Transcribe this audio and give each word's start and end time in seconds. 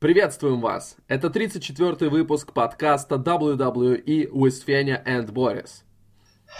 Приветствуем 0.00 0.62
вас! 0.62 0.96
Это 1.08 1.26
34-й 1.26 2.08
выпуск 2.08 2.54
подкаста 2.54 3.16
WWE 3.16 4.30
with 4.30 4.64
Fenya 4.66 5.04
and 5.04 5.30
Boris. 5.30 5.82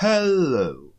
Hello! 0.03 0.93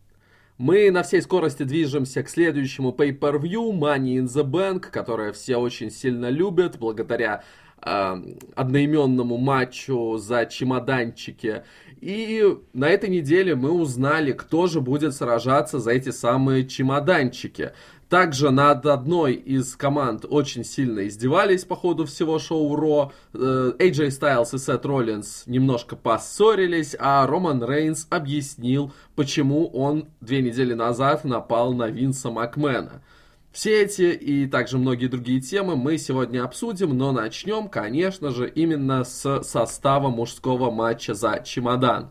Мы 0.58 0.90
на 0.90 1.04
всей 1.04 1.22
скорости 1.22 1.62
движемся 1.62 2.24
к 2.24 2.30
следующему 2.30 2.96
pay-per-view 2.98 3.72
Money 3.74 4.18
in 4.18 4.26
the 4.26 4.44
Bank, 4.44 4.90
которое 4.90 5.34
все 5.34 5.58
очень 5.58 5.92
сильно 5.92 6.32
любят 6.32 6.80
благодаря 6.80 7.44
э, 7.80 8.16
одноименному 8.56 9.38
матчу 9.38 10.18
за 10.18 10.48
чемоданчики. 10.48 11.64
И 12.00 12.58
на 12.74 12.90
этой 12.90 13.12
неделе 13.12 13.54
мы 13.54 13.70
узнали, 13.70 14.32
кто 14.32 14.66
же 14.66 14.82
будет 14.82 15.14
сражаться 15.14 15.78
за 15.78 15.92
эти 15.92 16.10
самые 16.10 16.68
чемоданчики. 16.68 17.74
Также 18.12 18.52
над 18.52 18.86
одной 18.88 19.36
из 19.36 19.78
команд 19.78 20.26
очень 20.28 20.66
сильно 20.66 21.08
издевались 21.08 21.64
по 21.64 21.78
ходу 21.78 22.06
всего 22.06 22.40
шоу 22.40 22.76
Ро. 22.76 23.14
AJ 23.34 24.10
Styles 24.10 24.54
и 24.54 24.58
Сет 24.58 24.86
Роллинс 24.86 25.44
немножко 25.46 25.96
поссорились, 25.96 26.94
а 27.00 27.26
Роман 27.26 27.64
Рейнс 27.64 28.08
объяснил, 28.10 28.92
почему 29.16 29.66
он 29.68 30.10
две 30.20 30.42
недели 30.42 30.74
назад 30.74 31.24
напал 31.24 31.72
на 31.74 31.88
Винса 31.88 32.32
Макмена. 32.32 33.02
Все 33.54 33.84
эти 33.84 34.12
и 34.12 34.46
также 34.46 34.78
многие 34.78 35.08
другие 35.08 35.40
темы 35.40 35.78
мы 35.78 35.98
сегодня 35.98 36.44
обсудим, 36.44 36.98
но 36.98 37.14
начнем, 37.14 37.70
конечно 37.70 38.32
же, 38.32 38.50
именно 38.50 39.06
с 39.06 39.42
состава 39.44 40.10
мужского 40.10 40.70
матча 40.70 41.14
за 41.14 41.42
чемодан. 41.46 42.10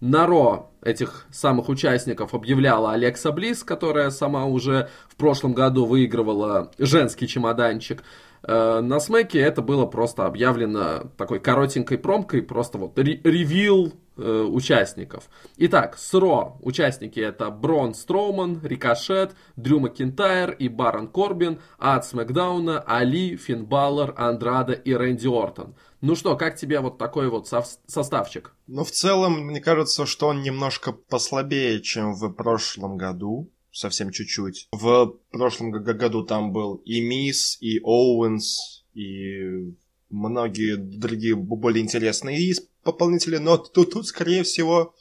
На 0.00 0.26
Ро 0.26 0.70
этих 0.82 1.26
самых 1.30 1.68
участников 1.68 2.34
объявляла 2.34 2.92
Алекса 2.92 3.32
Близ, 3.32 3.62
которая 3.62 4.10
сама 4.10 4.46
уже 4.46 4.88
в 5.08 5.16
прошлом 5.16 5.52
году 5.52 5.84
выигрывала 5.84 6.70
женский 6.78 7.28
чемоданчик. 7.28 8.02
Э, 8.42 8.80
на 8.80 8.98
Смеке 8.98 9.40
это 9.40 9.60
было 9.60 9.84
просто 9.84 10.24
объявлено 10.24 11.10
такой 11.18 11.38
коротенькой 11.38 11.98
промкой, 11.98 12.42
просто 12.42 12.78
вот 12.78 12.98
ревил 12.98 13.92
э, 14.16 14.42
участников. 14.48 15.24
Итак, 15.58 15.98
с 15.98 16.14
Ро 16.14 16.56
участники 16.62 17.20
это 17.20 17.50
Брон 17.50 17.92
Строуман, 17.92 18.60
Рикошет, 18.62 19.34
Дрю 19.56 19.80
Макинтайр 19.80 20.52
и 20.52 20.68
Барон 20.68 21.08
Корбин, 21.08 21.58
а 21.78 21.96
от 21.96 22.06
Смакдауна 22.06 22.80
Али, 22.80 23.36
Финн 23.36 23.66
Баллар, 23.66 24.14
Андрада 24.16 24.72
и 24.72 24.94
Рэнди 24.94 25.28
Ортон. 25.28 25.74
Ну 26.00 26.16
что, 26.16 26.36
как 26.36 26.56
тебе 26.56 26.80
вот 26.80 26.98
такой 26.98 27.28
вот 27.28 27.46
составчик? 27.46 28.54
Ну, 28.66 28.84
в 28.84 28.90
целом, 28.90 29.40
мне 29.46 29.60
кажется, 29.60 30.06
что 30.06 30.28
он 30.28 30.42
немножко 30.42 30.92
послабее, 30.92 31.80
чем 31.82 32.14
в 32.14 32.30
прошлом 32.30 32.96
году. 32.96 33.50
Совсем 33.72 34.10
чуть-чуть. 34.10 34.68
В 34.72 35.14
прошлом 35.30 35.70
году 35.70 36.24
там 36.24 36.52
был 36.52 36.74
и 36.84 37.00
Мисс, 37.00 37.56
и 37.60 37.78
Оуэнс, 37.80 38.84
и 38.94 39.74
многие 40.08 40.76
другие 40.76 41.36
более 41.36 41.82
интересные 41.82 42.54
исполнители, 42.82 43.36
но 43.36 43.58
тут, 43.58 43.92
тут 43.92 44.06
скорее 44.08 44.42
всего, 44.42 44.94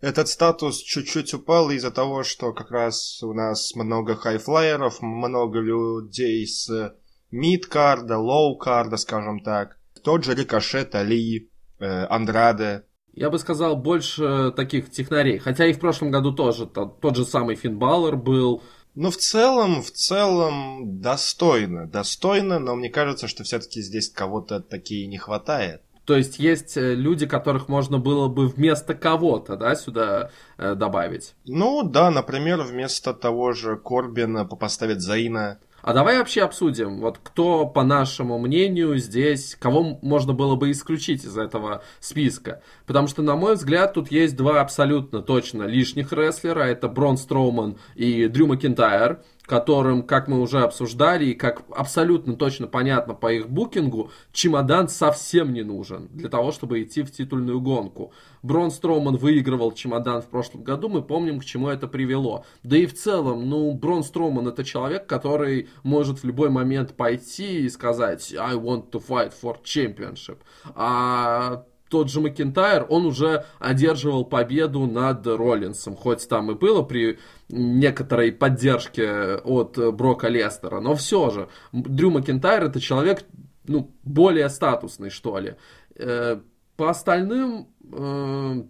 этот 0.00 0.28
статус 0.28 0.78
чуть-чуть 0.78 1.34
упал 1.34 1.70
из-за 1.70 1.90
того, 1.90 2.24
что 2.24 2.52
как 2.52 2.70
раз 2.70 3.22
у 3.22 3.32
нас 3.32 3.74
много 3.74 4.16
high-flyer 4.16 4.82
ов, 4.82 5.02
много 5.02 5.60
людей 5.60 6.46
с 6.46 6.94
mid-card 7.30 8.00
а, 8.00 8.18
low-card 8.18 8.80
а, 8.80 8.96
скажем 8.96 9.40
так. 9.40 9.78
Тот 10.02 10.24
же 10.24 10.34
Рикошет, 10.34 10.94
Али, 10.94 11.50
э, 11.78 12.06
Андраде. 12.06 12.84
Я 13.12 13.30
бы 13.30 13.38
сказал, 13.38 13.76
больше 13.76 14.52
таких 14.56 14.90
технарей. 14.90 15.38
Хотя 15.38 15.66
и 15.66 15.72
в 15.72 15.80
прошлом 15.80 16.10
году 16.10 16.32
тоже 16.32 16.66
тот, 16.66 17.00
тот 17.00 17.16
же 17.16 17.24
самый 17.24 17.56
Финн 17.56 17.78
Балор 17.78 18.16
был. 18.16 18.62
Ну, 18.94 19.10
в 19.10 19.16
целом, 19.16 19.82
в 19.82 19.90
целом, 19.90 21.00
достойно. 21.00 21.86
Достойно, 21.86 22.58
но 22.58 22.74
мне 22.76 22.88
кажется, 22.88 23.28
что 23.28 23.44
все-таки 23.44 23.82
здесь 23.82 24.10
кого-то 24.10 24.60
такие 24.60 25.06
не 25.06 25.18
хватает. 25.18 25.82
То 26.10 26.16
есть 26.16 26.40
есть 26.40 26.76
э, 26.76 26.94
люди, 26.94 27.26
которых 27.26 27.68
можно 27.68 27.98
было 27.98 28.26
бы 28.26 28.48
вместо 28.48 28.94
кого-то, 28.94 29.56
да, 29.56 29.76
сюда 29.76 30.30
э, 30.58 30.74
добавить? 30.74 31.34
Ну, 31.46 31.84
да, 31.84 32.10
например, 32.10 32.62
вместо 32.62 33.14
того 33.14 33.52
же 33.52 33.76
Корбина 33.76 34.44
поставить 34.44 35.02
Заина. 35.02 35.60
А 35.82 35.92
давай 35.92 36.18
вообще 36.18 36.42
обсудим, 36.42 37.00
вот 37.00 37.18
кто, 37.22 37.66
по 37.66 37.82
нашему 37.82 38.38
мнению, 38.38 38.98
здесь, 38.98 39.56
кого 39.58 39.98
можно 40.02 40.32
было 40.32 40.56
бы 40.56 40.70
исключить 40.70 41.24
из 41.24 41.36
этого 41.38 41.82
списка. 42.00 42.62
Потому 42.86 43.08
что, 43.08 43.22
на 43.22 43.36
мой 43.36 43.54
взгляд, 43.54 43.94
тут 43.94 44.10
есть 44.10 44.36
два 44.36 44.60
абсолютно 44.60 45.22
точно 45.22 45.64
лишних 45.64 46.12
рестлера. 46.12 46.62
Это 46.62 46.88
Брон 46.88 47.16
Строуман 47.16 47.78
и 47.94 48.26
Дрю 48.28 48.46
Макинтайр 48.46 49.20
которым, 49.50 50.04
как 50.04 50.28
мы 50.28 50.40
уже 50.40 50.60
обсуждали, 50.60 51.24
и 51.24 51.34
как 51.34 51.64
абсолютно 51.74 52.36
точно 52.36 52.68
понятно 52.68 53.14
по 53.14 53.32
их 53.32 53.50
букингу, 53.50 54.12
чемодан 54.30 54.88
совсем 54.88 55.52
не 55.52 55.64
нужен 55.64 56.06
для 56.12 56.28
того, 56.28 56.52
чтобы 56.52 56.80
идти 56.80 57.02
в 57.02 57.10
титульную 57.10 57.60
гонку. 57.60 58.12
Брон 58.44 58.70
Строуман 58.70 59.16
выигрывал 59.16 59.72
чемодан 59.72 60.22
в 60.22 60.26
прошлом 60.26 60.62
году, 60.62 60.88
мы 60.88 61.02
помним, 61.02 61.40
к 61.40 61.44
чему 61.44 61.66
это 61.66 61.88
привело. 61.88 62.44
Да 62.62 62.76
и 62.76 62.86
в 62.86 62.94
целом, 62.94 63.48
ну, 63.50 63.74
Брон 63.74 64.04
Строуман 64.04 64.46
это 64.46 64.62
человек, 64.62 65.08
который 65.08 65.68
может 65.82 66.22
в 66.22 66.24
любой 66.24 66.50
момент 66.50 66.94
пойти 66.94 67.62
и 67.62 67.68
сказать 67.68 68.32
«I 68.32 68.54
want 68.54 68.90
to 68.92 69.02
fight 69.04 69.32
for 69.42 69.56
championship». 69.64 70.38
А 70.76 71.64
тот 71.90 72.08
же 72.08 72.20
Макентайр, 72.20 72.86
он 72.88 73.04
уже 73.04 73.44
одерживал 73.58 74.24
победу 74.24 74.86
над 74.86 75.26
Роллинсом, 75.26 75.96
хоть 75.96 76.26
там 76.28 76.50
и 76.52 76.54
было 76.54 76.82
при 76.82 77.18
некоторой 77.48 78.32
поддержке 78.32 79.36
от 79.36 79.76
Брока 79.94 80.28
Лестера, 80.28 80.80
но 80.80 80.94
все 80.94 81.30
же, 81.30 81.48
Дрю 81.72 82.10
Макентайр 82.10 82.64
это 82.64 82.80
человек, 82.80 83.24
ну, 83.66 83.90
более 84.04 84.48
статусный, 84.48 85.10
что 85.10 85.38
ли. 85.38 85.56
Э, 85.96 86.40
по 86.76 86.90
остальным, 86.90 87.68
э, 87.92 88.62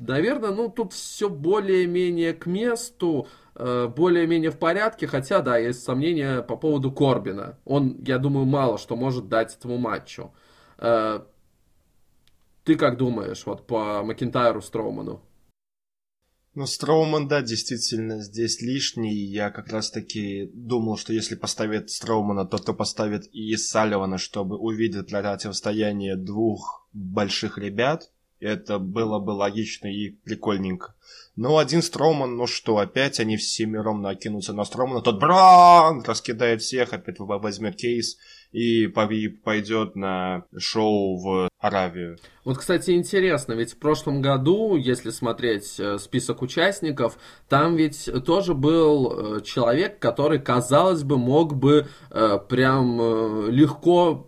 наверное, 0.00 0.50
ну, 0.50 0.68
тут 0.68 0.92
все 0.92 1.28
более-менее 1.28 2.34
к 2.34 2.46
месту, 2.46 3.28
э, 3.54 3.86
более-менее 3.86 4.50
в 4.50 4.58
порядке, 4.58 5.06
хотя, 5.06 5.40
да, 5.40 5.56
есть 5.56 5.82
сомнения 5.82 6.42
по 6.42 6.56
поводу 6.56 6.92
Корбина. 6.92 7.58
Он, 7.64 7.96
я 8.04 8.18
думаю, 8.18 8.46
мало 8.46 8.78
что 8.78 8.96
может 8.96 9.28
дать 9.28 9.56
этому 9.56 9.78
матчу. 9.78 10.32
Ты 12.68 12.76
как 12.76 12.98
думаешь, 12.98 13.46
вот 13.46 13.66
по 13.66 14.02
Макинтайру 14.02 14.60
Строуману? 14.60 15.22
Ну, 16.54 16.66
Строуман, 16.66 17.26
да, 17.26 17.40
действительно, 17.40 18.20
здесь 18.20 18.60
лишний. 18.60 19.14
Я 19.14 19.50
как 19.50 19.68
раз-таки 19.68 20.50
думал, 20.52 20.98
что 20.98 21.14
если 21.14 21.34
поставит 21.34 21.88
Строумана, 21.88 22.44
то 22.44 22.58
то 22.58 22.74
поставит 22.74 23.24
и 23.32 23.56
Салливана, 23.56 24.18
чтобы 24.18 24.58
увидеть 24.58 25.08
противостояние 25.08 26.16
двух 26.16 26.86
больших 26.92 27.56
ребят. 27.56 28.10
Это 28.38 28.78
было 28.78 29.18
бы 29.18 29.30
логично 29.30 29.86
и 29.86 30.10
прикольненько. 30.10 30.94
Но 31.36 31.56
один 31.56 31.80
Строуман, 31.80 32.36
ну 32.36 32.46
что, 32.46 32.76
опять 32.76 33.18
они 33.18 33.38
все 33.38 33.64
миром 33.64 34.02
накинутся 34.02 34.52
на 34.52 34.64
Строумана. 34.64 35.00
Тот 35.00 35.18
Бран 35.18 36.02
раскидает 36.02 36.60
всех, 36.60 36.92
опять 36.92 37.18
возьмет 37.18 37.76
кейс 37.76 38.18
и 38.52 38.88
пойдет 38.88 39.96
на 39.96 40.44
шоу 40.58 41.16
в 41.16 41.47
Аравию. 41.58 42.18
Вот, 42.44 42.58
кстати, 42.58 42.92
интересно, 42.92 43.52
ведь 43.52 43.72
в 43.72 43.78
прошлом 43.78 44.22
году, 44.22 44.76
если 44.76 45.10
смотреть 45.10 45.74
э, 45.80 45.98
список 45.98 46.40
участников, 46.40 47.18
там 47.48 47.74
ведь 47.74 48.08
тоже 48.24 48.54
был 48.54 49.38
э, 49.38 49.40
человек, 49.40 49.98
который, 49.98 50.38
казалось 50.38 51.02
бы, 51.02 51.18
мог 51.18 51.56
бы 51.56 51.88
э, 52.10 52.38
прям 52.48 53.50
легко 53.50 54.24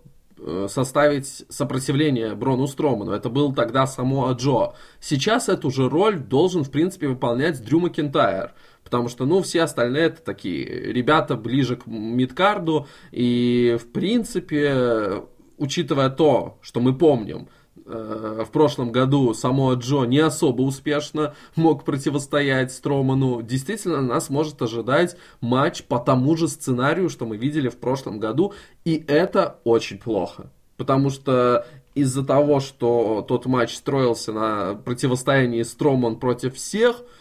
составить 0.68 1.44
сопротивление 1.50 2.34
Брону 2.34 2.66
Строману. 2.66 3.12
Это 3.12 3.28
был 3.28 3.52
тогда 3.52 3.86
само 3.86 4.32
Джо. 4.32 4.72
Сейчас 4.98 5.50
эту 5.50 5.70
же 5.70 5.86
роль 5.86 6.18
должен, 6.18 6.64
в 6.64 6.70
принципе, 6.70 7.08
выполнять 7.08 7.62
Дрю 7.62 7.78
Макентайр. 7.78 8.54
Потому 8.82 9.10
что, 9.10 9.26
ну, 9.26 9.42
все 9.42 9.60
остальные 9.60 10.04
это 10.04 10.22
такие 10.22 10.64
ребята 10.64 11.36
ближе 11.36 11.76
к 11.76 11.86
мидкарду. 11.86 12.86
И, 13.12 13.76
в 13.78 13.92
принципе, 13.92 15.24
учитывая 15.60 16.10
то, 16.10 16.58
что 16.60 16.80
мы 16.80 16.92
помним, 16.92 17.48
э, 17.86 18.44
в 18.44 18.50
прошлом 18.50 18.90
году 18.90 19.32
само 19.34 19.72
Джо 19.74 20.04
не 20.04 20.18
особо 20.18 20.62
успешно 20.62 21.34
мог 21.54 21.84
противостоять 21.84 22.72
Строману. 22.72 23.42
Действительно, 23.42 24.00
нас 24.00 24.28
может 24.28 24.60
ожидать 24.62 25.16
матч 25.40 25.84
по 25.84 26.00
тому 26.00 26.36
же 26.36 26.48
сценарию, 26.48 27.08
что 27.08 27.26
мы 27.26 27.36
видели 27.36 27.68
в 27.68 27.76
прошлом 27.76 28.18
году. 28.18 28.54
И 28.84 29.04
это 29.06 29.60
очень 29.62 29.98
плохо. 29.98 30.50
Потому 30.76 31.10
что 31.10 31.66
из-за 31.94 32.24
того, 32.24 32.58
что 32.60 33.24
тот 33.28 33.46
матч 33.46 33.76
строился 33.76 34.32
на 34.32 34.74
противостоянии 34.74 35.62
Строман 35.62 36.16
против 36.16 36.56
всех– 36.56 37.02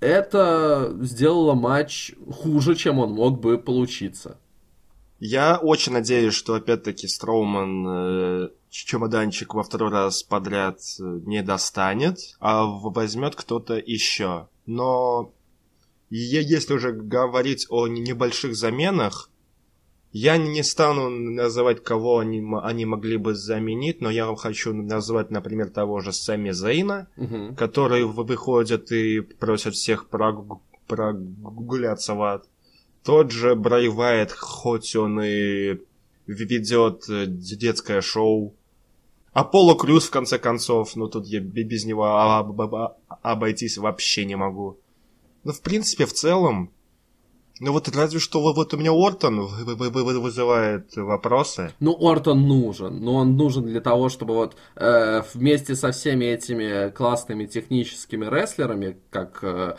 это 0.00 0.94
сделало 1.00 1.54
матч 1.54 2.12
хуже, 2.30 2.74
чем 2.74 2.98
он 2.98 3.12
мог 3.12 3.40
бы 3.40 3.58
получиться. 3.58 4.38
Я 5.18 5.56
очень 5.56 5.92
надеюсь, 5.92 6.34
что 6.34 6.54
опять-таки 6.54 7.08
Строуман 7.08 7.86
э, 7.88 8.48
чемоданчик 8.70 9.54
во 9.54 9.62
второй 9.62 9.90
раз 9.90 10.22
подряд 10.22 10.78
э, 11.00 11.02
не 11.24 11.42
достанет, 11.42 12.18
а 12.40 12.64
возьмет 12.66 13.34
кто-то 13.34 13.74
еще. 13.74 14.48
Но 14.66 15.32
если 16.10 16.74
уже 16.74 16.92
говорить 16.92 17.66
о 17.70 17.86
небольших 17.88 18.54
заменах, 18.54 19.30
Я 20.12 20.38
не 20.38 20.62
стану 20.62 21.10
называть, 21.10 21.82
кого 21.82 22.20
они, 22.20 22.42
они 22.62 22.86
могли 22.86 23.18
бы 23.18 23.34
заменить, 23.34 24.00
но 24.00 24.08
я 24.10 24.34
хочу 24.36 24.72
назвать, 24.72 25.30
например, 25.30 25.68
того 25.68 26.00
же 26.00 26.12
Сами 26.12 26.52
Зейна, 26.52 27.08
Мгм. 27.16 27.54
который 27.54 28.04
выходит 28.04 28.90
и 28.92 29.20
просят 29.20 29.74
всех 29.74 30.08
прогу- 30.08 30.62
прогуляться 30.86 32.14
в 32.14 32.22
ад. 32.22 32.46
Тот 33.06 33.30
же 33.30 33.54
Брай 33.54 33.86
Вайт, 33.88 34.32
хоть 34.32 34.96
он 34.96 35.20
и 35.22 35.78
ведет 36.26 37.08
э, 37.08 37.26
детское 37.28 38.00
шоу. 38.00 38.52
Аполло 39.32 39.76
Крюс, 39.76 40.06
в 40.06 40.10
конце 40.10 40.38
концов, 40.40 40.96
ну 40.96 41.06
тут 41.06 41.26
я 41.28 41.38
бе- 41.38 41.62
без 41.62 41.84
него 41.84 42.04
об- 42.04 42.60
об- 42.60 42.94
обойтись 43.22 43.78
вообще 43.78 44.24
не 44.24 44.34
могу. 44.34 44.78
Ну, 45.44 45.52
в 45.52 45.60
принципе, 45.60 46.04
в 46.04 46.12
целом, 46.14 46.72
ну 47.60 47.72
вот 47.72 47.88
разве 47.94 48.18
что 48.18 48.42
вот- 48.42 48.74
у 48.74 48.76
меня 48.76 48.90
Ортон 48.90 49.42
вы- 49.42 49.76
вы- 49.76 49.90
вы- 49.90 50.20
вызывает 50.20 50.96
вопросы. 50.96 51.72
Ну, 51.78 51.96
Ортон 52.00 52.48
нужен, 52.48 52.98
но 53.04 53.14
он 53.14 53.36
нужен 53.36 53.66
для 53.66 53.80
того, 53.80 54.08
чтобы 54.08 54.34
вот 54.34 54.56
э, 54.74 55.22
вместе 55.32 55.76
со 55.76 55.92
всеми 55.92 56.24
этими 56.24 56.90
классными 56.90 57.46
техническими 57.46 58.26
рестлерами, 58.26 58.96
как, 59.10 59.38
э, 59.44 59.76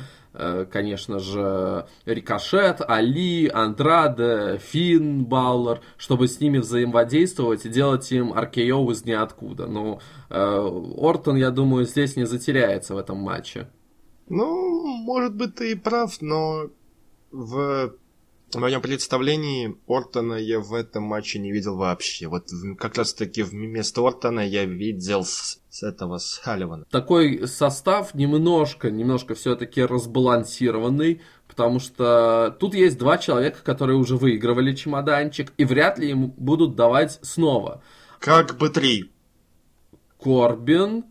конечно 0.71 1.19
же, 1.19 1.87
Рикошет, 2.05 2.81
Али, 2.87 3.49
Андраде, 3.51 4.59
Финн, 4.59 5.25
Баллар, 5.25 5.81
чтобы 5.97 6.27
с 6.27 6.39
ними 6.39 6.59
взаимодействовать 6.59 7.65
и 7.65 7.69
делать 7.69 8.11
им 8.11 8.33
RKO 8.33 8.91
из 8.91 9.05
ниоткуда. 9.05 9.67
Ну, 9.67 9.99
э, 10.29 10.81
Ортон, 10.97 11.37
я 11.37 11.51
думаю, 11.51 11.85
здесь 11.85 12.15
не 12.15 12.25
затеряется 12.25 12.93
в 12.95 12.97
этом 12.97 13.17
матче. 13.17 13.67
Ну, 14.29 14.85
может 14.85 15.35
быть, 15.35 15.55
ты 15.55 15.71
и 15.71 15.75
прав, 15.75 16.21
но 16.21 16.69
в 17.31 17.93
моем 18.55 18.81
представлении 18.81 19.75
Ортона 19.87 20.35
я 20.35 20.59
в 20.59 20.73
этом 20.73 21.03
матче 21.03 21.37
не 21.39 21.51
видел 21.51 21.75
вообще. 21.75 22.27
Вот 22.27 22.49
в- 22.49 22.75
как 22.75 22.97
раз 22.97 23.13
таки 23.13 23.43
вместо 23.43 24.01
Ортона 24.05 24.39
я 24.39 24.65
видел 24.65 25.23
с, 25.25 25.59
с 25.69 25.83
этого 25.83 26.17
Салливана. 26.17 26.85
такой 26.89 27.47
состав 27.47 28.13
немножко, 28.13 28.89
немножко 28.89 29.35
все-таки 29.35 29.81
разбалансированный, 29.83 31.21
потому 31.47 31.79
что 31.79 32.55
тут 32.59 32.73
есть 32.73 32.97
два 32.97 33.17
человека, 33.17 33.59
которые 33.63 33.97
уже 33.97 34.15
выигрывали 34.15 34.73
чемоданчик, 34.73 35.51
и 35.57 35.65
вряд 35.65 35.99
ли 35.99 36.09
им 36.11 36.31
будут 36.37 36.75
давать 36.75 37.19
снова. 37.21 37.83
Как 38.19 38.57
бы 38.57 38.69
три. 38.69 39.11
Корбин, 40.21 41.05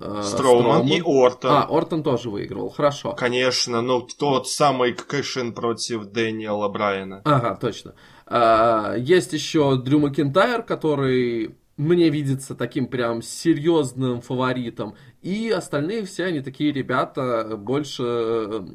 э, 0.00 0.22
Строуман 0.24 0.86
и 0.86 1.00
Ортон. 1.00 1.50
А, 1.50 1.66
Ортон 1.68 2.02
тоже 2.02 2.30
выигрывал, 2.30 2.70
хорошо. 2.70 3.12
Конечно, 3.12 3.80
ну 3.82 4.00
тот 4.00 4.48
самый 4.48 4.92
кэшин 4.92 5.52
против 5.52 6.06
Дэниела 6.06 6.68
Брайана. 6.68 7.22
Ага, 7.24 7.56
точно. 7.60 7.94
А, 8.26 8.94
есть 8.96 9.32
еще 9.32 9.76
Дрю 9.76 10.00
Макинтайр, 10.00 10.62
который 10.62 11.54
мне 11.78 12.10
видится 12.10 12.56
таким 12.56 12.88
прям 12.88 13.22
серьезным 13.22 14.20
фаворитом. 14.20 14.96
И 15.22 15.48
остальные 15.50 16.04
все 16.06 16.24
они 16.24 16.40
такие 16.40 16.72
ребята 16.72 17.56
больше 17.56 18.02
э, 18.02 18.66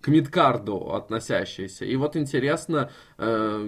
к 0.00 0.08
мидкарду 0.08 0.94
относящиеся. 0.94 1.84
И 1.84 1.96
вот 1.96 2.16
интересно, 2.16 2.90
э, 3.13 3.13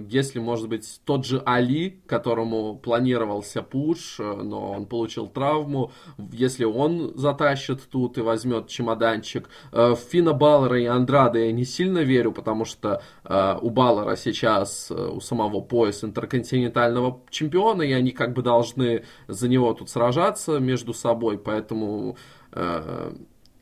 если, 0.09 0.41
может 0.41 0.69
быть, 0.69 1.01
тот 1.05 1.25
же 1.25 1.43
Али, 1.47 2.01
которому 2.07 2.77
планировался 2.77 3.63
пуш, 3.63 4.19
э, 4.19 4.23
но 4.43 4.73
он 4.73 4.87
получил 4.87 5.29
травму, 5.29 5.93
если 6.33 6.65
он 6.65 7.13
затащит 7.17 7.89
тут 7.91 8.19
и 8.19 8.23
возьмет 8.23 8.69
чемоданчик. 8.69 9.49
Э, 9.73 9.95
В 9.95 9.99
Фина 9.99 10.33
Баллера 10.33 10.81
и 10.81 10.87
Андрада 10.87 11.39
я 11.39 11.53
не 11.53 11.65
сильно 11.65 11.99
верю, 11.99 12.33
потому 12.33 12.65
что 12.65 13.03
э, 13.25 13.59
у 13.61 13.71
Баллера 13.71 14.17
сейчас 14.17 14.91
э, 14.91 14.95
у 14.95 15.21
самого 15.21 15.61
пояс 15.61 16.03
интерконтинентального 16.05 17.23
чемпиона, 17.31 17.83
и 17.83 17.93
они 17.93 18.11
как 18.11 18.33
бы 18.33 18.43
должны 18.43 19.05
за 19.29 19.49
него 19.49 19.75
тут 19.75 19.91
сражаться 19.91 20.59
между 20.59 20.93
собой, 20.93 21.39
поэтому 21.39 22.17
э, 22.53 23.13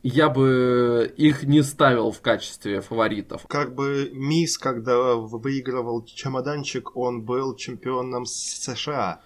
я 0.05 0.29
бы 0.29 1.13
их 1.17 1.45
не 1.45 1.63
ставил 1.63 2.13
в 2.13 2.21
качестве 2.21 2.83
фаворитов. 2.83 3.47
Как 3.49 3.75
бы 3.75 4.11
Мисс, 4.13 4.59
когда 4.59 5.15
выигрывал 5.15 6.05
чемоданчик, 6.05 6.95
он 6.95 7.23
был 7.23 7.57
чемпионом 7.57 8.27
США. 8.27 9.23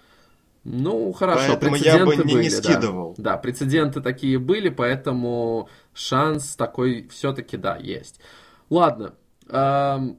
Ну, 0.63 1.13
хорошо, 1.13 1.57
Поэтому 1.61 1.75
я 1.77 2.05
бы 2.05 2.13
прецеденты 2.13 2.29
не, 2.29 2.29
не 2.29 2.35
были, 2.35 2.51
да. 2.51 2.57
скидывал. 2.63 3.15
Да, 3.19 3.37
прецеденты 3.39 4.01
такие 4.01 4.39
были, 4.39 4.69
поэтому 4.69 5.69
шанс 5.95 6.55
такой 6.55 7.09
все-таки, 7.11 7.57
да, 7.57 7.77
есть. 7.77 8.21
Ладно, 8.71 9.15
эм, 9.49 10.19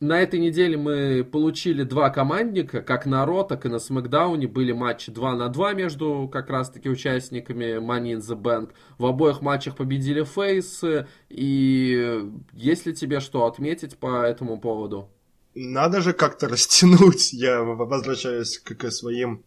на 0.00 0.20
этой 0.20 0.38
неделе 0.38 0.76
мы 0.76 1.24
получили 1.24 1.82
два 1.82 2.10
командника, 2.10 2.82
как 2.82 3.06
на 3.06 3.24
Ро, 3.24 3.44
так 3.44 3.64
и 3.64 3.68
на 3.68 3.78
Смакдауне. 3.78 4.46
Были 4.46 4.72
матчи 4.72 5.10
2 5.10 5.36
на 5.36 5.48
2 5.48 5.72
между 5.72 6.28
как 6.30 6.50
раз-таки 6.50 6.88
участниками 6.90 7.78
Money 7.78 8.16
in 8.16 8.18
the 8.18 8.40
Bank. 8.40 8.72
В 8.98 9.06
обоих 9.06 9.40
матчах 9.40 9.76
победили 9.76 10.22
фейсы. 10.22 11.06
И 11.30 12.28
есть 12.52 12.86
ли 12.86 12.94
тебе 12.94 13.20
что 13.20 13.46
отметить 13.46 13.96
по 13.96 14.22
этому 14.22 14.60
поводу? 14.60 15.08
Надо 15.54 16.02
же 16.02 16.12
как-то 16.12 16.48
растянуть. 16.48 17.32
Я 17.32 17.62
возвращаюсь 17.62 18.58
к, 18.58 18.74
к 18.74 18.90
своим 18.90 19.44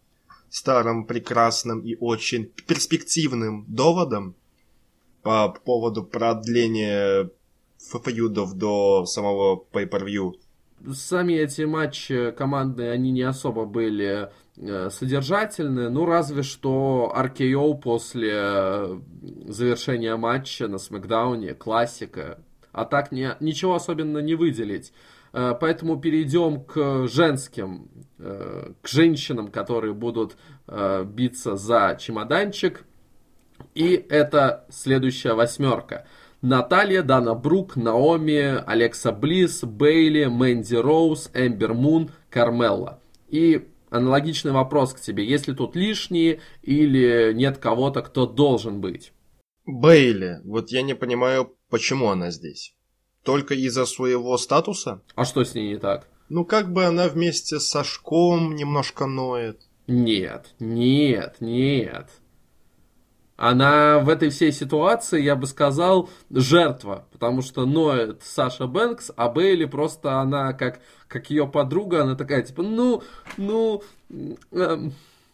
старым, 0.48 1.06
прекрасным 1.06 1.80
и 1.80 1.94
очень 1.94 2.46
перспективным 2.66 3.64
доводам 3.68 4.34
по 5.22 5.48
поводу 5.48 6.02
продления 6.02 7.30
фьюдов 8.04 8.54
до 8.54 9.04
самого 9.06 9.64
pay-per-view. 9.72 10.34
Сами 10.94 11.34
эти 11.34 11.62
матчи 11.62 12.30
командные, 12.30 12.92
они 12.92 13.10
не 13.10 13.22
особо 13.22 13.66
были 13.66 14.30
э, 14.56 14.88
содержательны, 14.90 15.90
ну 15.90 16.06
разве 16.06 16.42
что 16.42 17.12
RKO 17.14 17.78
после 17.78 18.32
э, 18.32 19.00
завершения 19.46 20.16
матча 20.16 20.68
на 20.68 20.78
Смакдауне, 20.78 21.52
классика. 21.52 22.42
А 22.72 22.86
так 22.86 23.12
не, 23.12 23.36
ничего 23.40 23.74
особенно 23.74 24.18
не 24.18 24.34
выделить. 24.34 24.94
Э, 25.34 25.54
Поэтому 25.60 26.00
перейдем 26.00 26.64
к 26.64 27.06
женским, 27.08 27.90
к 28.18 28.86
женщинам, 28.86 29.48
которые 29.48 29.94
будут 29.94 30.36
биться 31.06 31.56
за 31.56 31.96
чемоданчик. 31.98 32.84
И 33.74 33.94
это 34.10 34.66
следующая 34.68 35.32
восьмерка. 35.32 36.06
Наталья, 36.42 37.02
Дана 37.02 37.34
Брук, 37.34 37.76
Наоми, 37.76 38.62
Алекса 38.66 39.12
Близ, 39.12 39.62
Бейли, 39.62 40.24
Мэнди 40.24 40.74
Роуз, 40.74 41.30
Эмбер 41.34 41.74
Мун, 41.74 42.10
Кармелла. 42.30 43.02
И 43.28 43.68
аналогичный 43.90 44.52
вопрос 44.52 44.94
к 44.94 45.00
тебе. 45.00 45.26
Есть 45.26 45.48
ли 45.48 45.54
тут 45.54 45.76
лишние 45.76 46.40
или 46.62 47.32
нет 47.34 47.58
кого-то, 47.58 48.00
кто 48.00 48.26
должен 48.26 48.80
быть? 48.80 49.12
Бейли. 49.66 50.40
Вот 50.44 50.70
я 50.70 50.80
не 50.82 50.94
понимаю, 50.94 51.54
почему 51.68 52.08
она 52.08 52.30
здесь. 52.30 52.74
Только 53.22 53.54
из-за 53.54 53.84
своего 53.84 54.38
статуса? 54.38 55.02
А 55.14 55.26
что 55.26 55.44
с 55.44 55.54
ней 55.54 55.74
не 55.74 55.78
так? 55.78 56.08
Ну, 56.30 56.46
как 56.46 56.72
бы 56.72 56.84
она 56.84 57.08
вместе 57.08 57.60
с 57.60 57.68
Сашком 57.68 58.54
немножко 58.54 59.04
ноет. 59.06 59.60
Нет, 59.86 60.54
нет, 60.58 61.36
нет. 61.40 62.08
Она 63.40 64.00
в 64.00 64.10
этой 64.10 64.28
всей 64.28 64.52
ситуации, 64.52 65.22
я 65.22 65.34
бы 65.34 65.46
сказал, 65.46 66.10
жертва, 66.28 67.06
потому 67.10 67.40
что 67.40 67.64
ноет 67.64 68.20
Саша 68.22 68.66
Бэнкс, 68.66 69.12
а 69.16 69.30
Бейли 69.30 69.64
просто 69.64 70.20
она 70.20 70.52
как, 70.52 70.80
как 71.08 71.30
ее 71.30 71.46
подруга, 71.46 72.02
она 72.02 72.16
такая 72.16 72.42
типа, 72.42 72.62
ну, 72.62 73.02
ну, 73.38 73.82
эм, 74.52 74.92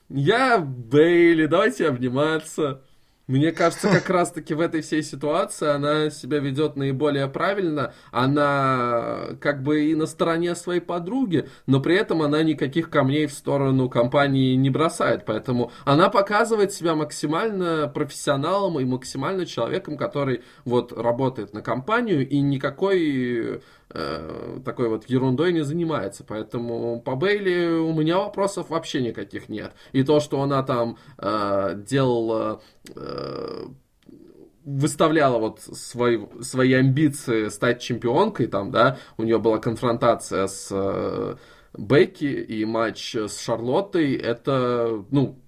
я 0.09 0.59
Бейли, 0.59 1.47
давайте 1.47 1.89
обниматься. 1.89 2.81
Мне 3.27 3.51
кажется, 3.51 3.89
как 3.89 4.09
раз-таки 4.09 4.55
в 4.55 4.61
этой 4.61 4.83
всей 4.83 5.03
ситуации 5.03 5.67
она 5.67 6.11
себя 6.11 6.39
ведет 6.39 6.77
наиболее 6.77 7.27
правильно. 7.27 7.93
Она 8.13 9.31
как 9.41 9.65
бы 9.65 9.87
и 9.87 9.97
на 9.97 10.07
стороне 10.07 10.55
своей 10.55 10.81
подруги, 10.81 11.49
но 11.67 11.81
при 11.81 11.97
этом 11.97 12.23
она 12.23 12.45
никаких 12.45 12.89
камней 12.89 13.27
в 13.27 13.33
сторону 13.33 13.89
компании 13.89 14.55
не 14.55 14.71
бросает. 14.71 15.25
Поэтому 15.27 15.73
она 15.85 16.09
показывает 16.09 16.73
себя 16.73 16.95
максимально 16.95 17.89
профессионалом 17.89 18.79
и 18.79 18.85
максимально 18.85 19.45
человеком, 19.45 19.97
который 19.97 20.43
вот 20.65 20.93
работает 20.93 21.53
на 21.53 21.63
компанию 21.63 22.29
и 22.29 22.39
никакой 22.39 23.61
э, 23.91 24.61
такой 24.65 24.89
вот 24.89 25.09
ерундой 25.09 25.53
не 25.53 25.63
занимается. 25.63 26.25
Поэтому 26.25 27.01
по 27.01 27.17
Бейли 27.17 27.67
у 27.79 27.93
меня 27.93 28.19
вопросов 28.19 28.71
вообще 28.71 29.03
никаких 29.03 29.49
нет. 29.49 29.73
И 29.93 30.03
то, 30.03 30.21
что 30.21 30.43
она 30.43 30.63
там 30.63 30.99
э, 31.19 31.83
делала 31.87 32.63
э, 32.95 33.67
выставляла 34.65 35.39
вот 35.39 35.61
свои, 35.61 36.19
свои 36.41 36.73
амбиции 36.73 37.49
стать 37.49 37.81
чемпионкой, 37.81 38.49
там, 38.49 38.73
да, 38.73 38.99
у 39.17 39.23
нее 39.23 39.39
была 39.39 39.59
конфронтация 39.59 40.49
с 40.49 40.69
э, 40.73 41.37
Бекки 41.79 42.25
и 42.25 42.65
матч 42.65 43.15
с 43.15 43.39
Шарлоттой, 43.41 44.15
это, 44.15 45.05
ну, 45.11 45.39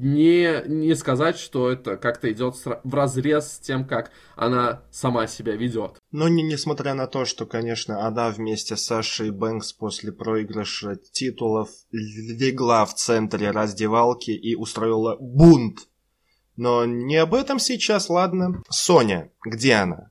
не, 0.00 0.62
не 0.68 0.94
сказать, 0.94 1.38
что 1.38 1.70
это 1.70 1.96
как-то 1.96 2.30
идет 2.30 2.54
в 2.54 2.94
разрез 2.94 3.52
с 3.52 3.58
тем, 3.58 3.84
как 3.84 4.12
она 4.36 4.82
сама 4.90 5.26
себя 5.26 5.56
ведет. 5.56 5.98
Но 6.12 6.28
не, 6.28 6.42
несмотря 6.42 6.94
на 6.94 7.06
то, 7.06 7.24
что, 7.24 7.46
конечно, 7.46 8.06
она 8.06 8.30
вместе 8.30 8.76
с 8.76 8.84
Сашей 8.84 9.30
Бэнкс 9.30 9.72
после 9.72 10.12
проигрыша 10.12 10.96
титулов 10.96 11.70
легла 11.90 12.84
в 12.84 12.94
центре 12.94 13.50
раздевалки 13.50 14.30
и 14.30 14.54
устроила 14.54 15.16
бунт. 15.18 15.88
Но 16.56 16.84
не 16.84 17.16
об 17.16 17.34
этом 17.34 17.58
сейчас, 17.58 18.08
ладно. 18.08 18.62
Соня, 18.68 19.30
где 19.44 19.74
она? 19.74 20.10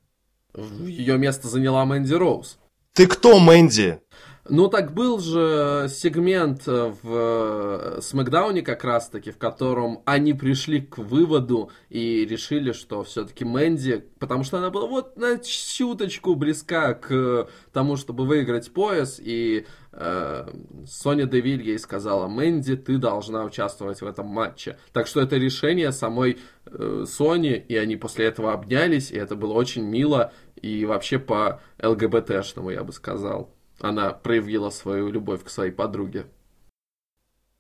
Ее 0.56 1.18
место 1.18 1.48
заняла 1.48 1.86
Мэнди 1.86 2.14
Роуз. 2.14 2.58
Ты 2.94 3.06
кто, 3.08 3.40
Мэнди? 3.40 4.02
Ну, 4.50 4.70
так 4.70 4.94
был 4.94 5.20
же 5.20 5.88
сегмент 5.90 6.68
э, 6.68 6.94
в 7.02 7.98
э, 7.98 8.02
Смакдауне 8.02 8.62
как 8.62 8.84
раз-таки, 8.84 9.32
в 9.32 9.38
котором 9.38 10.02
они 10.06 10.34
пришли 10.34 10.82
к 10.82 11.00
выводу 11.00 11.72
и 11.90 12.26
решили, 12.26 12.72
что 12.72 13.04
все-таки 13.04 13.44
Мэнди, 13.44 14.06
потому 14.20 14.44
что 14.44 14.60
она 14.60 14.70
была 14.70 14.88
вот 14.88 15.18
на 15.18 15.38
чуточку 15.40 16.36
близка 16.36 16.94
к 16.94 17.50
тому, 17.74 17.98
чтобы 17.98 18.26
выиграть 18.26 18.72
пояс, 18.72 19.20
и 19.22 19.66
э, 19.92 20.50
Соня 20.86 21.26
Девиль 21.26 21.64
ей 21.64 21.80
сказала, 21.80 22.28
Мэнди, 22.28 22.78
ты 22.78 22.98
должна 22.98 23.44
участвовать 23.44 24.02
в 24.02 24.06
этом 24.06 24.28
матче. 24.28 24.78
Так 24.94 25.08
что 25.08 25.20
это 25.20 25.36
решение 25.36 25.92
самой 25.92 26.38
э, 26.66 27.06
Сони, 27.08 27.58
и 27.68 27.76
они 27.76 27.98
после 27.98 28.26
этого 28.28 28.54
обнялись, 28.54 29.12
и 29.12 29.18
это 29.18 29.36
было 29.36 29.54
очень 29.54 29.84
мило, 29.84 30.32
и 30.56 30.86
вообще 30.86 31.20
по 31.20 31.62
ЛГБТшному, 31.82 32.70
я 32.70 32.84
бы 32.84 32.94
сказал 32.94 33.57
она 33.80 34.12
проявила 34.12 34.70
свою 34.70 35.10
любовь 35.10 35.44
к 35.44 35.50
своей 35.50 35.72
подруге. 35.72 36.28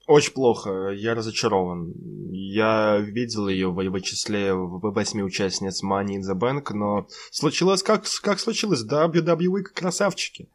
Очень 0.07 0.33
плохо, 0.33 0.91
я 0.91 1.15
разочарован. 1.15 1.93
Я 2.31 2.97
видел 2.97 3.49
ее 3.49 3.69
в, 3.69 3.75
в 3.75 4.01
числе 4.01 4.53
восьми 4.53 5.21
участниц 5.21 5.83
Money 5.83 6.17
in 6.17 6.21
the 6.21 6.33
Bank, 6.33 6.73
но 6.73 7.07
случилось 7.29 7.83
как, 7.83 8.05
как 8.21 8.39
случилось, 8.39 8.85
WWE 8.85 9.63
красавчики. 9.63 10.49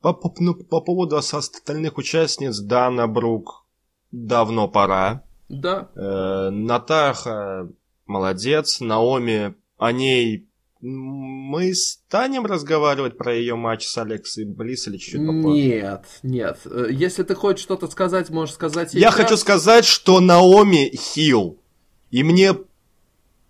По, 0.00 0.12
по, 0.12 0.32
ну, 0.38 0.54
по 0.54 0.80
поводу 0.80 1.16
остальных 1.16 1.98
участниц, 1.98 2.60
Дана 2.60 3.08
Брук, 3.08 3.64
давно 4.12 4.68
пора. 4.68 5.24
Да. 5.48 5.90
Э, 5.96 6.50
Натаха, 6.50 7.68
молодец. 8.06 8.80
Наоми, 8.80 9.54
о 9.78 9.90
ней 9.90 10.48
мы 10.82 11.74
станем 11.74 12.44
разговаривать 12.44 13.16
про 13.16 13.34
ее 13.34 13.54
матч 13.54 13.86
с 13.86 13.96
Алексой 13.96 14.44
Близ 14.44 14.88
или 14.88 14.96
чуть-чуть 14.96 15.26
попозже? 15.26 15.62
Нет, 15.62 16.04
нет. 16.22 16.58
Э, 16.64 16.88
если 16.90 17.22
ты 17.22 17.34
хочешь 17.34 17.62
что-то 17.62 17.86
сказать, 17.88 18.30
можешь 18.30 18.54
сказать. 18.54 18.92
Я 18.92 19.12
хочу 19.12 19.36
сказать, 19.36 19.84
что 19.84 20.20
Наоми 20.20 20.90
хил. 20.94 21.58
И 22.10 22.24
мне 22.24 22.56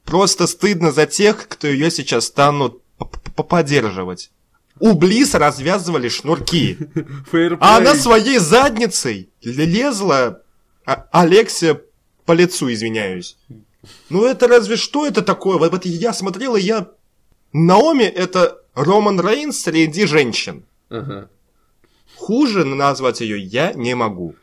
просто 0.04 0.46
стыдно 0.46 0.92
за 0.92 1.06
тех, 1.06 1.48
кто 1.48 1.66
ее 1.66 1.90
сейчас 1.90 2.26
станут 2.26 2.82
поддерживать. 3.34 4.30
У 4.78 4.92
Близ 4.92 5.34
развязывали 5.34 6.08
шнурки. 6.08 6.76
А 7.60 7.78
она 7.78 7.94
своей 7.94 8.38
задницей 8.38 9.30
лезла 9.40 10.42
а 10.84 11.06
Алексия 11.12 11.80
по 12.24 12.32
лицу, 12.32 12.72
извиняюсь. 12.72 13.36
Ну 14.10 14.24
это 14.24 14.48
разве 14.48 14.76
что 14.76 15.06
это 15.06 15.22
такое? 15.22 15.58
Вот 15.58 15.84
я 15.84 16.12
смотрел, 16.12 16.56
и 16.56 16.60
я 16.60 16.88
Наоми 17.52 18.04
это 18.04 18.62
Роман 18.74 19.20
Рейнс 19.20 19.60
среди 19.60 20.06
женщин. 20.06 20.64
Ага. 20.88 21.28
Хуже 22.16 22.64
назвать 22.64 23.20
ее 23.20 23.38
я 23.38 23.72
не 23.72 23.94
могу. 23.94 24.34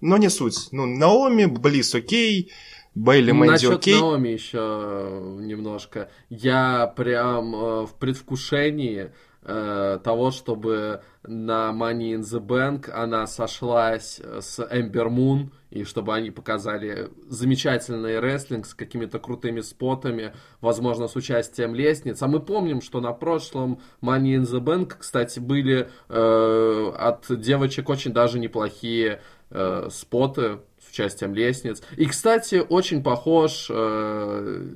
Но 0.00 0.16
не 0.16 0.28
суть. 0.28 0.68
Ну, 0.72 0.86
Наоми, 0.86 1.46
Близ 1.46 1.94
окей, 1.94 2.52
Бейли 2.94 3.32
Мэнди 3.32 3.66
окей. 3.66 3.98
Наоми 3.98 4.28
еще 4.28 5.36
немножко. 5.40 6.10
Я 6.28 6.92
прям 6.96 7.54
э, 7.54 7.86
в 7.86 7.94
предвкушении 7.98 9.10
э, 9.44 9.98
того, 10.02 10.30
чтобы 10.30 11.02
на 11.22 11.70
Money 11.70 12.16
in 12.16 12.20
the 12.20 12.40
Bank 12.40 12.90
она 12.90 13.26
сошлась 13.26 14.20
с 14.40 14.66
Эмбер 14.70 15.08
Мун, 15.08 15.52
и 15.70 15.82
чтобы 15.84 16.14
они 16.14 16.30
показали 16.30 17.10
замечательный 17.28 18.20
рестлинг 18.20 18.64
с 18.64 18.74
какими-то 18.74 19.18
крутыми 19.18 19.60
спотами, 19.60 20.32
возможно, 20.60 21.08
с 21.08 21.16
участием 21.16 21.74
лестниц. 21.74 22.22
А 22.22 22.28
мы 22.28 22.40
помним, 22.40 22.80
что 22.80 23.00
на 23.00 23.12
прошлом 23.12 23.80
Money 24.00 24.36
in 24.36 24.42
the 24.42 24.60
Bank, 24.60 24.94
кстати, 24.98 25.40
были 25.40 25.88
э, 26.08 26.92
от 26.96 27.26
девочек 27.40 27.88
очень 27.88 28.12
даже 28.12 28.38
неплохие 28.38 29.20
э, 29.50 29.88
споты 29.90 30.60
с 30.78 30.90
участием 30.90 31.34
лестниц. 31.34 31.82
И, 31.96 32.06
кстати, 32.06 32.64
очень 32.68 33.02
похож 33.02 33.66
э, 33.68 34.74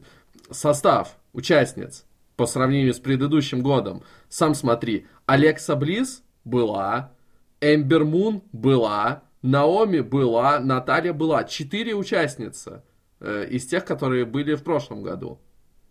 состав 0.51 1.17
участниц 1.33 2.05
по 2.39 2.47
сравнению 2.47 2.95
с 2.95 3.01
предыдущим 3.01 3.63
годом. 3.63 4.05
Сам 4.29 4.55
смотри, 4.55 5.09
Алекса 5.27 5.75
Близ 5.75 6.23
была, 6.45 7.13
Эмбер 7.61 8.05
Мун 8.05 8.45
была, 8.53 9.25
Наоми 9.43 10.01
была, 10.01 10.61
Наталья 10.61 11.13
была. 11.13 11.43
Четыре 11.43 11.95
участницы 11.95 12.85
э, 13.19 13.49
из 13.51 13.67
тех, 13.67 13.85
которые 13.85 14.25
были 14.25 14.55
в 14.55 14.63
прошлом 14.63 15.03
году. 15.03 15.41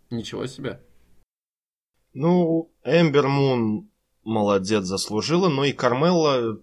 Ничего 0.08 0.46
себе. 0.46 0.80
Ну, 2.14 2.72
Эмбер 2.82 3.28
Мун 3.28 3.90
молодец, 4.24 4.84
заслужила, 4.84 5.50
но 5.50 5.66
и 5.66 5.72
Кармела 5.72 6.62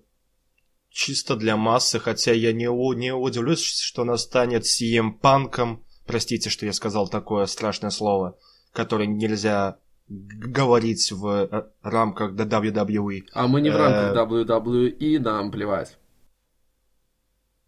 чисто 0.89 1.35
для 1.35 1.57
массы, 1.57 1.99
хотя 1.99 2.31
я 2.31 2.53
не, 2.53 2.65
не 2.95 3.13
удивлюсь, 3.13 3.63
что 3.63 4.01
она 4.01 4.17
станет 4.17 4.63
CM 4.63 5.11
Панком, 5.11 5.85
простите, 6.07 6.49
что 6.49 6.65
я 6.65 6.73
сказал 6.73 7.07
такое 7.07 7.45
страшное 7.45 7.91
слово, 7.91 8.39
которое 8.75 9.07
нельзя 9.07 9.79
говорить 10.07 11.11
в 11.11 11.27
э, 11.27 11.63
рамках 11.81 12.33
WWE. 12.33 13.23
А 13.33 13.47
мы 13.47 13.61
не 13.61 13.71
в 13.71 13.75
рамках 13.75 14.15
э, 14.15 14.45
WWE, 14.45 15.19
нам 15.19 15.51
плевать. 15.51 15.97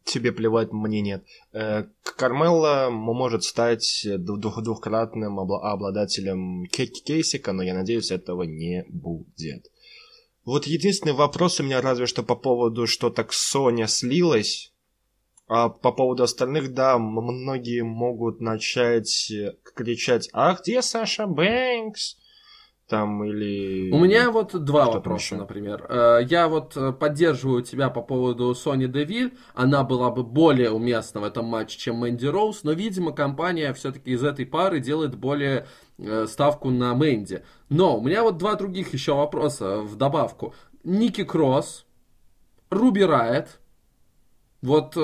Тебе 0.03 0.31
плевать, 0.31 0.71
мне 0.71 1.01
нет. 1.01 1.25
Э, 1.51 1.85
Кармелла 2.03 2.89
может 2.91 3.43
стать 3.43 4.05
двух 4.19 4.61
двухкратным 4.61 5.39
обладателем 5.39 6.65
кейсика, 6.67 7.53
но 7.53 7.63
я 7.63 7.73
надеюсь, 7.73 8.11
этого 8.11 8.43
не 8.43 8.85
будет. 8.87 9.71
Вот 10.45 10.65
единственный 10.65 11.13
вопрос 11.13 11.59
у 11.59 11.63
меня 11.63 11.81
разве 11.81 12.05
что 12.05 12.23
по 12.23 12.35
поводу, 12.35 12.87
что 12.87 13.09
так 13.09 13.33
Соня 13.33 13.87
слилась. 13.87 14.71
А 15.47 15.69
по 15.69 15.91
поводу 15.91 16.23
остальных, 16.23 16.73
да, 16.73 16.97
многие 16.97 17.81
могут 17.81 18.41
начать 18.41 19.31
кричать 19.75 20.29
«А 20.33 20.55
где 20.55 20.81
Саша 20.81 21.25
Бэнкс?» 21.25 22.17
там 22.87 23.23
или... 23.23 23.91
У 23.91 23.99
меня 23.99 24.31
вот 24.31 24.63
два 24.63 24.85
вопроса, 24.85 25.35
например. 25.35 25.85
Э, 25.89 26.19
я 26.27 26.47
вот 26.47 26.75
э, 26.75 26.93
поддерживаю 26.93 27.61
тебя 27.61 27.89
по 27.89 28.01
поводу 28.01 28.53
Сони 28.55 28.87
Девиль. 28.87 29.37
Она 29.53 29.83
была 29.83 30.09
бы 30.09 30.23
более 30.23 30.71
уместна 30.71 31.21
в 31.21 31.23
этом 31.25 31.45
матче, 31.45 31.77
чем 31.77 31.97
Мэнди 31.97 32.25
Роуз, 32.25 32.63
но, 32.63 32.71
видимо, 32.71 33.11
компания 33.11 33.73
все-таки 33.73 34.11
из 34.11 34.23
этой 34.23 34.45
пары 34.45 34.79
делает 34.79 35.15
более 35.15 35.67
э, 35.97 36.25
ставку 36.27 36.69
на 36.69 36.93
Мэнди. 36.93 37.43
Но 37.69 37.97
у 37.97 38.01
меня 38.01 38.23
вот 38.23 38.37
два 38.37 38.55
других 38.55 38.93
еще 38.93 39.13
вопроса 39.15 39.79
в 39.79 39.95
добавку. 39.97 40.53
Ники 40.83 41.23
Кросс, 41.23 41.85
Руби 42.69 43.03
Райт. 43.03 43.59
Вот 44.61 44.97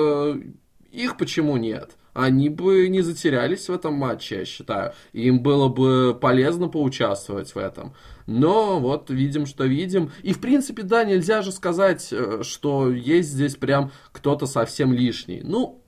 их 0.90 1.16
почему 1.16 1.56
нет? 1.56 1.96
они 2.14 2.48
бы 2.48 2.88
не 2.88 3.02
затерялись 3.02 3.68
в 3.68 3.72
этом 3.72 3.94
матче, 3.94 4.38
я 4.38 4.44
считаю. 4.44 4.92
Им 5.12 5.42
было 5.42 5.68
бы 5.68 6.16
полезно 6.18 6.68
поучаствовать 6.68 7.54
в 7.54 7.58
этом. 7.58 7.94
Но 8.26 8.78
вот 8.78 9.10
видим, 9.10 9.46
что 9.46 9.64
видим. 9.64 10.12
И 10.22 10.32
в 10.32 10.40
принципе, 10.40 10.84
да, 10.84 11.04
нельзя 11.04 11.42
же 11.42 11.52
сказать, 11.52 12.08
э, 12.12 12.42
что 12.42 12.90
есть 12.90 13.30
здесь 13.30 13.56
прям 13.56 13.90
кто-то 14.12 14.46
совсем 14.46 14.92
лишний. 14.92 15.42
Ну, 15.42 15.82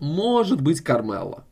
может 0.00 0.60
быть 0.60 0.80
Кармелла. 0.80 1.44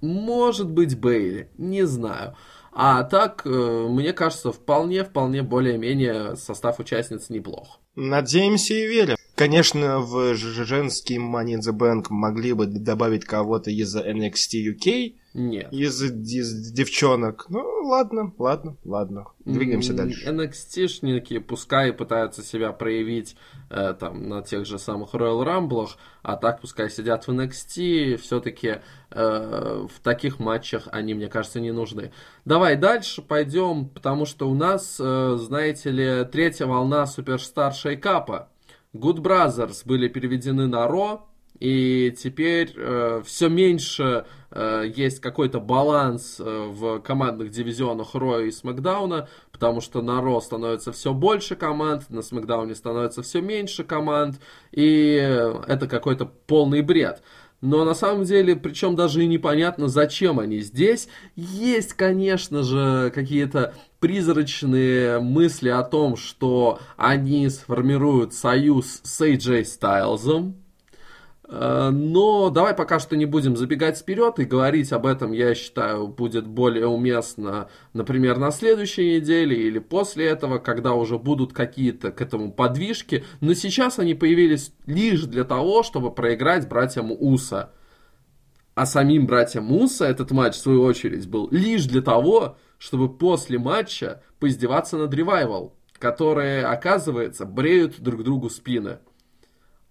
Может 0.00 0.70
быть 0.70 0.98
Бейли. 0.98 1.50
Не 1.58 1.86
знаю. 1.86 2.34
А 2.72 3.02
так, 3.02 3.42
э, 3.44 3.86
мне 3.90 4.14
кажется, 4.14 4.52
вполне-вполне 4.52 5.42
более-менее 5.42 6.34
состав 6.36 6.80
участниц 6.80 7.28
неплох. 7.28 7.78
Надеемся 7.94 8.72
и 8.72 8.86
верим. 8.86 9.16
Конечно, 9.40 10.00
в 10.00 10.34
женский 10.34 11.16
Money 11.16 11.54
in 11.54 11.60
the 11.60 11.72
Bank 11.74 12.08
могли 12.10 12.52
бы 12.52 12.66
добавить 12.66 13.24
кого-то 13.24 13.70
из 13.70 13.96
NXT 13.96 14.74
UK. 14.74 15.14
Нет. 15.32 15.72
Из, 15.72 16.02
из 16.02 16.70
девчонок. 16.72 17.46
Ну, 17.48 17.64
ладно, 17.84 18.34
ладно, 18.36 18.76
ладно. 18.84 19.28
Двигаемся 19.46 19.94
дальше. 19.94 20.28
NXT-шники 20.28 21.40
пускай 21.40 21.94
пытаются 21.94 22.42
себя 22.42 22.72
проявить 22.72 23.34
э, 23.70 23.94
там 23.98 24.28
на 24.28 24.42
тех 24.42 24.66
же 24.66 24.78
самых 24.78 25.14
Royal 25.14 25.42
Rumble, 25.42 25.88
а 26.22 26.36
так 26.36 26.60
пускай 26.60 26.90
сидят 26.90 27.26
в 27.26 27.30
NXT. 27.30 28.18
Все-таки 28.18 28.80
э, 29.10 29.86
в 29.90 30.00
таких 30.02 30.38
матчах 30.38 30.86
они, 30.92 31.14
мне 31.14 31.28
кажется, 31.28 31.60
не 31.60 31.72
нужны. 31.72 32.12
Давай 32.44 32.76
дальше 32.76 33.22
пойдем, 33.22 33.88
потому 33.88 34.26
что 34.26 34.50
у 34.50 34.54
нас, 34.54 34.98
э, 35.00 35.36
знаете 35.38 35.90
ли, 35.90 36.26
третья 36.30 36.66
волна 36.66 37.06
суперстар 37.06 37.72
шейкапа. 37.72 38.50
Good 38.94 39.18
Brothers 39.18 39.82
были 39.84 40.08
переведены 40.08 40.66
на 40.66 40.86
Ро, 40.88 41.26
и 41.60 42.14
теперь 42.16 42.72
э, 42.74 43.22
все 43.24 43.48
меньше 43.48 44.24
э, 44.50 44.90
есть 44.96 45.20
какой-то 45.20 45.60
баланс 45.60 46.40
э, 46.40 46.44
в 46.44 47.00
командных 47.00 47.50
дивизионах 47.50 48.14
Роя 48.14 48.46
и 48.46 48.50
Смакдауна, 48.50 49.28
потому 49.52 49.82
что 49.82 50.00
на 50.00 50.22
Ро 50.22 50.40
становится 50.40 50.90
все 50.90 51.12
больше 51.12 51.56
команд, 51.56 52.08
на 52.08 52.22
Смакдауне 52.22 52.74
становится 52.74 53.22
все 53.22 53.42
меньше 53.42 53.84
команд, 53.84 54.40
и 54.72 55.16
это 55.66 55.86
какой-то 55.86 56.24
полный 56.24 56.80
бред. 56.80 57.22
Но 57.60 57.84
на 57.84 57.92
самом 57.92 58.24
деле, 58.24 58.56
причем 58.56 58.96
даже 58.96 59.22
и 59.22 59.26
непонятно, 59.26 59.88
зачем 59.88 60.40
они 60.40 60.60
здесь. 60.60 61.08
Есть, 61.36 61.92
конечно 61.92 62.62
же, 62.62 63.12
какие-то 63.14 63.74
призрачные 64.00 65.20
мысли 65.20 65.68
о 65.68 65.82
том, 65.82 66.16
что 66.16 66.80
они 66.96 67.48
сформируют 67.48 68.34
союз 68.34 69.00
с 69.04 69.20
AJ 69.20 69.64
Стайлзом. 69.64 70.56
Э, 71.50 71.90
но 71.90 72.48
давай 72.50 72.74
пока 72.74 72.98
что 72.98 73.16
не 73.16 73.26
будем 73.26 73.56
забегать 73.56 73.98
вперед 73.98 74.38
и 74.38 74.44
говорить 74.44 74.92
об 74.92 75.04
этом, 75.04 75.32
я 75.32 75.54
считаю, 75.54 76.08
будет 76.08 76.46
более 76.46 76.86
уместно, 76.86 77.68
например, 77.92 78.38
на 78.38 78.50
следующей 78.50 79.16
неделе 79.16 79.56
или 79.56 79.78
после 79.78 80.26
этого, 80.26 80.58
когда 80.58 80.94
уже 80.94 81.18
будут 81.18 81.52
какие-то 81.52 82.10
к 82.10 82.20
этому 82.20 82.52
подвижки. 82.52 83.24
Но 83.40 83.54
сейчас 83.54 83.98
они 83.98 84.14
появились 84.14 84.72
лишь 84.86 85.22
для 85.22 85.44
того, 85.44 85.82
чтобы 85.82 86.10
проиграть 86.12 86.68
братьям 86.68 87.12
Уса. 87.12 87.70
А 88.74 88.86
самим 88.86 89.26
братьям 89.26 89.72
Уса 89.72 90.06
этот 90.06 90.30
матч, 90.30 90.54
в 90.54 90.60
свою 90.60 90.82
очередь, 90.82 91.28
был 91.28 91.48
лишь 91.50 91.86
для 91.86 92.02
того, 92.02 92.56
чтобы 92.78 93.14
после 93.14 93.58
матча 93.58 94.22
поиздеваться 94.38 94.96
над 94.96 95.12
Ревайвал, 95.12 95.74
которые, 95.98 96.64
оказывается, 96.64 97.44
бреют 97.44 98.00
друг 98.00 98.22
другу 98.22 98.48
спины. 98.48 98.98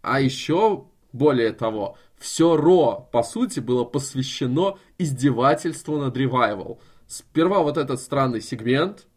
А 0.01 0.21
еще 0.21 0.85
более 1.11 1.51
того, 1.51 1.97
все 2.17 2.55
Ро, 2.55 3.07
по 3.11 3.23
сути, 3.23 3.59
было 3.59 3.83
посвящено 3.83 4.77
издевательству 4.97 5.97
над 5.97 6.15
Ревайвал. 6.17 6.79
Сперва 7.07 7.63
вот 7.63 7.77
этот 7.77 7.99
странный 7.99 8.41
сегмент, 8.41 9.07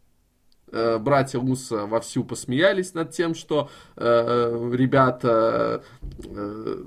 э, 0.71 0.99
братья 0.99 1.39
Уса 1.39 1.87
вовсю 1.87 2.25
посмеялись 2.25 2.95
над 2.95 3.11
тем, 3.11 3.35
что 3.35 3.69
э, 3.97 4.05
э 4.05 4.71
ребята 4.75 5.83
э, 6.25 6.85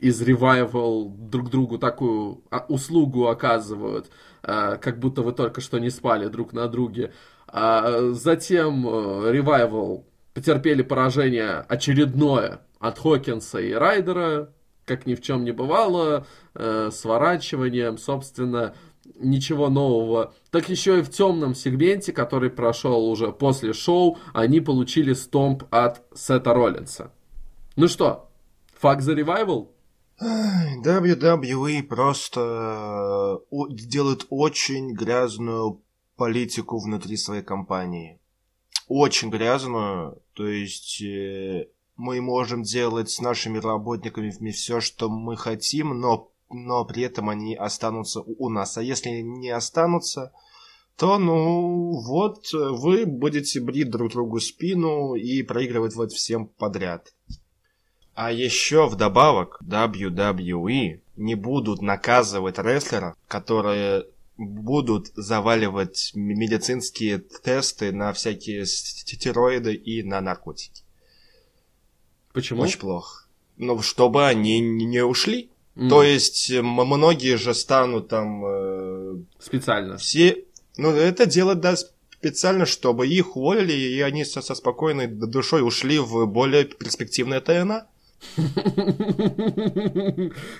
из 0.00 0.20
Ревайвал 0.22 1.08
друг 1.08 1.50
другу 1.50 1.78
такую 1.78 2.42
а, 2.50 2.64
услугу 2.68 3.28
оказывают, 3.28 4.10
э, 4.42 4.76
как 4.80 4.98
будто 4.98 5.22
вы 5.22 5.32
только 5.32 5.60
что 5.60 5.78
не 5.78 5.90
спали 5.90 6.28
друг 6.28 6.52
на 6.52 6.68
друге. 6.68 7.12
А 7.46 8.12
затем 8.12 8.84
Ревайвал 8.84 10.06
потерпели 10.34 10.82
поражение 10.82 11.64
очередное 11.68 12.60
от 12.78 12.98
Хокинса 12.98 13.58
и 13.58 13.72
Райдера, 13.72 14.50
как 14.86 15.06
ни 15.06 15.14
в 15.14 15.22
чем 15.22 15.44
не 15.44 15.52
бывало, 15.52 16.26
э, 16.54 16.90
сворачиванием, 16.92 17.98
собственно, 17.98 18.74
ничего 19.16 19.68
нового. 19.68 20.34
Так 20.50 20.68
еще 20.68 20.98
и 20.98 21.02
в 21.02 21.10
темном 21.10 21.54
сегменте, 21.54 22.12
который 22.12 22.50
прошел 22.50 23.08
уже 23.08 23.32
после 23.32 23.72
шоу, 23.72 24.18
они 24.32 24.60
получили 24.60 25.12
стомп 25.12 25.64
от 25.70 26.02
Сета 26.14 26.54
Роллинса. 26.54 27.12
Ну 27.76 27.86
что, 27.86 28.30
факт 28.74 29.02
за 29.02 29.14
ревайвал? 29.14 29.72
WWE 30.20 31.82
просто 31.84 33.40
э, 33.50 33.56
делает 33.70 34.26
очень 34.28 34.92
грязную 34.92 35.82
политику 36.16 36.78
внутри 36.78 37.16
своей 37.16 37.42
компании. 37.42 38.20
Очень 38.86 39.30
грязную. 39.30 40.20
То 40.34 40.46
есть 40.46 41.00
э, 41.00 41.68
мы 41.96 42.20
можем 42.20 42.62
делать 42.62 43.10
с 43.10 43.20
нашими 43.20 43.58
работниками 43.58 44.50
все, 44.50 44.80
что 44.80 45.08
мы 45.08 45.36
хотим, 45.38 45.98
но, 45.98 46.30
но 46.50 46.84
при 46.84 47.04
этом 47.04 47.30
они 47.30 47.54
останутся 47.54 48.20
у 48.20 48.50
нас. 48.50 48.76
А 48.76 48.82
если 48.82 49.20
не 49.20 49.48
останутся, 49.48 50.32
то, 50.96 51.18
ну, 51.18 51.92
вот, 51.92 52.52
вы 52.52 53.06
будете 53.06 53.58
брить 53.60 53.90
друг 53.90 54.12
другу 54.12 54.38
спину 54.38 55.14
и 55.14 55.42
проигрывать 55.42 55.94
вот 55.94 56.12
всем 56.12 56.46
подряд. 56.46 57.14
А 58.22 58.30
еще 58.30 58.86
вдобавок 58.86 59.58
WWE 59.66 61.00
не 61.16 61.34
будут 61.36 61.80
наказывать 61.80 62.58
рестлеров, 62.58 63.16
которые 63.26 64.08
будут 64.36 65.06
заваливать 65.14 66.12
медицинские 66.14 67.20
тесты 67.20 67.92
на 67.92 68.12
всякие 68.12 68.66
стероиды 68.66 69.72
и 69.72 70.02
на 70.02 70.20
наркотики. 70.20 70.82
Почему? 72.34 72.60
Очень 72.60 72.80
плохо. 72.80 73.24
Ну, 73.56 73.80
чтобы 73.80 74.26
они 74.26 74.60
не 74.60 75.02
ушли. 75.02 75.48
Mm. 75.76 75.88
То 75.88 76.02
есть 76.02 76.52
многие 76.60 77.38
же 77.38 77.54
станут 77.54 78.08
там... 78.08 78.44
Э, 78.44 79.16
Специально. 79.38 79.96
Все... 79.96 80.44
Ну, 80.76 80.90
это 80.90 81.24
делать, 81.24 81.60
да, 81.60 81.74
специально, 82.20 82.66
чтобы 82.66 83.08
их 83.08 83.34
уволили, 83.38 83.72
и 83.72 84.00
они 84.02 84.26
со, 84.26 84.42
со 84.42 84.54
спокойной 84.54 85.06
душой 85.06 85.66
ушли 85.66 85.98
в 85.98 86.26
более 86.26 86.66
перспективное 86.66 87.40
ТНА. 87.40 87.86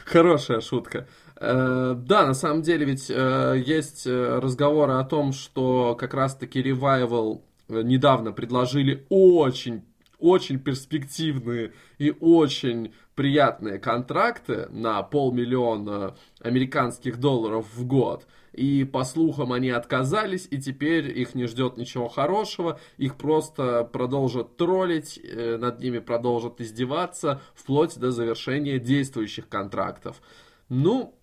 Хорошая 0.04 0.60
шутка. 0.60 1.06
Э, 1.36 1.94
да, 1.96 2.26
на 2.26 2.34
самом 2.34 2.62
деле 2.62 2.86
ведь 2.86 3.10
э, 3.10 3.62
есть 3.64 4.06
э, 4.06 4.38
разговоры 4.38 4.94
о 4.94 5.04
том, 5.04 5.32
что 5.32 5.94
как 5.94 6.14
раз-таки 6.14 6.62
Revival 6.62 7.42
недавно 7.68 8.32
предложили 8.32 9.06
очень 9.08 9.82
очень 10.18 10.58
перспективные 10.58 11.72
и 11.98 12.14
очень 12.20 12.92
приятные 13.14 13.78
контракты 13.78 14.68
на 14.70 15.02
полмиллиона 15.02 16.14
американских 16.42 17.18
долларов 17.18 17.66
в 17.74 17.86
год. 17.86 18.26
И 18.52 18.84
по 18.84 19.04
слухам 19.04 19.52
они 19.52 19.70
отказались, 19.70 20.48
и 20.50 20.58
теперь 20.60 21.18
их 21.18 21.34
не 21.34 21.46
ждет 21.46 21.76
ничего 21.76 22.08
хорошего, 22.08 22.80
их 22.98 23.16
просто 23.16 23.84
продолжат 23.84 24.56
троллить, 24.56 25.20
э, 25.22 25.56
над 25.56 25.80
ними 25.80 25.98
продолжат 25.98 26.60
издеваться, 26.60 27.40
вплоть 27.54 27.96
до 27.98 28.10
завершения 28.10 28.78
действующих 28.78 29.48
контрактов. 29.48 30.20
Ну, 30.68 31.14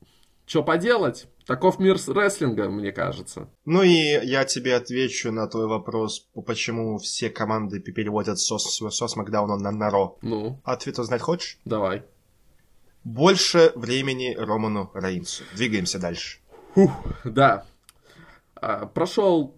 что 0.45 0.63
поделать? 0.63 1.27
Таков 1.45 1.79
мир 1.79 1.95
рестлинга, 1.95 2.69
мне 2.69 2.91
кажется. 2.91 3.49
Ну 3.65 3.83
и 3.83 3.89
я 3.89 4.45
тебе 4.45 4.75
отвечу 4.75 5.31
на 5.31 5.47
твой 5.47 5.67
вопрос, 5.67 6.27
почему 6.45 6.97
все 6.97 7.29
команды 7.29 7.79
переводят 7.79 8.39
со, 8.39 8.57
со 8.57 9.07
Смакдауна 9.07 9.57
на, 9.57 9.71
на 9.71 9.89
Ро. 9.89 10.17
Ну? 10.21 10.61
Ответ 10.63 10.99
узнать 10.99 11.21
хочешь? 11.21 11.57
Давай. 11.65 12.03
Больше 13.03 13.71
времени 13.75 14.35
Роману 14.37 14.91
Рейнсу. 14.93 15.43
Двигаемся 15.55 15.99
дальше. 15.99 16.39
Фух, 16.77 16.91
да. 17.23 17.65
А, 18.55 18.85
прошел 18.85 19.55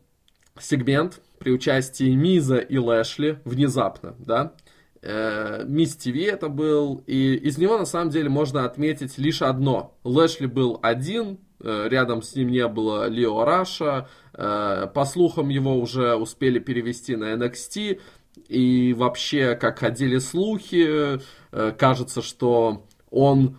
сегмент 0.58 1.20
при 1.38 1.52
участии 1.52 2.16
Миза 2.16 2.60
и 2.60 2.78
Лэшли 2.78 3.42
внезапно, 3.44 4.16
да. 4.20 4.54
Э, 5.02 5.66
Мисс 5.66 5.98
ТВ 5.98 6.16
это 6.16 6.48
был, 6.48 7.04
и 7.08 7.36
из 7.36 7.58
него 7.58 7.78
на 7.78 7.86
самом 7.86 8.10
деле 8.10 8.30
можно 8.30 8.64
отметить 8.64 9.18
лишь 9.18 9.42
одно. 9.42 9.98
Лэшли 10.04 10.46
был 10.46 10.80
один, 10.82 11.40
Э, 11.62 11.88
рядом 11.90 12.22
с 12.22 12.36
ним 12.36 12.50
не 12.50 12.68
было 12.68 13.08
Лео 13.08 13.44
Раша. 13.44 14.08
Э, 14.34 14.88
по 14.94 15.06
слухам, 15.06 15.50
его 15.50 15.78
уже 15.78 16.16
успели 16.16 16.60
перевести 16.60 17.16
на 17.16 17.34
NXT. 17.34 18.00
И 18.48 18.94
вообще, 18.94 19.56
как 19.56 19.80
ходили 19.80 20.18
слухи, 20.18 21.20
кажется, 21.52 22.22
что 22.22 22.86
он 23.12 23.58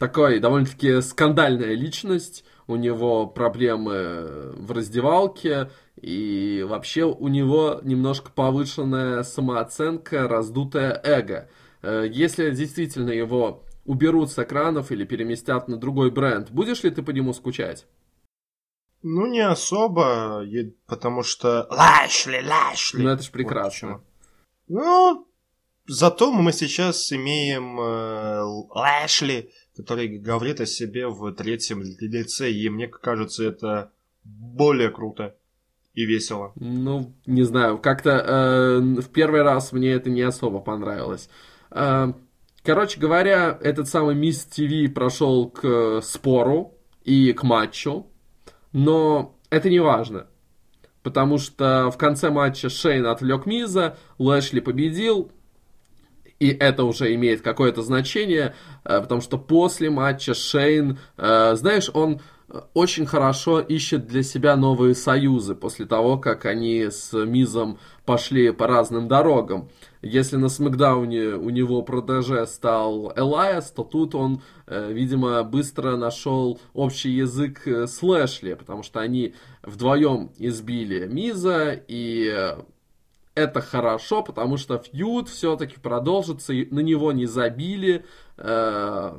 такой 0.00 0.40
довольно-таки 0.40 1.00
скандальная 1.02 1.74
личность. 1.74 2.44
У 2.66 2.74
него 2.74 3.26
проблемы 3.26 4.52
в 4.56 4.72
раздевалке. 4.72 5.70
И 6.00 6.64
вообще 6.66 7.04
у 7.04 7.28
него 7.28 7.80
немножко 7.84 8.32
повышенная 8.32 9.22
самооценка, 9.22 10.26
раздутое 10.26 10.98
эго. 11.04 11.48
Если 11.82 12.50
действительно 12.50 13.10
его 13.10 13.62
уберут 13.84 14.32
с 14.32 14.38
экранов 14.38 14.90
или 14.90 15.04
переместят 15.04 15.68
на 15.68 15.76
другой 15.76 16.10
бренд, 16.10 16.50
будешь 16.50 16.82
ли 16.82 16.90
ты 16.90 17.02
по 17.02 17.10
нему 17.10 17.34
скучать? 17.34 17.86
Ну, 19.02 19.26
не 19.26 19.40
особо, 19.40 20.44
потому 20.86 21.22
что... 21.22 21.66
Лэшли, 21.70 22.42
Лэшли! 22.42 23.02
Ну, 23.02 23.10
это 23.10 23.22
ж 23.22 23.30
прекрасно. 23.30 24.02
Вот 24.68 25.18
ну, 25.18 25.26
зато 25.86 26.30
мы 26.30 26.52
сейчас 26.52 27.12
имеем 27.12 27.80
э, 27.80 28.42
Лэшли, 28.70 29.50
который 29.80 30.18
говорит 30.18 30.60
о 30.60 30.66
себе 30.66 31.08
в 31.08 31.32
третьем 31.32 31.82
лице, 31.82 32.50
и 32.50 32.68
мне 32.68 32.88
кажется, 32.88 33.44
это 33.44 33.92
более 34.24 34.90
круто 34.90 35.36
и 35.94 36.04
весело. 36.04 36.52
Ну, 36.56 37.14
не 37.26 37.42
знаю, 37.42 37.78
как-то 37.78 38.10
э, 38.10 38.78
в 39.00 39.08
первый 39.10 39.42
раз 39.42 39.72
мне 39.72 39.92
это 39.92 40.10
не 40.10 40.22
особо 40.22 40.60
понравилось. 40.60 41.28
Э, 41.70 42.12
Короче 42.62 43.00
говоря, 43.00 43.58
этот 43.62 43.88
самый 43.88 44.14
Мисс 44.14 44.44
ТВ 44.44 44.92
прошел 44.94 45.48
к 45.48 46.00
спору 46.02 46.74
и 47.04 47.32
к 47.32 47.42
матчу, 47.42 48.06
но 48.72 49.38
это 49.48 49.70
не 49.70 49.80
важно. 49.80 50.26
Потому 51.02 51.38
что 51.38 51.90
в 51.90 51.96
конце 51.96 52.28
матча 52.28 52.68
Шейн 52.68 53.06
отвлек 53.06 53.46
Миза, 53.46 53.96
Лэшли 54.18 54.60
победил, 54.60 55.32
И 56.40 56.48
это 56.48 56.84
уже 56.84 57.14
имеет 57.14 57.42
какое-то 57.42 57.82
значение, 57.82 58.54
э, 58.84 59.00
потому 59.02 59.20
что 59.20 59.36
после 59.36 59.90
матча 59.90 60.32
Шейн, 60.32 60.98
э, 61.18 61.54
знаешь, 61.54 61.90
он 61.92 62.20
очень 62.74 63.06
хорошо 63.06 63.60
ищет 63.60 64.06
для 64.06 64.22
себя 64.24 64.56
новые 64.56 64.94
союзы 64.94 65.54
после 65.54 65.86
того, 65.86 66.18
как 66.18 66.46
они 66.46 66.86
с 66.90 67.12
Мизом 67.12 67.78
пошли 68.04 68.50
по 68.50 68.66
разным 68.66 69.06
дорогам. 69.06 69.68
Если 70.02 70.36
на 70.36 70.48
Смакдауне 70.48 71.36
у 71.36 71.50
него 71.50 71.82
протеже 71.82 72.46
стал 72.46 73.12
Элайас, 73.14 73.70
то 73.70 73.84
тут 73.84 74.14
он, 74.14 74.42
э, 74.66 74.90
видимо, 74.92 75.44
быстро 75.44 75.96
нашел 75.96 76.58
общий 76.72 77.10
язык 77.10 77.66
с 77.66 78.02
Лэшли, 78.02 78.54
потому 78.54 78.82
что 78.82 79.00
они 79.00 79.34
вдвоем 79.62 80.30
избили 80.38 81.06
Миза, 81.06 81.78
и 81.86 82.56
это 83.40 83.60
хорошо, 83.60 84.22
потому 84.22 84.56
что 84.56 84.78
фьюд 84.78 85.28
все-таки 85.28 85.78
продолжится, 85.78 86.52
на 86.52 86.80
него 86.80 87.12
не 87.12 87.26
забили. 87.26 88.04
Э, 88.36 89.18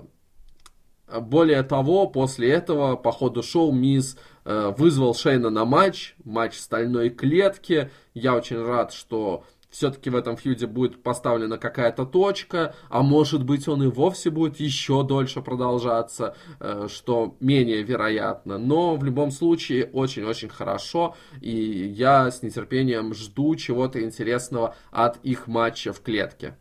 более 1.19 1.63
того, 1.63 2.07
после 2.07 2.51
этого 2.51 2.95
по 2.95 3.11
ходу 3.11 3.43
шоу 3.43 3.71
Мисс 3.71 4.17
э, 4.45 4.73
вызвал 4.77 5.13
Шейна 5.13 5.49
на 5.49 5.65
матч, 5.65 6.15
матч 6.23 6.57
стальной 6.57 7.09
клетки. 7.09 7.91
Я 8.13 8.35
очень 8.35 8.63
рад, 8.63 8.93
что 8.93 9.43
все-таки 9.71 10.09
в 10.09 10.15
этом 10.15 10.37
фьюде 10.37 10.67
будет 10.67 11.01
поставлена 11.01 11.57
какая-то 11.57 12.05
точка, 12.05 12.75
а 12.89 13.01
может 13.01 13.43
быть 13.43 13.67
он 13.67 13.83
и 13.83 13.87
вовсе 13.87 14.29
будет 14.29 14.59
еще 14.59 15.03
дольше 15.03 15.41
продолжаться, 15.41 16.35
э, 16.59 16.87
что 16.91 17.35
менее 17.39 17.81
вероятно. 17.81 18.57
Но 18.57 18.95
в 18.97 19.03
любом 19.03 19.31
случае 19.31 19.89
очень-очень 19.91 20.49
хорошо, 20.49 21.15
и 21.39 21.55
я 21.55 22.29
с 22.29 22.43
нетерпением 22.43 23.13
жду 23.13 23.55
чего-то 23.55 24.03
интересного 24.03 24.75
от 24.91 25.17
их 25.23 25.47
матча 25.47 25.93
в 25.93 26.01
клетке. 26.01 26.57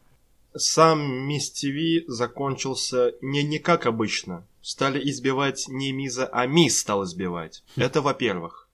Сам 0.54 1.00
Мисс 1.28 1.50
ТВ 1.50 2.06
закончился 2.06 3.14
не, 3.20 3.42
не 3.42 3.58
как 3.58 3.86
обычно. 3.86 4.46
Стали 4.62 5.00
избивать 5.10 5.66
не 5.68 5.92
Миза, 5.92 6.26
а 6.26 6.46
Мисс 6.46 6.80
стал 6.80 7.04
избивать. 7.04 7.64
Это 7.76 8.02
во-первых. 8.02 8.68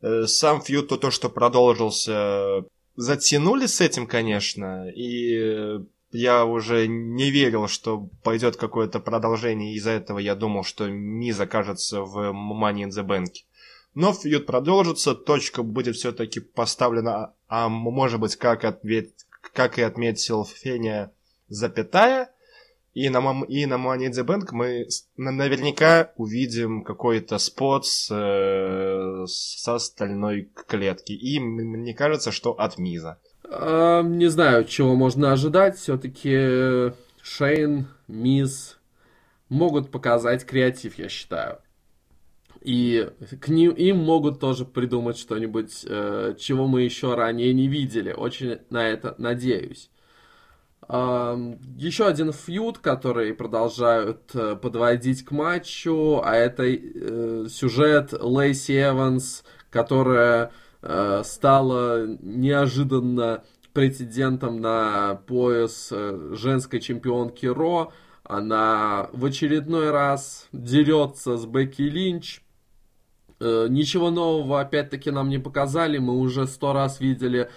Э, 0.00 0.26
сам 0.26 0.60
фьюд, 0.62 0.88
то, 0.88 0.96
то, 0.96 1.10
что 1.10 1.28
продолжился 1.28 2.64
затянули 2.96 3.66
с 3.66 3.80
этим, 3.80 4.06
конечно, 4.06 4.88
и 4.88 5.80
я 6.12 6.44
уже 6.44 6.86
не 6.86 7.30
верил, 7.30 7.68
что 7.68 8.08
пойдет 8.22 8.56
какое-то 8.56 9.00
продолжение, 9.00 9.74
из-за 9.74 9.90
этого 9.90 10.18
я 10.18 10.34
думал, 10.34 10.64
что 10.64 10.88
Миз 10.88 11.38
окажется 11.38 12.02
в 12.02 12.32
Money 12.32 12.84
in 12.84 12.88
the 12.88 13.06
Bank. 13.06 13.32
Но 13.94 14.12
фьюд 14.12 14.46
продолжится, 14.46 15.14
точка 15.14 15.62
будет 15.62 15.96
все-таки 15.96 16.40
поставлена, 16.40 17.32
а 17.48 17.68
может 17.68 18.20
быть, 18.20 18.36
как, 18.36 18.64
ответ, 18.64 19.10
как 19.54 19.78
и 19.78 19.82
отметил 19.82 20.44
Феня, 20.44 21.12
запятая, 21.48 22.30
и 22.96 23.10
на, 23.10 23.18
и 23.46 23.66
на 23.66 23.74
Money 23.74 24.08
in 24.08 24.12
the 24.12 24.24
Bank 24.24 24.48
мы 24.52 24.88
наверняка 25.18 26.12
увидим 26.16 26.82
какой-то 26.82 27.36
спот 27.36 27.84
с, 27.84 28.08
э, 28.10 29.26
со 29.26 29.78
стальной 29.78 30.50
клетки. 30.66 31.12
И 31.12 31.38
мне 31.38 31.92
кажется, 31.92 32.32
что 32.32 32.52
от 32.52 32.78
Миза. 32.78 33.18
А, 33.44 34.00
не 34.00 34.28
знаю, 34.28 34.64
чего 34.64 34.94
можно 34.94 35.32
ожидать. 35.32 35.76
Все-таки 35.76 36.32
э, 36.32 36.92
Шейн, 37.20 37.88
Миз 38.08 38.78
могут 39.50 39.90
показать 39.90 40.46
креатив, 40.46 40.98
я 40.98 41.10
считаю. 41.10 41.58
И 42.62 43.10
к 43.42 43.48
ним, 43.48 43.72
им 43.72 43.98
могут 43.98 44.40
тоже 44.40 44.64
придумать 44.64 45.18
что-нибудь, 45.18 45.84
э, 45.86 46.34
чего 46.38 46.66
мы 46.66 46.80
еще 46.80 47.14
ранее 47.14 47.52
не 47.52 47.68
видели. 47.68 48.12
Очень 48.12 48.60
на 48.70 48.88
это 48.88 49.14
надеюсь. 49.18 49.90
Еще 50.88 52.06
один 52.06 52.32
фьюд, 52.32 52.78
который 52.78 53.34
продолжают 53.34 54.32
э, 54.34 54.54
подводить 54.54 55.24
к 55.24 55.32
матчу, 55.32 56.20
а 56.24 56.36
это 56.36 56.62
э, 56.64 57.46
сюжет 57.50 58.12
Лейси 58.12 58.90
Эванс, 58.90 59.42
которая 59.70 60.52
э, 60.82 61.22
стала 61.24 62.06
неожиданно 62.06 63.42
претендентом 63.72 64.60
на 64.60 65.16
пояс 65.26 65.92
женской 66.30 66.78
чемпионки 66.78 67.46
Ро. 67.46 67.92
Она 68.22 69.08
в 69.12 69.24
очередной 69.24 69.90
раз 69.90 70.46
дерется 70.52 71.36
с 71.36 71.46
Бекки 71.46 71.82
Линч. 71.82 72.42
Ничего 73.38 74.10
нового 74.10 74.60
опять-таки 74.60 75.10
нам 75.10 75.28
не 75.28 75.38
показали. 75.38 75.98
Мы 75.98 76.14
уже 76.14 76.46
сто 76.46 76.72
раз 76.72 77.00
видели 77.00 77.50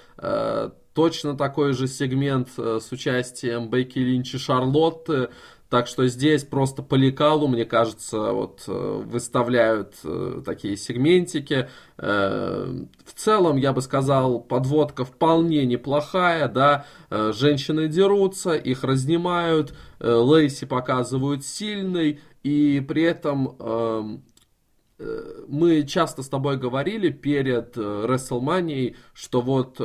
точно 0.94 1.36
такой 1.36 1.74
же 1.74 1.88
сегмент 1.88 2.50
э, 2.58 2.80
с 2.82 2.92
участием 2.92 3.70
Бейки 3.70 4.00
Линч 4.00 4.36
и 4.36 4.38
Шарлотты. 4.38 5.30
Так 5.70 5.86
что 5.86 6.08
здесь 6.08 6.44
просто 6.44 6.82
по 6.82 6.96
лекалу, 6.96 7.48
мне 7.48 7.64
кажется, 7.64 8.32
вот 8.34 8.64
э, 8.68 8.72
выставляют 9.06 9.94
э, 10.04 10.42
такие 10.44 10.76
сегментики. 10.76 11.70
В 11.98 13.14
целом, 13.14 13.58
я 13.58 13.74
бы 13.74 13.82
сказал, 13.82 14.40
подводка 14.40 15.04
вполне 15.04 15.66
неплохая, 15.66 16.48
да. 16.48 16.86
Женщины 17.10 17.90
дерутся, 17.90 18.54
их 18.54 18.86
разнимают, 18.86 19.76
Лейси 20.00 20.66
показывают 20.66 21.46
сильный, 21.46 22.22
и 22.42 22.80
при 22.88 23.04
этом 23.04 23.58
эм, 23.60 24.24
мы 25.50 25.84
часто 25.84 26.24
с 26.24 26.30
тобой 26.30 26.56
говорили 26.56 27.10
перед 27.10 27.76
WrestleMania, 27.76 28.96
что 29.14 29.42
вот 29.42 29.78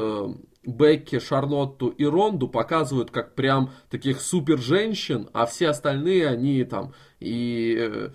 Бекки, 0.67 1.19
Шарлотту 1.19 1.89
и 1.89 2.05
Ронду 2.05 2.49
показывают 2.49 3.11
как 3.11 3.35
прям 3.35 3.71
таких 3.91 4.21
супер 4.21 4.59
женщин, 4.59 5.29
а 5.33 5.47
все 5.47 5.69
остальные 5.69 6.29
они 6.29 6.65
там 6.65 6.93
и 7.21 7.77
э, 7.79 8.11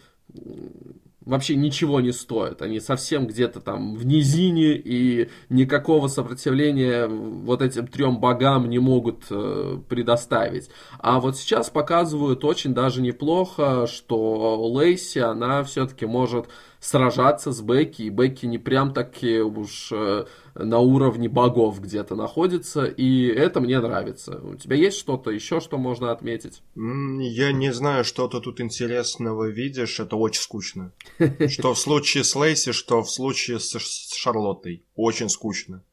вообще 1.30 1.56
ничего 1.56 2.02
не 2.02 2.12
стоят. 2.12 2.62
Они 2.62 2.80
совсем 2.80 3.28
где-то 3.28 3.60
там 3.60 3.96
в 3.96 4.06
низине 4.06 4.74
и 4.74 5.30
никакого 5.50 6.08
сопротивления 6.08 7.08
вот 7.08 7.62
этим 7.62 7.88
трем 7.88 8.20
богам 8.20 8.68
не 8.70 8.80
могут 8.80 9.26
э, 9.30 9.78
предоставить. 9.88 10.70
А 10.98 11.20
вот 11.20 11.38
сейчас 11.38 11.70
показывают 11.70 12.44
очень 12.44 12.74
даже 12.74 13.02
неплохо, 13.02 13.86
что 13.88 14.70
Лейси, 14.72 15.20
она 15.20 15.64
все-таки 15.64 16.06
может 16.06 16.48
сражаться 16.80 17.52
с 17.52 17.62
Бекки, 17.62 18.04
и 18.04 18.10
Бекки 18.10 18.46
не 18.46 18.58
прям 18.58 18.94
таки 18.94 19.40
уж 19.40 19.92
э, 19.92 20.26
на 20.56 20.80
уровне 20.80 21.28
богов 21.28 21.82
где-то 21.82 22.16
находится, 22.16 22.86
и 22.86 23.28
это 23.28 23.60
мне 23.60 23.80
нравится. 23.80 24.40
У 24.42 24.56
тебя 24.56 24.78
есть 24.78 24.98
что-то 24.98 25.32
еще, 25.32 25.60
что 25.60 25.78
можно 25.78 26.12
отметить? 26.12 26.62
Я 26.76 27.52
не 27.52 27.74
знаю, 27.74 28.04
что 28.04 28.28
ты 28.28 28.40
тут 28.40 28.62
интересного 28.62 29.50
видишь, 29.50 30.00
это 30.00 30.16
очень 30.16 30.42
скучно. 30.42 30.94
Что 31.48 31.74
в 31.74 31.80
случае 31.80 32.24
с 32.24 32.36
Лейси, 32.36 32.72
что 32.72 33.04
в 33.04 33.12
случае 33.12 33.60
с 33.60 33.76
Шарлоттой. 34.16 34.84
Очень 34.96 35.30
скучно. 35.30 35.84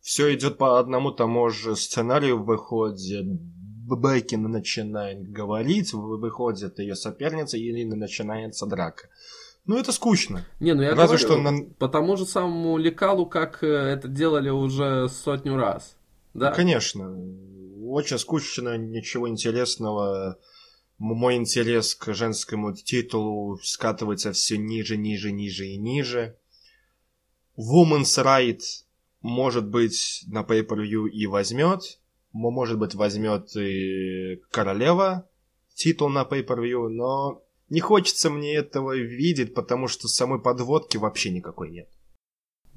Все 0.00 0.34
идет 0.34 0.58
по 0.58 0.78
одному 0.78 1.10
тому 1.10 1.48
же 1.50 1.76
сценарию, 1.76 2.42
выходит 2.42 3.26
Бекин 3.96 4.42
начинает 4.42 5.30
говорить, 5.30 5.92
выходит 5.92 6.78
ее 6.78 6.94
соперница 6.94 7.56
и 7.56 7.84
начинается 7.84 8.66
драка. 8.66 9.08
Ну, 9.68 9.78
это 9.78 9.92
скучно. 9.92 10.46
Не, 10.60 10.72
ну 10.72 10.80
я 10.80 10.94
Разве 10.94 11.04
говорю, 11.04 11.18
что 11.18 11.36
на... 11.36 11.74
по 11.74 11.88
тому 11.88 12.16
же 12.16 12.24
самому 12.24 12.78
лекалу, 12.78 13.26
как 13.26 13.62
э, 13.62 13.66
это 13.66 14.08
делали 14.08 14.48
уже 14.48 15.10
сотню 15.10 15.56
раз. 15.56 15.94
Да? 16.32 16.50
Ну, 16.50 16.56
конечно. 16.56 17.14
Очень 17.86 18.18
скучно, 18.18 18.78
ничего 18.78 19.28
интересного. 19.28 20.38
Мой 20.96 21.36
интерес 21.36 21.94
к 21.94 22.14
женскому 22.14 22.74
титулу 22.74 23.58
скатывается 23.62 24.32
все 24.32 24.56
ниже, 24.56 24.96
ниже, 24.96 25.32
ниже 25.32 25.66
и 25.66 25.76
ниже. 25.76 26.38
Woman's 27.58 28.16
Right, 28.24 28.62
может 29.20 29.68
быть, 29.68 30.24
на 30.28 30.44
Pay-Per-View 30.44 31.10
и 31.10 31.26
возьмет. 31.26 32.00
Может 32.32 32.78
быть, 32.78 32.94
возьмет 32.94 33.54
и 33.54 34.40
королева 34.50 35.28
титул 35.74 36.08
на 36.08 36.22
Pay-Per-View, 36.22 36.88
но 36.88 37.42
не 37.70 37.80
хочется 37.80 38.30
мне 38.30 38.54
этого 38.54 38.96
видеть, 38.96 39.54
потому 39.54 39.88
что 39.88 40.08
самой 40.08 40.40
подводки 40.40 40.96
вообще 40.96 41.30
никакой 41.30 41.70
нет. 41.70 41.88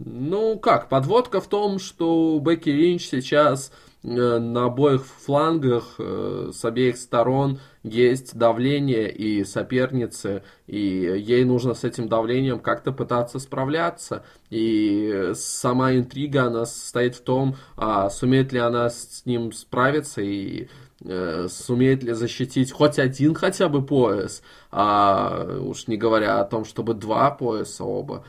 Ну 0.03 0.57
как, 0.57 0.89
подводка 0.89 1.41
в 1.41 1.47
том, 1.47 1.77
что 1.77 2.39
Бекки 2.39 2.69
Линч 2.69 3.07
сейчас 3.07 3.71
э, 4.03 4.07
на 4.07 4.65
обоих 4.65 5.05
флангах 5.05 5.95
э, 5.99 6.49
с 6.51 6.65
обеих 6.65 6.97
сторон 6.97 7.59
есть 7.83 8.35
давление 8.35 9.11
и 9.11 9.43
соперницы, 9.43 10.43
и 10.65 10.79
ей 10.79 11.45
нужно 11.45 11.75
с 11.75 11.83
этим 11.83 12.07
давлением 12.07 12.59
как-то 12.59 12.91
пытаться 12.91 13.37
справляться. 13.37 14.25
И 14.49 15.31
сама 15.35 15.93
интрига, 15.93 16.45
она 16.45 16.65
состоит 16.65 17.15
в 17.15 17.21
том, 17.21 17.55
а 17.75 18.09
сумеет 18.09 18.51
ли 18.53 18.59
она 18.59 18.89
с 18.89 19.23
ним 19.25 19.51
справиться 19.51 20.21
и 20.21 20.67
сумеет 21.03 22.03
ли 22.03 22.13
защитить 22.13 22.71
хоть 22.71 22.99
один 22.99 23.33
хотя 23.33 23.69
бы 23.69 23.83
пояс, 23.83 24.41
а 24.71 25.59
уж 25.59 25.87
не 25.87 25.97
говоря 25.97 26.39
о 26.39 26.45
том, 26.45 26.65
чтобы 26.65 26.93
два 26.93 27.31
пояса 27.31 27.83
оба. 27.83 28.23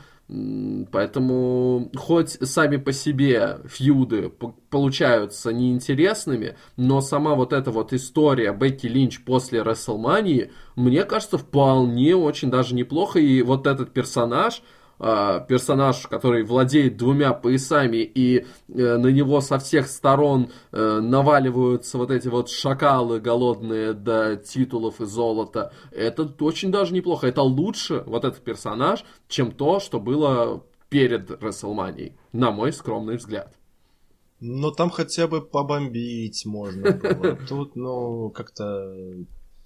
Поэтому 0.91 1.91
хоть 1.95 2.31
сами 2.41 2.77
по 2.77 2.93
себе 2.93 3.59
фьюды 3.65 4.31
получаются 4.69 5.51
неинтересными, 5.51 6.55
но 6.77 7.01
сама 7.01 7.35
вот 7.35 7.53
эта 7.53 7.71
вот 7.71 7.93
история 7.93 8.53
Бекки 8.53 8.87
Линч 8.87 9.23
после 9.23 9.61
Рестлмании, 9.61 10.51
мне 10.75 11.03
кажется, 11.03 11.37
вполне 11.37 12.15
очень 12.15 12.49
даже 12.49 12.73
неплохо. 12.73 13.19
И 13.19 13.41
вот 13.43 13.67
этот 13.67 13.91
персонаж, 13.91 14.63
персонаж, 15.47 16.07
который 16.07 16.43
владеет 16.43 16.97
двумя 16.97 17.33
поясами, 17.33 17.97
и 17.97 18.39
э, 18.39 18.45
на 18.67 19.07
него 19.07 19.41
со 19.41 19.59
всех 19.59 19.87
сторон 19.87 20.49
э, 20.71 20.99
наваливаются 21.01 21.97
вот 21.97 22.09
эти 22.11 22.27
вот 22.29 22.49
шакалы 22.49 23.19
голодные 23.19 23.93
до 23.93 24.37
титулов 24.37 25.01
и 25.01 25.05
золота, 25.05 25.73
это 25.91 26.23
очень 26.39 26.71
даже 26.71 26.93
неплохо. 26.93 27.27
Это 27.27 27.41
лучше, 27.41 28.03
вот 28.05 28.23
этот 28.23 28.43
персонаж, 28.43 29.03
чем 29.27 29.51
то, 29.51 29.79
что 29.79 29.99
было 29.99 30.63
перед 30.89 31.31
Расселманией, 31.41 32.15
на 32.31 32.51
мой 32.51 32.71
скромный 32.71 33.17
взгляд. 33.17 33.53
Ну, 34.39 34.71
там 34.71 34.89
хотя 34.89 35.27
бы 35.27 35.41
побомбить 35.41 36.45
можно 36.45 36.91
было. 36.91 37.35
Тут, 37.47 37.75
ну, 37.75 38.29
как-то 38.29 38.93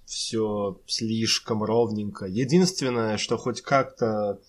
все 0.04 0.80
слишком 0.86 1.62
ровненько. 1.62 2.26
Единственное, 2.26 3.18
что 3.18 3.36
хоть 3.36 3.60
как-то 3.60 4.40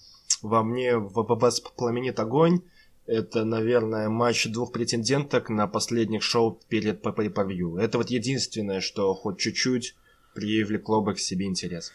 во 0.42 0.64
мне 0.64 0.98
воспламенит 0.98 2.20
огонь, 2.20 2.62
это, 3.06 3.44
наверное, 3.44 4.08
матч 4.10 4.48
двух 4.48 4.72
претенденток 4.72 5.50
на 5.50 5.68
последних 5.68 6.22
шоу 6.22 6.60
перед 6.70 7.04
pay 7.04 7.80
Это 7.80 7.98
вот 7.98 8.10
единственное, 8.10 8.82
что 8.82 9.14
хоть 9.16 9.40
чуть-чуть 9.40 9.96
привлекло 10.36 11.02
бы 11.02 11.16
к 11.16 11.20
себе 11.20 11.48
интерес. 11.48 11.92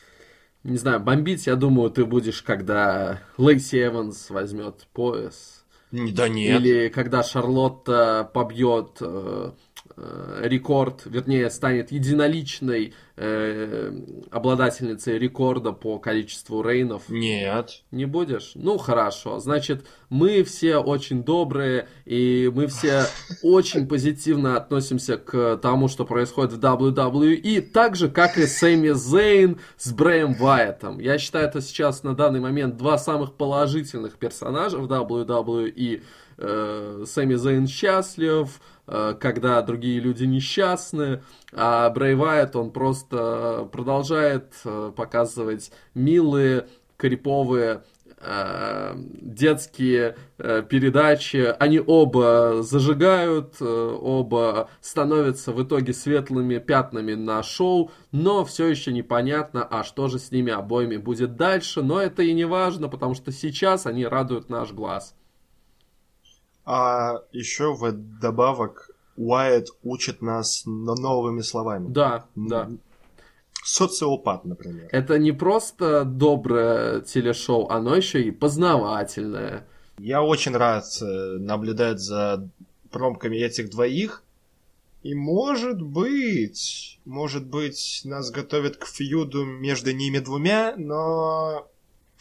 Не 0.65 0.77
знаю, 0.77 0.99
бомбить, 0.99 1.47
я 1.47 1.57
думаю, 1.57 1.91
ты 1.91 2.05
будешь, 2.05 2.43
когда 2.43 3.23
Лейси 3.37 3.85
Эванс 3.85 4.31
возьмет 4.31 4.89
пояс. 4.93 5.65
Да 5.93 6.29
нет. 6.29 6.61
Или 6.61 6.89
когда 6.89 7.23
Шарлотта 7.23 8.29
побьет 8.35 8.99
Э, 9.01 9.53
рекорд, 9.97 11.03
вернее, 11.05 11.49
станет 11.51 11.93
единоличной 11.93 12.95
э, 13.17 13.93
обладательницей 14.31 15.19
рекорда 15.19 15.73
по 15.73 15.99
количеству 15.99 16.63
рейнов? 16.63 17.09
Нет. 17.09 17.83
Не 17.93 18.05
будешь? 18.05 18.53
Ну, 18.57 18.77
хорошо. 18.77 19.39
Значит, 19.39 19.87
мы 20.09 20.43
все 20.43 20.79
очень 20.79 21.23
добрые, 21.23 21.89
и 22.07 22.51
мы 22.53 22.67
все 22.67 23.05
очень 23.43 23.87
позитивно 23.87 24.57
относимся 24.57 25.17
к 25.17 25.59
тому, 25.59 25.87
что 25.87 26.05
происходит 26.05 26.55
в 26.55 26.59
WWE, 26.59 27.61
так 27.61 27.95
же, 27.95 28.09
как 28.09 28.37
и 28.37 28.47
Сэмми 28.47 28.91
Зейн 28.91 29.61
с 29.77 29.93
Брэем 29.93 30.35
Вайетом. 30.35 30.99
Я 30.99 31.19
считаю, 31.19 31.47
это 31.47 31.61
сейчас 31.61 32.03
на 32.03 32.17
данный 32.17 32.41
момент 32.41 32.77
два 32.77 32.99
самых 32.99 33.35
положительных 33.35 34.15
персонажа 34.15 34.79
в 34.79 34.91
WWE. 34.91 36.03
Э, 36.37 37.05
Сэмми 37.07 37.35
Зейн 37.35 37.69
счастлив, 37.69 38.49
Э, 38.49 38.74
когда 38.87 39.63
другие 39.63 39.99
люди 39.99 40.25
несчастны, 40.25 41.23
а 41.53 41.89
Брэй 41.91 42.15
Вайт, 42.15 42.55
он 42.55 42.71
просто 42.71 43.69
продолжает 43.73 44.53
э, 44.65 44.93
показывать 44.95 45.71
милые, 45.95 46.69
криповые 46.97 47.83
э, 48.19 48.95
детские 48.97 50.17
передачи, 50.37 51.55
они 51.59 51.81
оба 51.85 52.63
зажигают, 52.63 53.61
оба 53.61 54.69
становятся 54.81 55.53
в 55.53 55.63
итоге 55.63 55.93
светлыми 55.93 56.59
пятнами 56.59 57.15
на 57.15 57.43
шоу, 57.43 57.91
но 58.13 58.45
все 58.45 58.67
еще 58.67 58.93
непонятно, 58.93 59.65
а 59.65 59.85
что 59.85 60.09
же 60.09 60.19
с 60.19 60.31
ними 60.31 60.53
обоими 60.53 60.97
будет 60.97 61.37
дальше, 61.37 61.83
но 61.83 62.01
это 62.01 62.23
и 62.23 62.33
не 62.33 62.45
важно, 62.45 62.89
потому 62.89 63.15
что 63.15 63.33
сейчас 63.33 63.87
они 63.87 64.07
радуют 64.07 64.51
наш 64.51 64.73
глаз. 64.73 65.15
А 66.65 67.23
еще 67.33 67.75
в 67.75 67.93
добавок 67.93 68.91
Уайт 69.17 69.69
учит 69.83 70.23
нас 70.23 70.63
новыми 70.65 71.43
словами. 71.43 71.87
Да, 71.89 72.27
да. 72.35 72.71
Социопат, 73.65 74.45
например. 74.45 74.89
Это 74.93 75.19
не 75.19 75.33
просто 75.33 76.05
доброе 76.05 77.01
телешоу, 77.01 77.69
оно 77.69 77.95
еще 77.97 78.23
и 78.23 78.31
познавательное. 78.31 79.67
Я 79.99 80.23
очень 80.23 80.57
рад 80.57 80.85
э, 81.01 81.05
наблюдать 81.39 82.01
за 82.01 82.49
промками 82.91 83.37
этих 83.37 83.71
двоих. 83.71 84.23
И 85.03 85.15
может 85.15 85.81
быть, 85.83 86.99
может 87.05 87.47
быть, 87.47 88.03
нас 88.05 88.31
готовят 88.31 88.77
к 88.77 88.87
фьюду 88.87 89.45
между 89.45 89.93
ними 89.93 90.19
двумя, 90.19 90.75
но 90.77 91.69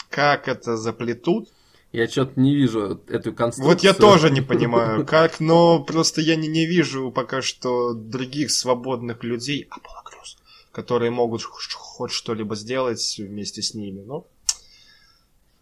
как 0.10 0.48
это 0.48 0.78
заплетут, 0.78 1.50
я 1.94 2.08
что-то 2.08 2.40
не 2.40 2.56
вижу 2.56 3.00
эту 3.08 3.34
конструкцию. 3.34 3.68
Вот 3.68 3.84
я 3.84 3.94
тоже 3.94 4.32
не 4.32 4.42
понимаю, 4.42 5.06
как, 5.06 5.40
но 5.40 5.82
просто 5.82 6.22
я 6.22 6.36
не, 6.36 6.48
не 6.48 6.66
вижу 6.66 7.12
пока 7.12 7.44
что 7.44 7.94
других 7.94 8.50
свободных 8.50 9.24
людей, 9.24 9.68
Аполло 9.70 10.02
Крюс, 10.04 10.38
которые 10.72 11.12
могут 11.12 11.44
хоть 11.44 12.12
что-либо 12.12 12.56
сделать 12.56 13.16
вместе 13.20 13.62
с 13.62 13.76
ними. 13.76 14.02
Но 14.02 14.28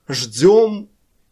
ждем 0.08 0.90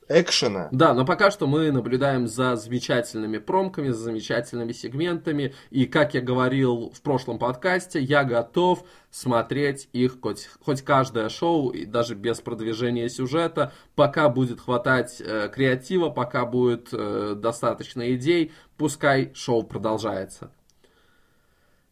экшена. 0.10 0.68
Да, 0.72 0.94
но 0.94 1.06
пока 1.06 1.32
что 1.32 1.48
мы 1.48 1.72
наблюдаем 1.72 2.28
за 2.28 2.56
замечательными 2.56 3.38
промками, 3.38 3.90
за 3.90 4.00
замечательными 4.00 4.72
сегментами. 4.72 5.54
И, 5.70 5.86
как 5.86 6.16
я 6.16 6.22
говорил 6.22 6.92
в 6.94 7.02
прошлом 7.02 7.38
подкасте, 7.38 8.02
я 8.02 8.24
готов 8.24 8.84
смотреть 9.12 9.88
их 9.94 10.18
хоть, 10.22 10.50
хоть 10.60 10.82
каждое 10.82 11.30
шоу, 11.30 11.70
и 11.70 11.86
даже 11.86 12.16
без 12.16 12.42
продвижения 12.42 13.08
сюжета, 13.10 13.72
пока 13.96 14.30
будет 14.30 14.60
хватать 14.60 15.22
э, 15.22 15.50
креатива, 15.54 16.10
пока 16.10 16.46
будет 16.46 16.90
э, 16.92 17.36
достаточно 17.38 18.14
идей, 18.14 18.52
пускай 18.78 19.32
шоу 19.34 19.64
продолжается. 19.64 20.52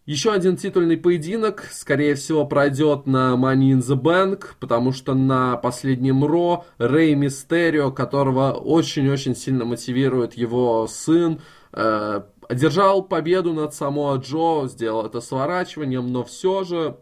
Еще 0.07 0.31
один 0.31 0.55
титульный 0.55 0.95
поединок, 0.95 1.67
скорее 1.69 2.15
всего, 2.15 2.45
пройдет 2.45 3.07
на 3.07 3.35
Money 3.35 3.73
in 3.73 3.79
the 3.79 4.01
Bank, 4.01 4.51
потому 4.57 4.93
что 4.93 5.13
на 5.13 5.57
последнем 5.57 6.23
Ро 6.23 6.63
Рэй 6.77 7.13
Мистерио, 7.13 7.91
которого 7.91 8.53
очень-очень 8.53 9.35
сильно 9.35 9.65
мотивирует 9.65 10.35
его 10.35 10.87
сын, 10.87 11.41
э, 11.73 12.21
одержал 12.47 13.03
победу 13.03 13.51
над 13.51 13.73
Самоа 13.73 14.15
Джо, 14.15 14.67
сделал 14.67 15.05
это 15.05 15.19
сворачиванием, 15.19 16.07
но 16.07 16.23
все 16.23 16.63
же 16.63 16.95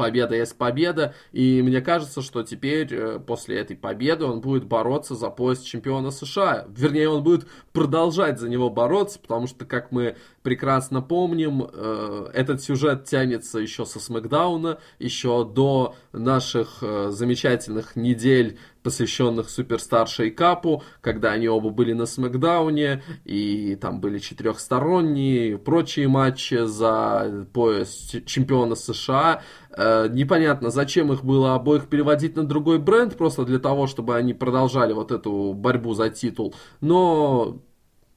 победа 0.00 0.34
есть 0.34 0.56
победа, 0.56 1.14
и 1.30 1.60
мне 1.62 1.82
кажется, 1.82 2.22
что 2.22 2.42
теперь 2.42 2.88
э, 2.90 3.18
после 3.18 3.58
этой 3.58 3.76
победы 3.76 4.24
он 4.24 4.40
будет 4.40 4.64
бороться 4.64 5.14
за 5.14 5.28
пояс 5.28 5.60
чемпиона 5.60 6.10
США. 6.10 6.66
Вернее, 6.74 7.10
он 7.10 7.22
будет 7.22 7.46
продолжать 7.74 8.40
за 8.40 8.48
него 8.48 8.70
бороться, 8.70 9.18
потому 9.18 9.46
что, 9.46 9.66
как 9.66 9.92
мы 9.92 10.16
прекрасно 10.42 11.02
помним, 11.02 11.68
э, 11.70 12.30
этот 12.32 12.62
сюжет 12.62 13.04
тянется 13.04 13.58
еще 13.58 13.84
со 13.84 14.00
Смакдауна, 14.00 14.78
еще 14.98 15.44
до 15.44 15.94
наших 16.12 16.78
э, 16.80 17.10
замечательных 17.10 17.94
недель 17.94 18.58
посвященных 18.82 19.50
Суперстар 19.50 20.08
Шейкапу, 20.08 20.82
когда 21.00 21.32
они 21.32 21.48
оба 21.48 21.70
были 21.70 21.92
на 21.92 22.06
Смакдауне, 22.06 23.02
и 23.24 23.76
там 23.76 24.00
были 24.00 24.18
четырехсторонние 24.18 25.58
прочие 25.58 26.08
матчи 26.08 26.64
за 26.64 27.46
пояс 27.52 28.14
чемпиона 28.26 28.74
США. 28.74 29.42
Э, 29.76 30.08
непонятно, 30.10 30.70
зачем 30.70 31.12
их 31.12 31.24
было 31.24 31.54
обоих 31.54 31.88
переводить 31.88 32.36
на 32.36 32.44
другой 32.44 32.78
бренд, 32.78 33.16
просто 33.16 33.44
для 33.44 33.58
того, 33.58 33.86
чтобы 33.86 34.16
они 34.16 34.34
продолжали 34.34 34.92
вот 34.92 35.12
эту 35.12 35.52
борьбу 35.54 35.94
за 35.94 36.10
титул. 36.10 36.54
Но 36.80 37.62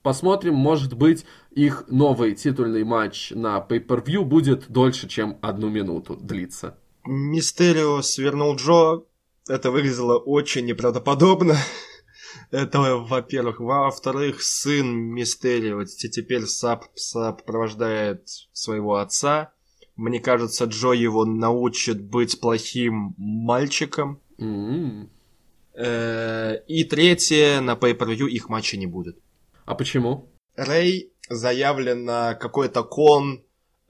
посмотрим, 0.01 0.55
может 0.55 0.93
быть, 0.95 1.25
их 1.51 1.85
новый 1.87 2.35
титульный 2.35 2.83
матч 2.83 3.31
на 3.31 3.57
Pay-Per-View 3.57 4.23
будет 4.23 4.69
дольше, 4.69 5.07
чем 5.07 5.37
одну 5.41 5.69
минуту 5.69 6.15
длиться. 6.15 6.77
Мистерио 7.05 8.01
свернул 8.01 8.55
Джо, 8.55 9.03
это 9.47 9.71
выглядело 9.71 10.17
очень 10.17 10.65
неправдоподобно. 10.65 11.57
Это, 12.51 12.79
во-первых. 12.79 13.59
Во-вторых, 13.59 14.41
сын 14.41 14.87
Мистерио 14.87 15.83
теперь 15.85 16.45
Сап 16.45 16.85
сопровождает 16.95 18.27
своего 18.51 18.95
отца. 18.95 19.53
Мне 19.95 20.19
кажется, 20.19 20.65
Джо 20.65 20.91
его 20.91 21.25
научит 21.25 22.01
быть 22.01 22.39
плохим 22.39 23.13
мальчиком. 23.17 24.19
Mm-hmm. 24.39 25.09
И 26.67 26.83
третье, 26.85 27.61
на 27.61 27.73
pay-per-view 27.73 28.27
их 28.27 28.49
матча 28.49 28.77
не 28.77 28.87
будет. 28.87 29.17
А 29.65 29.75
почему? 29.75 30.29
Рэй 30.55 31.11
заявлен 31.29 32.05
на 32.05 32.35
какой-то 32.35 32.83
кон 32.83 33.43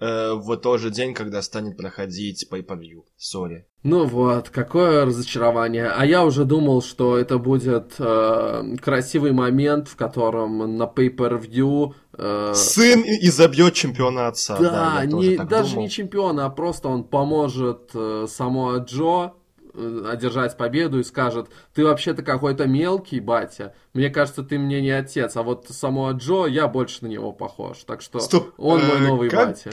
э, 0.03 0.33
в 0.33 0.57
тот 0.57 0.79
же 0.79 0.91
день, 0.91 1.13
когда 1.13 1.41
станет 1.41 1.77
проходить 1.77 2.47
pay-per-view. 2.51 3.03
Сори. 3.17 3.65
Ну 3.83 4.05
вот, 4.05 4.49
какое 4.49 5.05
разочарование. 5.05 5.87
А 5.87 6.05
я 6.05 6.23
уже 6.23 6.45
думал, 6.45 6.81
что 6.81 7.17
это 7.17 7.37
будет 7.37 7.95
э, 7.99 8.75
красивый 8.81 9.33
момент, 9.33 9.87
в 9.89 9.95
котором 9.95 10.77
на 10.77 10.83
pay-per-view... 10.83 11.93
Э... 12.17 12.53
Сын 12.53 13.03
изобьет 13.03 13.73
чемпиона 13.73 14.27
отца. 14.27 14.57
Да, 14.57 14.95
да 14.99 15.05
не, 15.05 15.35
даже 15.35 15.71
думал. 15.71 15.83
не 15.83 15.89
чемпиона, 15.89 16.45
а 16.45 16.49
просто 16.49 16.87
он 16.87 17.03
поможет 17.03 17.91
э, 17.93 18.25
само 18.29 18.77
Джо 18.77 19.33
э, 19.73 20.05
одержать 20.09 20.55
победу 20.55 20.99
и 20.99 21.03
скажет, 21.03 21.49
ты 21.73 21.83
вообще-то 21.83 22.23
какой-то 22.23 22.67
мелкий, 22.67 23.19
батя. 23.19 23.73
Мне 23.93 24.09
кажется, 24.09 24.43
ты 24.43 24.57
мне 24.57 24.81
не 24.81 24.91
отец, 24.91 25.35
а 25.35 25.43
вот 25.43 25.67
само 25.69 26.09
Джо, 26.11 26.45
я 26.45 26.69
больше 26.69 26.99
на 27.01 27.07
него 27.07 27.33
похож. 27.33 27.83
Так 27.83 28.01
что 28.01 28.19
Стоп, 28.19 28.53
он 28.57 28.79
мой 28.79 28.97
э, 28.97 29.07
новый 29.07 29.29
как? 29.29 29.49
батя. 29.49 29.71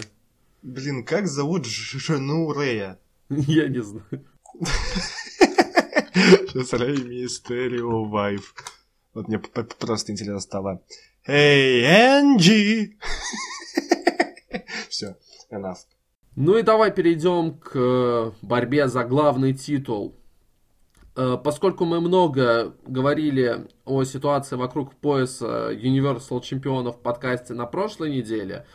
Блин, 0.62 1.04
как 1.04 1.26
зовут 1.26 1.64
жену 1.66 2.52
Рэя? 2.52 2.98
Я 3.28 3.68
не 3.68 3.82
знаю. 3.82 4.26
Сейчас 6.12 6.72
Рэй 6.74 7.02
Мистерио 7.02 8.04
Вайф. 8.04 8.54
Вот 9.14 9.28
мне 9.28 9.38
просто 9.38 10.12
интересно 10.12 10.40
стало. 10.40 10.82
Эй, 11.26 11.82
Энджи! 11.84 12.96
Все, 14.88 15.16
enough. 15.50 15.78
Ну 16.36 16.58
и 16.58 16.62
давай 16.62 16.92
перейдем 16.92 17.58
к 17.58 17.72
э, 17.74 18.32
борьбе 18.42 18.88
за 18.88 19.04
главный 19.04 19.52
титул. 19.52 20.16
Э, 21.16 21.36
Поскольку 21.42 21.84
мы 21.84 22.00
много 22.00 22.74
говорили 22.86 23.68
о 23.84 24.04
ситуации 24.04 24.56
вокруг 24.56 24.94
пояса 24.94 25.70
Universal 25.72 26.40
чемпионов 26.42 26.96
в 26.96 27.00
подкасте 27.00 27.54
на 27.54 27.66
прошлой 27.66 28.10
неделе, 28.10 28.66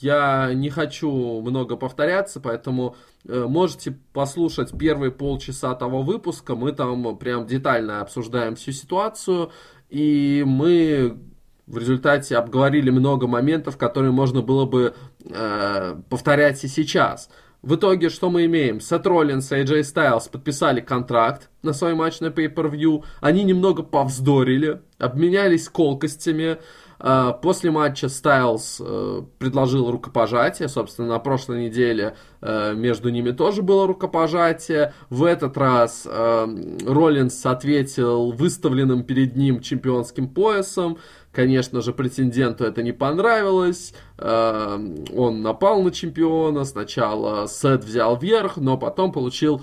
я 0.00 0.52
не 0.54 0.70
хочу 0.70 1.40
много 1.40 1.76
повторяться, 1.76 2.40
поэтому 2.40 2.96
э, 3.26 3.46
можете 3.48 3.98
послушать 4.12 4.76
первые 4.78 5.10
полчаса 5.10 5.74
того 5.74 6.02
выпуска. 6.02 6.54
Мы 6.54 6.72
там 6.72 7.16
прям 7.18 7.46
детально 7.46 8.00
обсуждаем 8.00 8.54
всю 8.54 8.72
ситуацию, 8.72 9.50
и 9.88 10.44
мы 10.46 11.18
в 11.66 11.78
результате 11.78 12.36
обговорили 12.36 12.90
много 12.90 13.26
моментов, 13.26 13.76
которые 13.76 14.12
можно 14.12 14.42
было 14.42 14.66
бы 14.66 14.94
э, 15.24 15.96
повторять 16.08 16.62
и 16.64 16.68
сейчас. 16.68 17.28
В 17.62 17.74
итоге, 17.74 18.08
что 18.08 18.30
мы 18.30 18.46
имеем? 18.46 18.80
Сет 18.80 19.06
Роллинс 19.06 19.52
и 19.52 19.56
AJ 19.56 19.80
Styles 19.80 20.30
подписали 20.30 20.80
контракт 20.80 21.50
на 21.62 21.74
свой 21.74 21.94
матч 21.94 22.20
на 22.20 22.26
Pay-Per-View. 22.26 23.04
Они 23.20 23.44
немного 23.44 23.82
повздорили, 23.82 24.80
обменялись 24.98 25.68
колкостями. 25.68 26.58
Э, 27.00 27.32
После 27.42 27.70
матча 27.70 28.08
Стайлз 28.08 28.80
э, 28.80 29.22
предложил 29.38 29.90
рукопожатие. 29.90 30.68
Собственно, 30.68 31.08
на 31.08 31.18
прошлой 31.18 31.64
неделе 31.66 32.14
э, 32.42 32.74
между 32.74 33.08
ними 33.08 33.30
тоже 33.30 33.62
было 33.62 33.86
рукопожатие. 33.86 34.92
В 35.08 35.24
этот 35.24 35.56
раз 35.56 36.06
Роллинс 36.06 37.44
ответил 37.46 38.32
выставленным 38.32 39.02
перед 39.04 39.36
ним 39.36 39.60
чемпионским 39.60 40.28
поясом. 40.28 40.98
Конечно 41.32 41.80
же, 41.80 41.92
претенденту 41.92 42.64
это 42.64 42.82
не 42.82 42.92
понравилось. 42.92 43.94
Он 44.18 45.42
напал 45.42 45.82
на 45.82 45.90
чемпиона. 45.92 46.64
Сначала 46.64 47.46
Сет 47.46 47.84
взял 47.84 48.16
верх, 48.18 48.56
но 48.56 48.76
потом 48.76 49.12
получил 49.12 49.62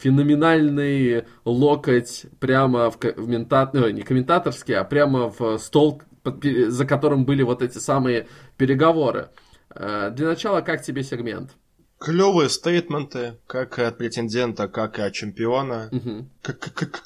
феноменальный 0.00 1.24
локоть 1.44 2.26
прямо 2.40 2.90
в, 2.90 2.98
ко- 2.98 3.14
в 3.16 3.28
мента- 3.28 3.70
э, 3.72 3.90
не 3.90 4.02
комментаторский, 4.02 4.74
а 4.74 4.84
прямо 4.84 5.32
в 5.36 5.58
стол, 5.58 6.02
под 6.26 6.42
за 6.72 6.84
которым 6.84 7.24
были 7.24 7.42
вот 7.42 7.62
эти 7.62 7.78
самые 7.78 8.26
переговоры. 8.56 9.28
Э, 9.70 10.10
Для 10.10 10.26
начала, 10.26 10.60
как 10.60 10.82
тебе 10.82 11.04
сегмент? 11.04 11.52
Клевые 11.98 12.48
стейтменты, 12.50 13.38
как 13.46 13.78
и 13.78 13.82
от 13.82 13.96
претендента, 13.96 14.68
как 14.68 14.98
и 14.98 15.02
от 15.02 15.12
чемпиона. 15.14 15.88
Мгм. 15.92 16.30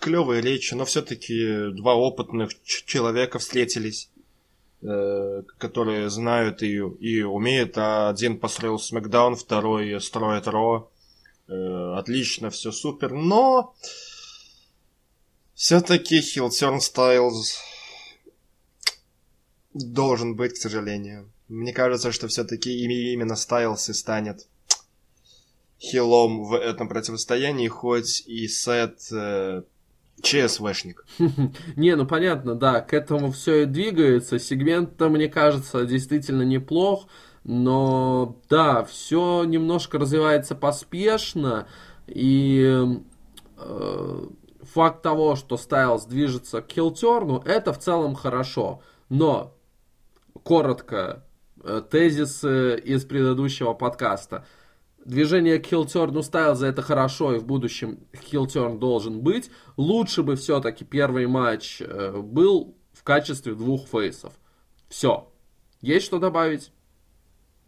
Клевые 0.01 0.41
речи, 0.41 0.75
но 0.75 0.85
все-таки 0.85 1.71
два 1.73 1.95
опытных 1.95 2.51
человека 2.65 3.39
встретились, 3.39 4.11
э, 4.83 5.43
которые 5.59 6.09
знают 6.09 6.63
и, 6.63 6.77
и 6.77 7.23
умеют. 7.23 7.77
А 7.77 8.09
один 8.09 8.39
построил 8.39 8.79
Смакдаун, 8.79 9.37
второй 9.37 10.01
строит 10.01 10.49
Ро. 10.49 10.91
Э, 11.47 11.95
отлично, 11.99 12.49
все 12.49 12.73
супер. 12.73 13.13
Но 13.13 13.75
все-таки 15.55 16.21
Хилтерн 16.23 16.81
Стайлз 16.81 17.70
должен 19.75 20.37
быть, 20.37 20.55
к 20.55 20.57
сожалению. 20.57 21.31
Мне 21.49 21.73
кажется, 21.73 22.13
что 22.13 22.29
все-таки 22.29 22.85
именно 22.85 23.37
Стайлз 23.37 23.89
и 23.89 23.93
станет 23.93 24.47
хилом 25.81 26.45
в 26.45 26.55
этом 26.55 26.89
противостоянии, 26.89 27.69
хоть 27.69 28.23
и 28.27 28.47
Сет 28.49 29.01
э, 29.13 29.63
ЧСВшник. 30.23 31.07
Не, 31.77 31.97
ну 31.97 32.07
понятно, 32.07 32.55
да, 32.55 32.81
к 32.81 32.93
этому 32.93 33.33
все 33.33 33.63
и 33.63 33.67
двигается. 33.67 34.39
Сегмент-то, 34.39 35.09
мне 35.09 35.29
кажется, 35.29 35.85
действительно 35.87 36.43
неплох, 36.43 37.09
но 37.45 38.39
да, 38.49 38.85
все 38.85 39.45
немножко 39.45 39.99
развивается 39.99 40.55
поспешно, 40.55 41.67
и 42.07 42.85
э, 43.57 44.27
факт 44.63 45.03
того, 45.03 45.37
что 45.37 45.57
Стайлз 45.57 46.05
движется 46.05 46.61
к 46.61 46.71
хилтерну, 46.71 47.43
это 47.47 47.73
в 47.73 47.79
целом 47.79 48.15
хорошо. 48.15 48.83
Но, 49.09 49.55
коротко, 50.43 51.25
э, 51.63 51.83
тезисы 51.91 52.79
из 52.79 53.05
предыдущего 53.05 53.75
подкаста. 53.75 54.47
Движение 55.05 55.59
к 55.59 55.67
хилтерну 55.67 56.23
Стайлза 56.23 56.67
это 56.67 56.83
хорошо, 56.83 57.35
и 57.35 57.39
в 57.39 57.45
будущем 57.45 58.01
хилтерн 58.15 58.79
должен 58.79 59.21
быть. 59.21 59.51
Лучше 59.77 60.23
бы 60.23 60.37
все-таки 60.37 60.85
первый 60.85 61.27
матч 61.27 61.81
э, 61.81 62.21
был 62.21 62.77
в 62.93 63.03
качестве 63.03 63.55
двух 63.55 63.87
фейсов. 63.89 64.35
Все. 64.89 65.33
Есть 65.81 66.07
что 66.07 66.19
добавить? 66.19 66.73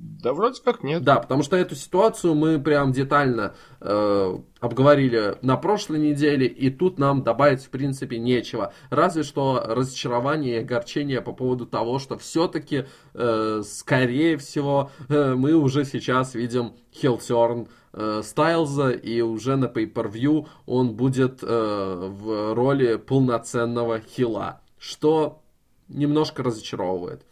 Да 0.03 0.33
вроде 0.33 0.61
как 0.61 0.83
нет. 0.83 1.05
Да, 1.05 1.21
потому 1.21 1.45
что 1.45 1.57
эту 1.57 1.77
ситуацию 1.77 2.35
мы 2.35 2.59
прям 2.59 2.91
детально 2.91 3.55
э, 3.81 4.37
обговорили 4.59 5.37
на 5.43 5.57
прошлой 5.57 6.01
неделе, 6.01 6.49
и 6.49 6.71
тут 6.71 6.99
нам 6.99 7.23
добавить 7.23 7.62
в 7.62 7.71
принципе 7.71 8.19
нечего. 8.19 8.73
Разве 8.91 9.23
что 9.23 9.62
разочарование 9.65 10.57
и 10.57 10.65
огорчение 10.65 11.21
по 11.21 11.33
поводу 11.33 11.67
того, 11.67 12.01
что 12.01 12.19
все-таки, 12.19 12.87
э, 13.15 13.62
скорее 13.65 14.38
всего, 14.38 14.91
э, 15.09 15.35
мы 15.37 15.55
уже 15.55 15.85
сейчас 15.85 16.35
видим 16.35 16.73
хилтерн 16.93 17.69
э, 17.93 18.23
Стайлза, 18.25 18.91
и 18.91 19.21
уже 19.21 19.55
на 19.55 19.67
Pay-Per-View 19.67 20.49
он 20.67 20.97
будет 20.97 21.45
э, 21.45 21.47
в 21.47 22.55
роли 22.55 22.97
полноценного 22.97 24.01
хила, 24.01 24.62
что 24.79 25.43
немножко 25.87 26.43
разочаровывает. 26.43 27.25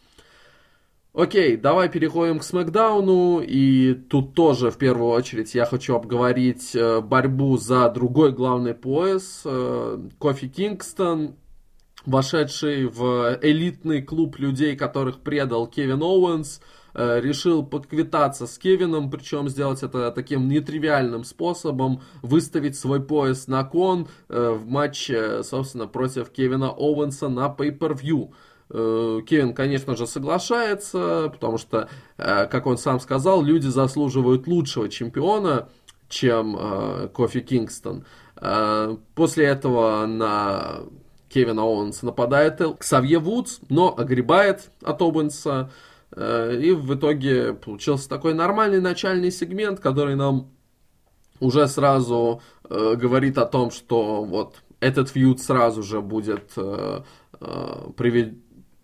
Окей, 1.12 1.56
давай 1.56 1.88
переходим 1.88 2.38
к 2.38 2.44
Смакдауну, 2.44 3.40
и 3.40 3.94
тут 3.94 4.34
тоже 4.34 4.70
в 4.70 4.78
первую 4.78 5.10
очередь 5.10 5.56
я 5.56 5.64
хочу 5.64 5.96
обговорить 5.96 6.70
э, 6.76 7.00
борьбу 7.00 7.56
за 7.56 7.90
другой 7.90 8.30
главный 8.30 8.74
пояс. 8.74 9.42
Э, 9.44 9.98
Кофи 10.18 10.46
Кингстон, 10.46 11.34
вошедший 12.06 12.86
в 12.86 13.40
элитный 13.42 14.02
клуб 14.02 14.38
людей, 14.38 14.76
которых 14.76 15.18
предал 15.18 15.66
Кевин 15.66 16.00
Оуэнс, 16.00 16.60
э, 16.94 17.20
решил 17.20 17.66
поквитаться 17.66 18.46
с 18.46 18.56
Кевином, 18.56 19.10
причем 19.10 19.48
сделать 19.48 19.82
это 19.82 20.12
таким 20.12 20.46
нетривиальным 20.46 21.24
способом, 21.24 22.02
выставить 22.22 22.78
свой 22.78 23.02
пояс 23.02 23.48
на 23.48 23.64
кон 23.64 24.06
в 24.28 24.64
матче, 24.64 25.42
собственно, 25.42 25.88
против 25.88 26.30
Кевина 26.30 26.70
Оуэнса 26.70 27.28
на 27.28 27.48
Pay-Per-View. 27.48 28.30
Э, 28.72 29.20
Кевин, 29.26 29.52
конечно 29.52 29.96
же, 29.96 30.06
соглашается, 30.06 31.28
потому 31.32 31.58
что, 31.58 31.88
э, 32.16 32.46
как 32.46 32.66
он 32.66 32.78
сам 32.78 33.00
сказал, 33.00 33.42
люди 33.42 33.66
заслуживают 33.66 34.46
лучшего 34.46 34.88
чемпиона, 34.88 35.68
чем 36.08 36.56
э, 36.58 37.08
Кофи 37.12 37.40
Кингстон. 37.40 38.04
После 39.14 39.44
этого 39.44 40.06
на 40.06 40.78
Кевина 41.28 41.62
Оуэнса 41.62 42.06
нападает 42.06 42.62
Ксавье 42.78 43.18
Вудс, 43.18 43.58
но 43.68 43.94
огребает 43.94 44.70
от 44.82 45.02
Оуэнса. 45.02 45.70
И 46.16 46.72
в 46.72 46.94
итоге 46.94 47.52
получился 47.52 48.08
такой 48.08 48.32
нормальный 48.32 48.80
начальный 48.80 49.30
сегмент, 49.30 49.80
который 49.80 50.16
нам 50.16 50.48
уже 51.38 51.68
сразу 51.68 52.40
говорит 52.64 53.36
о 53.36 53.44
том, 53.44 53.70
что 53.70 54.24
вот 54.24 54.62
этот 54.80 55.10
фьюд 55.10 55.40
сразу 55.40 55.82
же 55.82 56.00
будет 56.00 56.52
э, 56.56 57.02
э, 57.40 57.90
привед- 57.96 58.38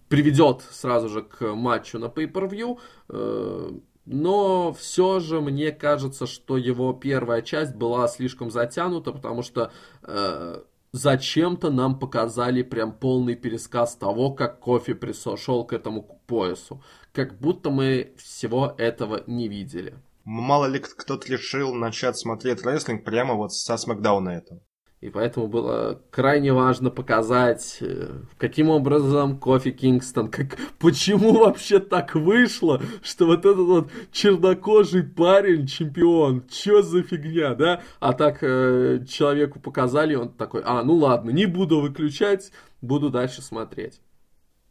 приведет 0.08 0.62
сразу 0.70 1.08
же 1.08 1.22
к 1.22 1.54
матчу 1.54 1.98
на 1.98 2.06
Pay-Per-View. 2.06 2.78
Э, 3.08 3.70
но 4.06 4.72
все 4.72 5.18
же 5.18 5.40
мне 5.40 5.72
кажется, 5.72 6.26
что 6.26 6.56
его 6.56 6.92
первая 6.92 7.42
часть 7.42 7.74
была 7.74 8.06
слишком 8.06 8.50
затянута, 8.50 9.12
потому 9.12 9.42
что 9.42 9.72
э, 10.02 10.60
зачем-то 10.92 11.70
нам 11.70 11.98
показали 11.98 12.62
прям 12.62 12.92
полный 12.92 13.34
пересказ 13.34 13.96
того, 13.96 14.30
как 14.30 14.60
Кофи 14.60 14.94
пришел 14.94 15.64
к 15.64 15.72
этому 15.72 16.02
поясу. 16.26 16.82
Как 17.12 17.38
будто 17.40 17.70
мы 17.70 18.14
всего 18.16 18.74
этого 18.78 19.24
не 19.26 19.48
видели. 19.48 19.98
Мало 20.24 20.66
ли 20.66 20.78
кто-то 20.78 21.30
решил 21.30 21.74
начать 21.74 22.16
смотреть 22.16 22.64
рестлинг 22.64 23.04
прямо 23.04 23.34
вот 23.34 23.52
со 23.52 23.76
Смакдауна 23.76 24.30
этого. 24.30 24.60
И 25.02 25.10
поэтому 25.10 25.46
было 25.46 26.00
крайне 26.10 26.54
важно 26.54 26.90
показать, 26.90 27.78
э, 27.82 28.22
каким 28.38 28.70
образом 28.70 29.38
Кофи 29.38 29.70
Кингстон, 29.70 30.30
как, 30.30 30.56
почему 30.78 31.32
вообще 31.32 31.80
так 31.80 32.14
вышло, 32.14 32.80
что 33.02 33.26
вот 33.26 33.40
этот 33.40 33.58
вот 33.58 33.90
чернокожий 34.10 35.02
парень 35.02 35.66
чемпион, 35.66 36.44
чё 36.48 36.80
за 36.80 37.02
фигня, 37.02 37.54
да? 37.54 37.82
А 38.00 38.14
так 38.14 38.38
э, 38.40 39.04
человеку 39.06 39.60
показали, 39.60 40.14
он 40.14 40.32
такой, 40.32 40.62
а, 40.64 40.82
ну 40.82 40.94
ладно, 40.94 41.30
не 41.30 41.44
буду 41.44 41.80
выключать, 41.80 42.50
буду 42.80 43.10
дальше 43.10 43.42
смотреть. 43.42 44.00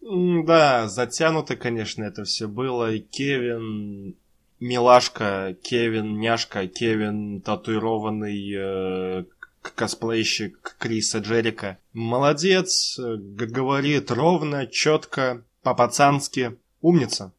Да, 0.02 0.88
затянуто, 0.88 1.56
конечно, 1.56 2.04
это 2.04 2.24
все 2.26 2.48
было. 2.48 2.92
И 2.92 3.00
Кевин 3.00 4.16
милашка, 4.60 5.56
Кевин 5.64 6.20
няшка, 6.20 6.68
Кевин 6.68 7.42
татуированный 7.42 8.54
э, 8.56 9.26
косплейщик 9.74 10.76
Криса 10.80 11.20
Джерика. 11.20 11.78
Молодец, 11.94 13.00
говорит 13.00 14.12
ровно, 14.12 14.68
четко, 14.68 15.44
по-пацански. 15.64 16.58
Умница. 16.82 17.34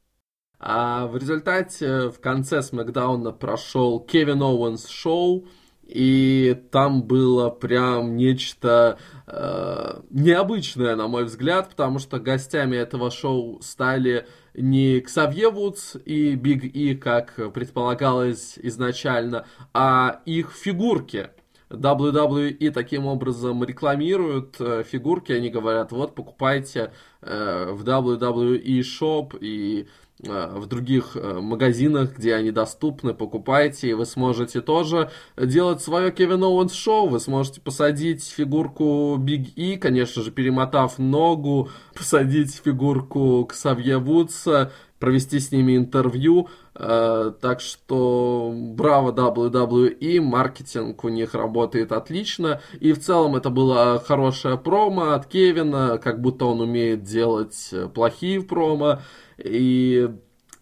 А 0.59 1.07
в 1.07 1.17
результате 1.17 2.09
в 2.09 2.19
конце 2.21 2.63
Смакдауна 2.63 3.31
прошел 3.31 4.01
Кевин 4.01 4.43
Оуэнс 4.43 4.89
шоу, 4.89 5.47
и 5.87 6.61
там 6.73 7.05
было 7.05 7.49
прям 7.51 8.17
нечто 8.17 8.99
э, 9.27 10.01
необычное, 10.11 10.97
на 10.97 11.07
мой 11.07 11.25
взгляд, 11.25 11.71
потому 11.71 12.01
что 12.01 12.19
гостями 12.19 12.77
этого 12.77 13.11
шоу 13.13 13.61
стали 13.63 14.27
не 14.55 15.01
Ксавье 15.01 15.51
Вудс 15.51 15.97
и 16.05 16.35
Биг 16.35 16.65
И, 16.65 16.97
как 16.97 17.53
предполагалось 17.53 18.59
изначально, 18.61 19.47
а 19.73 20.23
их 20.25 20.51
фигурки. 20.51 21.31
WWE 21.71 22.71
таким 22.71 23.07
образом 23.07 23.65
рекламируют 23.65 24.57
э, 24.61 24.85
фигурки, 24.85 25.33
они 25.33 25.51
говорят, 25.51 25.91
вот 25.93 26.15
покупайте 26.15 26.93
э, 27.23 27.71
в 27.73 27.83
WWE 27.83 28.81
Shop 28.81 29.37
и 29.41 29.89
в 30.23 30.67
других 30.67 31.15
э, 31.15 31.41
магазинах, 31.41 32.17
где 32.17 32.35
они 32.35 32.51
доступны, 32.51 33.13
покупайте, 33.13 33.91
и 33.91 33.93
вы 33.93 34.07
сможете 34.07 34.63
тоже 34.63 35.11
делать 35.37 35.83
свое 35.83 36.11
Kevin 36.11 36.43
Owens 36.43 36.73
Show, 36.73 37.09
вы 37.09 37.21
сможете 37.21 37.61
посадить 37.61 38.25
фигурку 38.25 39.17
Биг 39.19 39.49
И, 39.57 39.77
конечно 39.77 40.23
же, 40.23 40.31
перемотав 40.31 40.99
ногу, 40.99 41.69
посадить 41.95 42.55
фигурку 42.65 43.45
Ксавье 43.45 43.99
Вудса, 43.99 44.73
провести 44.99 45.39
с 45.39 45.53
ними 45.53 45.77
интервью. 45.77 46.49
Э, 46.75 47.33
так 47.39 47.61
что 47.61 48.53
браво 48.55 49.13
WWE, 49.13 50.23
маркетинг 50.23 51.05
у 51.05 51.09
них 51.11 51.35
работает 51.35 51.93
отлично. 51.93 52.63
И 52.81 52.95
в 52.95 53.01
целом 53.01 53.37
это 53.37 53.51
было 53.51 54.03
хорошее 54.03 54.57
промо 54.57 55.11
от 55.11 55.27
Кевина, 55.27 55.99
как 56.03 56.23
будто 56.23 56.47
он 56.47 56.63
умеет 56.63 57.03
делать 57.03 57.71
плохие 57.95 58.41
промо. 58.41 59.01
И 59.39 60.09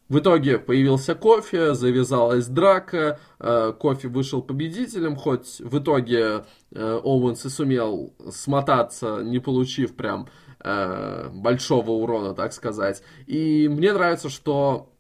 в 0.09 0.19
итоге 0.19 0.59
появился 0.59 1.15
кофе, 1.15 1.75
завязалась 1.75 2.47
драка, 2.47 3.19
э, 3.41 3.73
кофе 3.79 4.09
вышел 4.09 4.43
победителем, 4.43 5.17
хоть 5.17 5.61
в 5.61 5.79
итоге 5.79 6.45
э, 6.73 7.01
Оуэнс 7.03 7.47
и 7.47 7.49
сумел 7.49 8.15
смотаться, 8.31 9.23
не 9.23 9.39
получив 9.39 9.97
прям 9.97 10.29
э, 10.61 11.31
большого 11.33 11.93
урона, 11.93 12.35
так 12.35 12.53
сказать. 12.53 13.03
И 13.27 13.67
мне 13.69 13.93
нравится, 13.93 14.29
что 14.29 14.94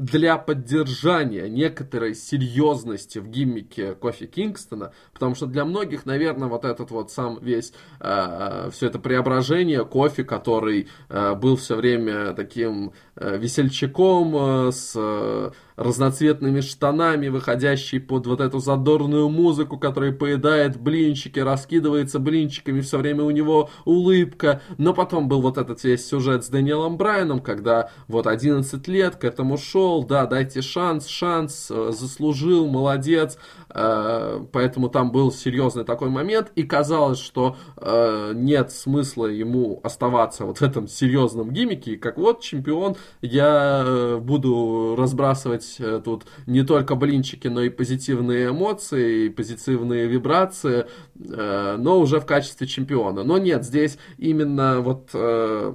для 0.00 0.38
поддержания 0.38 1.46
некоторой 1.50 2.14
серьезности 2.14 3.18
в 3.18 3.28
гиммике 3.28 3.94
Кофи 3.94 4.24
Кингстона, 4.24 4.94
потому 5.12 5.34
что 5.34 5.44
для 5.44 5.66
многих, 5.66 6.06
наверное, 6.06 6.48
вот 6.48 6.64
этот 6.64 6.90
вот 6.90 7.10
сам 7.12 7.38
весь, 7.42 7.74
э, 8.00 8.70
все 8.72 8.86
это 8.86 8.98
преображение 8.98 9.84
Кофи, 9.84 10.22
который 10.22 10.88
э, 11.10 11.34
был 11.34 11.56
все 11.56 11.76
время 11.76 12.32
таким 12.32 12.92
э, 13.16 13.36
весельчаком 13.36 14.68
э, 14.68 14.72
с 14.72 14.94
э, 14.96 15.50
разноцветными 15.80 16.60
штанами, 16.60 17.28
выходящий 17.28 17.98
под 17.98 18.26
вот 18.26 18.40
эту 18.40 18.58
задорную 18.58 19.30
музыку, 19.30 19.78
которая 19.78 20.12
поедает 20.12 20.78
блинчики, 20.78 21.38
раскидывается 21.38 22.18
блинчиками, 22.18 22.82
все 22.82 22.98
время 22.98 23.24
у 23.24 23.30
него 23.30 23.70
улыбка. 23.86 24.60
Но 24.76 24.92
потом 24.92 25.26
был 25.26 25.40
вот 25.40 25.56
этот 25.56 25.82
весь 25.82 26.06
сюжет 26.06 26.44
с 26.44 26.48
Дэниелом 26.48 26.98
Брайаном, 26.98 27.40
когда 27.40 27.90
вот 28.08 28.26
11 28.26 28.86
лет 28.88 29.16
к 29.16 29.24
этому 29.24 29.56
шел, 29.56 30.04
да, 30.04 30.26
дайте 30.26 30.60
шанс, 30.60 31.06
шанс, 31.06 31.70
э, 31.70 31.92
заслужил, 31.92 32.66
молодец. 32.66 33.38
Э, 33.70 34.44
поэтому 34.52 34.90
там 34.90 35.10
был 35.10 35.32
серьезный 35.32 35.84
такой 35.84 36.10
момент, 36.10 36.52
и 36.56 36.62
казалось, 36.62 37.18
что 37.18 37.56
э, 37.78 38.32
нет 38.34 38.70
смысла 38.70 39.26
ему 39.26 39.80
оставаться 39.82 40.44
вот 40.44 40.58
в 40.58 40.62
этом 40.62 40.88
серьезном 40.88 41.52
гиммике, 41.52 41.96
как 41.96 42.18
вот 42.18 42.42
чемпион, 42.42 42.96
я 43.22 44.18
буду 44.20 44.94
разбрасывать 44.98 45.69
Э, 45.78 46.00
тут 46.04 46.24
не 46.46 46.64
только 46.64 46.94
блинчики, 46.94 47.48
но 47.48 47.62
и 47.62 47.68
позитивные 47.68 48.48
эмоции, 48.48 49.26
и 49.26 49.28
позитивные 49.28 50.06
вибрации, 50.06 50.86
э, 51.18 51.76
но 51.78 52.00
уже 52.00 52.20
в 52.20 52.26
качестве 52.26 52.66
чемпиона. 52.66 53.22
Но 53.24 53.38
нет, 53.38 53.64
здесь 53.64 53.98
именно 54.18 54.80
вот 54.80 55.10
э, 55.14 55.74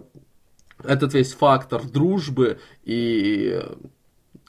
этот 0.84 1.14
весь 1.14 1.34
фактор 1.34 1.86
дружбы 1.88 2.60
и 2.84 3.62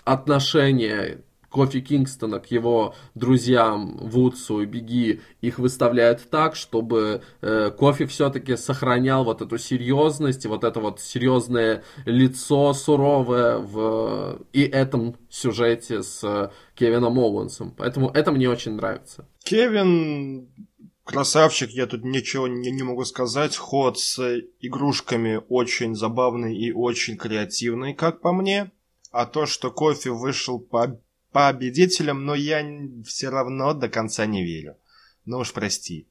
отношения 0.04 1.18
Кофи 1.56 1.80
Кингстона 1.80 2.38
к 2.38 2.50
его 2.50 2.94
друзьям 3.14 3.96
Вудсу 3.96 4.60
и 4.60 4.66
Беги 4.66 5.22
их 5.40 5.58
выставляют 5.58 6.28
так, 6.28 6.54
чтобы 6.54 7.22
э, 7.40 7.70
Кофи 7.70 8.04
все-таки 8.04 8.56
сохранял 8.56 9.24
вот 9.24 9.40
эту 9.40 9.56
серьезность 9.56 10.44
и 10.44 10.48
вот 10.48 10.64
это 10.64 10.80
вот 10.80 11.00
серьезное 11.00 11.82
лицо 12.04 12.74
суровое 12.74 13.56
в 13.56 14.42
и 14.52 14.64
этом 14.64 15.16
сюжете 15.30 16.02
с 16.02 16.52
Кевином 16.74 17.18
Оуэнсом. 17.18 17.70
Поэтому 17.74 18.10
это 18.10 18.32
мне 18.32 18.50
очень 18.50 18.72
нравится. 18.72 19.26
Кевин 19.42 20.50
красавчик, 21.04 21.70
я 21.70 21.86
тут 21.86 22.04
ничего 22.04 22.48
не, 22.48 22.70
не 22.70 22.82
могу 22.82 23.06
сказать. 23.06 23.56
Ход 23.56 23.98
с 23.98 24.42
игрушками 24.60 25.40
очень 25.48 25.94
забавный 25.94 26.54
и 26.54 26.70
очень 26.70 27.16
креативный, 27.16 27.94
как 27.94 28.20
по 28.20 28.34
мне. 28.34 28.72
А 29.10 29.24
то, 29.24 29.46
что 29.46 29.70
кофе 29.70 30.10
вышел 30.10 30.60
по 30.60 31.00
победителем, 31.32 32.24
но 32.24 32.34
я 32.34 32.64
все 33.04 33.28
равно 33.28 33.74
до 33.74 33.88
конца 33.88 34.26
не 34.26 34.44
верю. 34.44 34.76
Ну 35.24 35.38
уж 35.38 35.52
прости. 35.52 36.08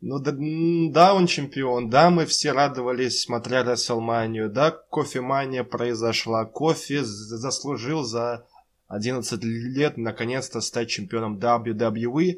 Ну 0.00 0.18
да, 0.18 0.34
да, 0.36 1.14
он 1.14 1.26
чемпион, 1.26 1.88
да, 1.88 2.10
мы 2.10 2.26
все 2.26 2.52
радовались, 2.52 3.22
смотря 3.22 3.64
Расселманию, 3.64 4.50
да, 4.50 4.70
кофемания 4.70 5.64
произошла, 5.64 6.44
кофе 6.44 7.02
заслужил 7.02 8.02
за 8.02 8.46
11 8.88 9.42
лет 9.42 9.96
наконец-то 9.96 10.60
стать 10.60 10.90
чемпионом 10.90 11.38
WWE, 11.38 12.36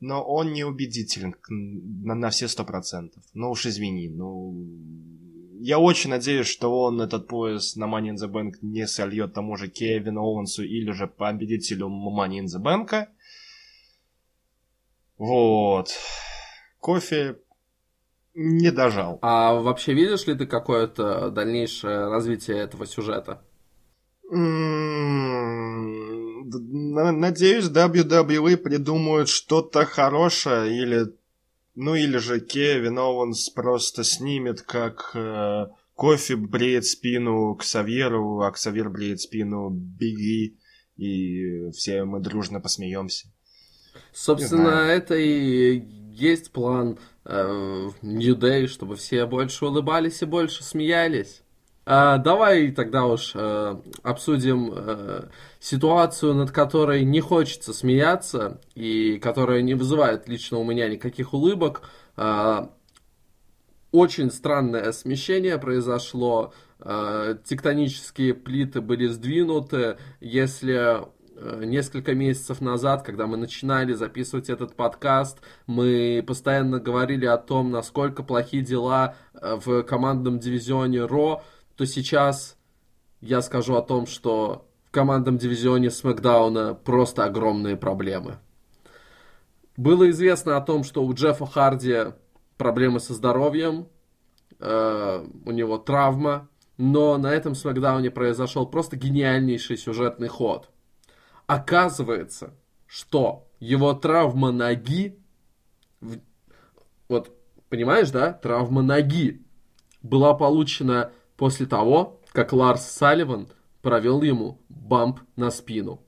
но 0.00 0.22
он 0.22 0.52
не 0.52 0.64
убедителен 0.64 1.36
на, 1.48 2.14
на 2.14 2.30
все 2.30 2.48
сто 2.48 2.64
процентов. 2.64 3.22
Ну 3.34 3.50
уж 3.50 3.66
извини, 3.66 4.08
ну 4.08 4.66
я 5.60 5.78
очень 5.78 6.10
надеюсь, 6.10 6.46
что 6.46 6.82
он 6.82 7.00
этот 7.00 7.28
пояс 7.28 7.76
на 7.76 7.84
Money 7.84 8.14
in 8.14 8.16
the 8.16 8.30
Bank 8.30 8.54
не 8.62 8.86
сольет 8.86 9.34
тому 9.34 9.56
же 9.56 9.68
Кевину 9.68 10.22
Оуэнсу 10.22 10.62
или 10.64 10.92
же 10.92 11.06
победителю 11.06 11.88
Money 11.88 12.40
in 12.40 12.46
the 12.46 12.62
Bank. 12.62 13.06
Вот. 15.18 15.90
Кофе 16.80 17.38
не 18.34 18.70
дожал. 18.70 19.18
А 19.22 19.54
вообще 19.54 19.94
видишь 19.94 20.26
ли 20.26 20.34
ты 20.34 20.46
какое-то 20.46 21.30
дальнейшее 21.30 22.08
развитие 22.08 22.58
этого 22.58 22.86
сюжета? 22.86 23.42
Надеюсь, 27.18 27.70
WWE 27.70 28.56
придумают 28.58 29.28
что-то 29.28 29.84
хорошее 29.86 30.76
или 30.76 31.06
ну 31.76 31.94
или 31.94 32.16
же 32.16 32.40
Кевин 32.40 32.98
Оуэнс 32.98 33.50
просто 33.50 34.02
снимет, 34.02 34.62
как 34.62 35.10
э, 35.14 35.66
Кофе 35.94 36.36
бреет 36.36 36.86
спину 36.86 37.54
к 37.54 37.62
Савьеру, 37.62 38.40
а 38.40 38.50
Ксавьер 38.50 38.90
бреет 38.90 39.20
спину 39.20 39.70
Беги, 39.70 40.58
и 40.96 41.70
все 41.70 42.04
мы 42.04 42.20
дружно 42.20 42.60
посмеемся. 42.60 43.28
Собственно, 44.12 44.68
это 44.68 45.14
и 45.14 45.82
есть 46.12 46.50
план 46.50 46.98
э, 47.24 47.90
New 48.02 48.36
Day, 48.36 48.66
чтобы 48.66 48.96
все 48.96 49.26
больше 49.26 49.66
улыбались 49.66 50.22
и 50.22 50.26
больше 50.26 50.64
смеялись. 50.64 51.42
А, 51.88 52.18
давай 52.18 52.72
тогда 52.72 53.06
уж 53.06 53.30
э, 53.36 53.76
обсудим 54.02 54.72
э, 54.74 55.28
ситуацию, 55.60 56.34
над 56.34 56.50
которой 56.50 57.04
не 57.04 57.20
хочется 57.20 57.72
смеяться 57.72 58.60
и 58.74 59.20
которая 59.20 59.62
не 59.62 59.74
вызывает 59.74 60.26
лично 60.26 60.58
у 60.58 60.64
меня 60.64 60.88
никаких 60.88 61.32
улыбок. 61.32 61.82
А, 62.16 62.72
очень 63.92 64.32
странное 64.32 64.90
смещение 64.90 65.58
произошло. 65.58 66.52
А, 66.80 67.34
тектонические 67.34 68.34
плиты 68.34 68.80
были 68.80 69.06
сдвинуты. 69.06 69.96
Если 70.18 71.02
э, 71.36 71.64
несколько 71.64 72.16
месяцев 72.16 72.60
назад, 72.60 73.04
когда 73.04 73.28
мы 73.28 73.36
начинали 73.36 73.92
записывать 73.92 74.50
этот 74.50 74.74
подкаст, 74.74 75.38
мы 75.68 76.24
постоянно 76.26 76.80
говорили 76.80 77.26
о 77.26 77.38
том, 77.38 77.70
насколько 77.70 78.24
плохие 78.24 78.64
дела 78.64 79.14
в 79.40 79.84
командном 79.84 80.40
дивизионе 80.40 81.04
Ро, 81.04 81.44
то 81.76 81.86
сейчас 81.86 82.56
я 83.20 83.42
скажу 83.42 83.76
о 83.76 83.82
том, 83.82 84.06
что 84.06 84.68
в 84.84 84.90
командном 84.90 85.38
дивизионе 85.38 85.90
Смакдауна 85.90 86.74
просто 86.74 87.24
огромные 87.24 87.76
проблемы. 87.76 88.38
Было 89.76 90.10
известно 90.10 90.56
о 90.56 90.62
том, 90.62 90.84
что 90.84 91.04
у 91.04 91.12
Джеффа 91.12 91.44
Харди 91.46 92.14
проблемы 92.56 92.98
со 92.98 93.12
здоровьем, 93.12 93.88
э, 94.58 95.26
у 95.44 95.50
него 95.50 95.76
травма, 95.76 96.48
но 96.78 97.18
на 97.18 97.28
этом 97.28 97.54
Смакдауне 97.54 98.10
произошел 98.10 98.66
просто 98.66 98.96
гениальнейший 98.96 99.76
сюжетный 99.76 100.28
ход. 100.28 100.70
Оказывается, 101.46 102.54
что 102.86 103.46
его 103.60 103.92
травма 103.92 104.50
ноги, 104.50 105.18
вот 107.08 107.32
понимаешь, 107.68 108.10
да, 108.10 108.32
травма 108.32 108.82
ноги 108.82 109.44
была 110.02 110.34
получена 110.34 111.12
после 111.36 111.66
того, 111.66 112.20
как 112.32 112.52
Ларс 112.52 112.82
Салливан 112.82 113.48
провел 113.82 114.22
ему 114.22 114.60
бамп 114.68 115.20
на 115.36 115.50
спину. 115.50 116.02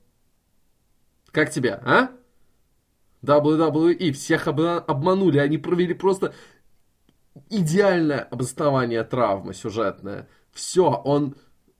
Как 1.31 1.51
тебе, 1.51 1.73
а? 1.85 2.11
WWE 3.23 4.11
всех 4.13 4.47
обманули, 4.47 5.37
они 5.39 5.57
провели 5.57 5.93
просто 5.93 6.33
идеальное 7.49 8.21
обоснование 8.21 9.03
травмы 9.03 9.53
сюжетное. 9.53 10.27
Все, 10.51 10.89
он, 10.89 11.35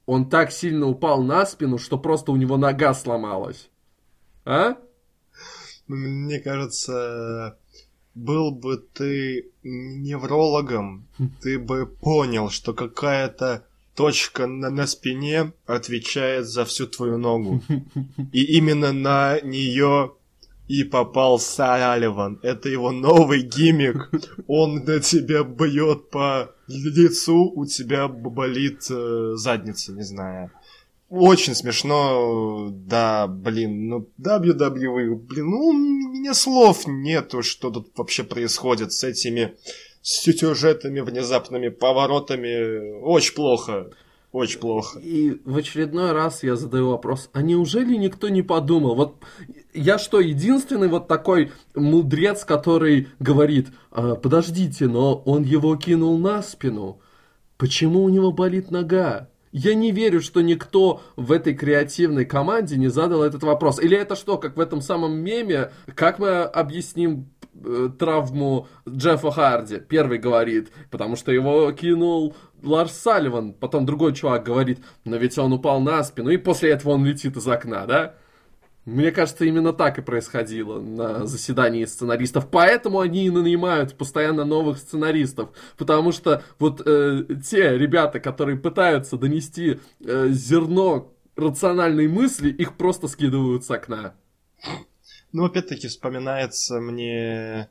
он 0.05 0.29
так 0.29 0.51
сильно 0.51 0.87
упал 0.87 1.23
на 1.23 1.45
спину, 1.45 1.77
что 1.77 1.97
просто 1.97 2.31
у 2.31 2.35
него 2.35 2.57
нога 2.57 2.93
сломалась. 2.93 3.69
А? 4.45 4.77
Мне 5.87 6.39
кажется, 6.39 7.57
был 8.15 8.51
бы 8.51 8.77
ты 8.93 9.51
неврологом, 9.63 11.07
ты 11.41 11.59
бы 11.59 11.85
понял, 11.85 12.49
что 12.49 12.73
какая-то 12.73 13.65
точка 13.95 14.47
на, 14.47 14.69
на 14.69 14.87
спине 14.87 15.53
отвечает 15.65 16.47
за 16.47 16.63
всю 16.65 16.87
твою 16.87 17.17
ногу. 17.17 17.61
И 18.31 18.43
именно 18.57 18.93
на 18.93 19.39
нее 19.41 20.13
и 20.69 20.83
попал 20.83 21.39
Салливан. 21.39 22.39
Это 22.43 22.69
его 22.69 22.91
новый 22.91 23.41
гиммик. 23.41 24.09
Он 24.47 24.75
на 24.85 24.99
тебя 24.99 25.43
бьет 25.43 26.11
по 26.11 26.51
лицу, 26.67 27.51
у 27.55 27.65
тебя 27.65 28.07
болит 28.07 28.85
э, 28.89 29.33
задница, 29.35 29.93
не 29.93 30.03
знаю. 30.03 30.51
Очень 31.09 31.55
смешно, 31.55 32.69
да, 32.71 33.25
блин, 33.27 33.87
ну, 33.89 34.09
WWE, 34.21 35.15
блин, 35.15 35.49
ну, 35.49 35.57
у 35.57 35.73
меня 35.73 36.35
слов 36.35 36.85
нету, 36.85 37.41
что 37.41 37.71
тут 37.71 37.91
вообще 37.97 38.23
происходит 38.23 38.93
с 38.93 39.03
этими 39.03 39.55
сюжетами, 40.03 40.99
внезапными 40.99 41.69
поворотами. 41.69 43.01
Очень 43.01 43.33
плохо. 43.33 43.89
Очень 44.31 44.59
плохо. 44.59 44.99
И 44.99 45.41
в 45.43 45.57
очередной 45.57 46.11
раз 46.11 46.43
я 46.43 46.55
задаю 46.55 46.91
вопрос, 46.91 47.31
а 47.33 47.41
неужели 47.41 47.95
никто 47.95 48.29
не 48.29 48.43
подумал? 48.43 48.93
Вот 48.93 49.15
я 49.73 49.97
что, 49.97 50.19
единственный 50.19 50.87
вот 50.87 51.07
такой 51.07 51.51
мудрец, 51.73 52.45
который 52.45 53.07
говорит, 53.17 53.69
а, 53.89 54.13
подождите, 54.13 54.87
но 54.87 55.15
он 55.25 55.41
его 55.41 55.75
кинул 55.77 56.19
на 56.19 56.43
спину. 56.43 57.01
Почему 57.57 58.03
у 58.03 58.09
него 58.09 58.31
болит 58.31 58.69
нога? 58.69 59.29
Я 59.51 59.73
не 59.73 59.91
верю, 59.91 60.21
что 60.21 60.41
никто 60.41 61.01
в 61.15 61.31
этой 61.31 61.55
креативной 61.55 62.25
команде 62.25 62.77
не 62.77 62.89
задал 62.89 63.23
этот 63.23 63.43
вопрос. 63.43 63.79
Или 63.79 63.97
это 63.97 64.15
что, 64.15 64.37
как 64.37 64.57
в 64.57 64.59
этом 64.59 64.81
самом 64.81 65.17
меме, 65.17 65.71
как 65.95 66.19
мы 66.19 66.41
объясним 66.41 67.31
э, 67.55 67.89
травму 67.97 68.67
Джеффа 68.87 69.31
Харди? 69.31 69.79
Первый 69.79 70.19
говорит, 70.19 70.71
потому 70.91 71.15
что 71.15 71.31
его 71.31 71.71
кинул 71.71 72.35
Ларс 72.61 72.93
Салливан. 72.93 73.53
Потом 73.53 73.85
другой 73.85 74.13
чувак 74.13 74.43
говорит, 74.43 74.79
но 75.03 75.17
ведь 75.17 75.37
он 75.39 75.51
упал 75.53 75.79
на 75.81 76.03
спину, 76.03 76.29
и 76.29 76.37
после 76.37 76.69
этого 76.71 76.91
он 76.91 77.05
летит 77.05 77.35
из 77.35 77.47
окна, 77.47 77.85
да? 77.87 78.15
Мне 78.89 79.11
кажется, 79.11 79.45
именно 79.45 79.71
так 79.71 79.99
и 79.99 80.01
происходило 80.01 80.79
на 80.79 81.25
заседании 81.25 81.85
сценаристов. 81.85 82.49
Поэтому 82.49 82.99
они 82.99 83.27
и 83.27 83.29
нанимают 83.29 83.95
постоянно 83.95 84.45
новых 84.45 84.79
сценаристов. 84.79 85.49
Потому 85.77 86.11
что 86.11 86.43
вот 86.57 86.81
э, 86.85 87.25
те 87.45 87.77
ребята, 87.77 88.19
которые 88.19 88.57
пытаются 88.57 89.17
донести 89.17 89.79
э, 90.03 90.29
зерно 90.29 91.13
рациональной 91.35 92.07
мысли, 92.07 92.49
их 92.49 92.77
просто 92.77 93.07
скидывают 93.07 93.63
с 93.63 93.71
окна. 93.71 94.15
Ну, 95.31 95.45
опять-таки, 95.45 95.87
вспоминается 95.87 96.79
мне 96.79 97.69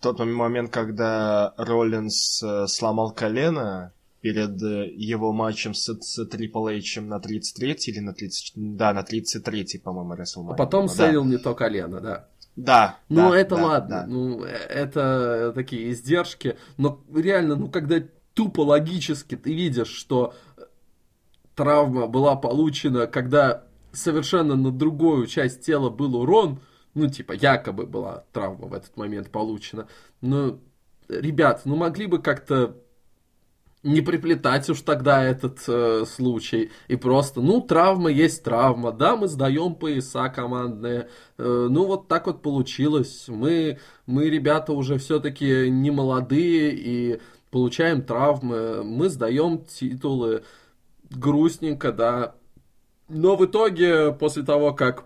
тот 0.00 0.20
момент, 0.20 0.70
когда 0.70 1.54
Роллинс 1.56 2.42
э, 2.42 2.66
сломал 2.68 3.12
колено 3.12 3.92
перед 4.20 4.62
э, 4.62 4.90
его 4.94 5.32
матчем 5.32 5.74
с, 5.74 5.92
с 6.00 6.18
Triple 6.26 6.78
H 6.78 7.00
на 7.00 7.20
33 7.20 7.76
или 7.86 8.00
на 8.00 8.12
30... 8.12 8.52
Да, 8.76 8.92
на 8.92 9.02
33 9.02 9.78
по-моему, 9.82 10.14
WrestleMania. 10.14 10.52
А 10.52 10.56
потом 10.56 10.86
да. 10.86 10.92
сейлил 10.92 11.24
не 11.24 11.38
то 11.38 11.54
колено, 11.54 12.00
да. 12.00 12.28
Да. 12.56 12.98
Ну, 13.08 13.30
да, 13.30 13.38
это 13.38 13.56
да, 13.56 13.64
ладно. 13.64 13.96
Да. 14.00 14.06
Ну, 14.06 14.42
это 14.42 15.52
такие 15.54 15.90
издержки. 15.92 16.56
Но 16.76 17.00
реально, 17.14 17.56
ну, 17.56 17.68
когда 17.68 18.02
тупо 18.34 18.60
логически 18.60 19.36
ты 19.36 19.54
видишь, 19.54 19.88
что 19.88 20.34
травма 21.54 22.06
была 22.06 22.36
получена, 22.36 23.06
когда 23.06 23.64
совершенно 23.92 24.56
на 24.56 24.70
другую 24.70 25.26
часть 25.26 25.62
тела 25.62 25.90
был 25.90 26.16
урон, 26.16 26.60
ну, 26.94 27.08
типа, 27.08 27.32
якобы 27.32 27.86
была 27.86 28.24
травма 28.32 28.66
в 28.66 28.74
этот 28.74 28.96
момент 28.96 29.30
получена. 29.30 29.86
Но, 30.20 30.58
ребят, 31.08 31.62
ну 31.64 31.76
могли 31.76 32.06
бы 32.06 32.20
как-то 32.20 32.76
не 33.82 34.02
приплетать 34.02 34.68
уж 34.68 34.82
тогда 34.82 35.24
этот 35.24 35.60
э, 35.66 36.04
случай. 36.06 36.70
И 36.88 36.96
просто, 36.96 37.40
ну, 37.40 37.60
травма 37.62 38.10
есть 38.10 38.44
травма. 38.44 38.92
Да, 38.92 39.16
мы 39.16 39.28
сдаем 39.28 39.74
пояса 39.74 40.28
командные. 40.28 41.08
Э, 41.38 41.68
ну, 41.70 41.86
вот 41.86 42.06
так 42.06 42.26
вот 42.26 42.42
получилось. 42.42 43.24
Мы, 43.28 43.78
мы 44.06 44.28
ребята, 44.28 44.72
уже 44.72 44.98
все-таки 44.98 45.70
не 45.70 45.90
молодые 45.90 46.74
и 46.74 47.20
получаем 47.50 48.02
травмы. 48.02 48.84
Мы 48.84 49.08
сдаем 49.08 49.64
титулы. 49.64 50.44
Грустненько, 51.10 51.90
да. 51.90 52.34
Но 53.08 53.36
в 53.36 53.44
итоге, 53.46 54.12
после 54.12 54.42
того, 54.42 54.74
как 54.74 55.04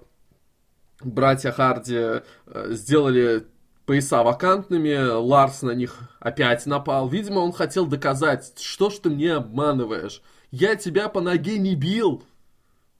братья 1.00 1.52
Харди 1.52 1.96
э, 1.96 2.22
сделали 2.70 3.46
пояса 3.86 4.22
вакантными, 4.22 4.96
Ларс 4.96 5.62
на 5.62 5.72
них 5.72 5.98
опять 6.20 6.66
напал. 6.66 7.08
Видимо, 7.08 7.40
он 7.40 7.52
хотел 7.52 7.86
доказать, 7.86 8.52
что 8.60 8.90
ж 8.90 8.94
ты 8.94 9.10
мне 9.10 9.34
обманываешь. 9.34 10.22
Я 10.50 10.76
тебя 10.76 11.08
по 11.08 11.20
ноге 11.20 11.58
не 11.58 11.74
бил. 11.74 12.22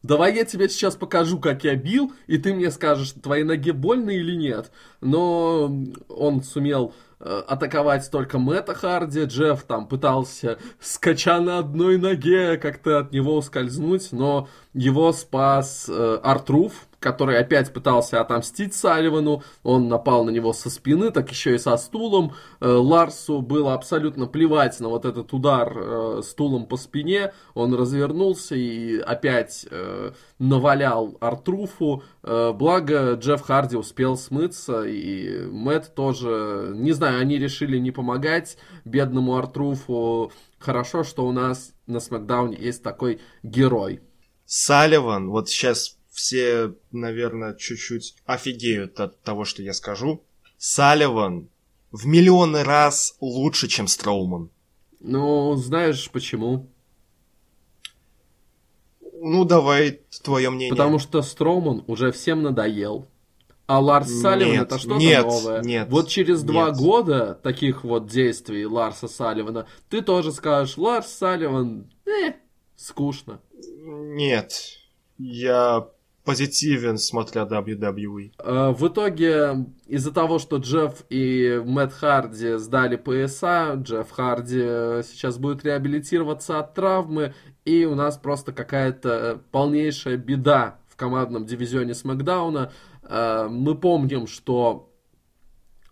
Давай 0.03 0.35
я 0.35 0.45
тебе 0.45 0.69
сейчас 0.69 0.97
покажу, 0.97 1.39
как 1.39 1.65
я 1.65 1.77
бил, 1.77 2.13
и 2.27 2.37
ты 2.37 2.53
мне 2.53 2.71
скажешь, 2.71 3.13
твоей 3.13 3.45
ноге 3.45 3.73
больно 3.73 4.11
или 4.11 4.35
нет. 4.37 4.71
Но 5.01 5.75
он 6.09 6.43
сумел 6.43 6.93
э, 7.21 7.43
атаковать 7.49 8.11
только 8.11 8.39
Мэтта 8.39 8.75
Харди. 8.75 9.25
Джефф 9.25 9.63
там 9.63 9.89
пытался, 9.89 10.59
скача 10.79 11.41
на 11.41 11.57
одной 11.57 11.97
ноге, 11.97 12.59
как-то 12.59 12.99
от 12.99 13.13
него 13.13 13.37
ускользнуть, 13.37 14.13
но 14.13 14.47
его 14.75 15.11
спас 15.15 15.87
э, 15.89 16.19
Артруф, 16.23 16.87
который 17.05 17.39
опять 17.39 17.71
пытался 17.71 18.23
отомстить 18.23 18.73
Салливану, 18.73 19.43
он 19.63 19.89
напал 19.89 20.25
на 20.25 20.31
него 20.31 20.55
со 20.55 20.71
спины, 20.71 21.11
так 21.11 21.31
еще 21.31 21.55
и 21.55 21.59
со 21.59 21.77
стулом. 21.77 22.33
Э, 22.61 22.67
Ларсу 22.67 23.43
было 23.43 23.75
абсолютно 23.75 24.27
плевать 24.27 24.81
на 24.81 24.89
вот 24.89 25.05
этот 25.05 25.31
удар 25.35 25.71
э, 25.77 26.23
стулом 26.25 26.65
по 26.65 26.79
спине, 26.79 27.35
он 27.53 27.75
развернулся 27.75 28.55
и 28.55 28.99
опять 28.99 29.67
э, 29.71 30.13
навалял 30.39 31.19
Артруфу, 31.21 32.03
благо 32.23 33.15
Джефф 33.15 33.43
Харди 33.43 33.77
успел 33.77 34.17
смыться, 34.17 34.85
и 34.85 35.45
Мэтт 35.47 35.95
тоже, 35.95 36.73
не 36.75 36.93
знаю, 36.93 37.21
они 37.21 37.39
решили 37.39 37.77
не 37.79 37.91
помогать 37.91 38.57
бедному 38.87 39.37
Артруфу. 39.37 40.33
Хорошо, 40.59 41.05
что 41.05 41.27
у 41.27 41.33
нас 41.33 41.75
на 41.87 42.01
Смакдауне 42.01 42.57
есть 42.59 42.83
такой 42.83 43.21
герой. 43.43 44.01
Салливан, 44.47 45.29
вот 45.29 45.49
сейчас 45.49 45.99
все, 46.15 46.75
наверное, 46.93 47.55
чуть-чуть 47.55 48.15
офигеют 48.25 49.01
от 49.01 49.21
того, 49.23 49.45
что 49.45 49.63
я 49.63 49.75
скажу. 49.75 50.23
Салливан 50.57 51.49
в 51.91 52.07
миллионы 52.07 52.63
раз 52.63 53.17
лучше, 53.21 53.67
чем 53.67 53.89
Строуман. 53.89 54.51
Ну, 55.01 55.57
знаешь 55.57 56.09
почему? 56.11 56.71
Ну, 59.21 59.45
давай 59.45 60.03
твое 60.23 60.51
мнение. 60.51 60.71
Потому 60.71 61.01
что 61.01 61.21
Строуман 61.21 61.83
уже 61.89 62.13
всем 62.13 62.43
надоел. 62.43 63.09
А 63.67 63.81
Ларс 63.81 64.11
Салливан 64.21 64.61
это 64.61 64.79
что-то 64.79 64.97
нет, 64.97 65.25
новое. 65.25 65.63
Нет, 65.63 65.89
вот 65.91 66.09
через 66.09 66.43
нет. 66.43 66.47
два 66.47 66.71
года 66.71 67.41
таких 67.43 67.83
вот 67.83 68.07
действий 68.07 68.67
Ларса 68.67 69.09
Салливана 69.09 69.67
ты 69.89 70.03
тоже 70.03 70.33
скажешь, 70.33 70.77
Ларс 70.77 71.09
Салливан, 71.09 71.91
э, 72.07 72.35
скучно. 72.77 73.41
Нет, 73.81 74.53
я 75.19 75.89
позитивен, 76.25 76.99
смотря 76.99 77.43
WWE. 77.43 78.33
Э, 78.39 78.71
в 78.71 78.89
итоге, 78.89 79.67
из-за 79.87 80.13
того, 80.13 80.39
что 80.39 80.57
Джефф 80.57 81.05
и 81.11 81.63
Мэтт 81.65 81.93
Харди 81.93 82.57
сдали 82.57 82.97
пояса, 82.97 83.75
Джефф 83.75 84.11
Харди 84.11 85.03
сейчас 85.03 85.39
будет 85.39 85.65
реабилитироваться 85.65 86.59
от 86.59 86.75
травмы, 86.75 87.35
и 87.65 87.85
у 87.85 87.95
нас 87.95 88.17
просто 88.17 88.53
какая-то 88.53 89.41
полнейшая 89.51 90.17
беда 90.17 90.79
в 90.89 90.97
командном 90.97 91.45
дивизионе 91.45 91.95
Смакдауна. 91.95 92.73
Э, 93.03 93.49
мы 93.51 93.75
помним, 93.75 94.27
что 94.27 94.91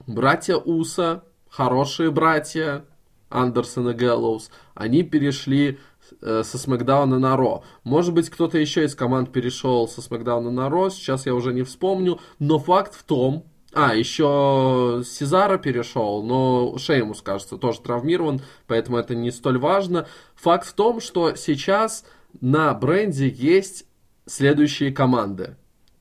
братья 0.07 0.57
Уса, 0.57 1.25
хорошие 1.49 2.11
братья, 2.11 2.85
Андерсон 3.29 3.91
и 3.91 3.95
Гэллоус, 3.95 4.51
они 4.75 5.03
перешли 5.03 5.71
э, 5.71 5.77
со 6.21 6.59
Смакдауна 6.59 7.19
на 7.19 7.37
Ро. 7.37 7.65
Может 7.85 8.15
быть, 8.15 8.31
кто-то 8.31 8.59
еще 8.59 8.85
из 8.85 8.95
команд 8.95 9.33
перешел 9.33 9.89
со 9.89 10.03
Смакдауна 10.03 10.51
на 10.51 10.69
Ро, 10.69 10.91
сейчас 10.91 11.27
я 11.27 11.35
уже 11.35 11.53
не 11.53 11.63
вспомню, 11.63 12.21
но 12.39 12.59
факт 12.59 12.95
в 12.95 13.03
том, 13.05 13.47
а, 13.75 13.95
еще 13.95 15.03
Сезара 15.05 15.57
перешел, 15.57 16.23
но 16.23 16.77
Шеймус, 16.77 17.23
кажется, 17.23 17.57
тоже 17.57 17.81
травмирован, 17.81 18.43
поэтому 18.67 18.99
это 18.99 19.15
не 19.15 19.31
столь 19.31 19.59
важно. 19.59 20.07
Факт 20.35 20.67
в 20.67 20.75
том, 20.75 21.01
что 21.01 21.35
сейчас 21.37 22.05
на 22.41 22.75
бренде 22.75 23.29
есть 23.29 23.87
следующие 24.27 24.93
команды. 24.93 25.57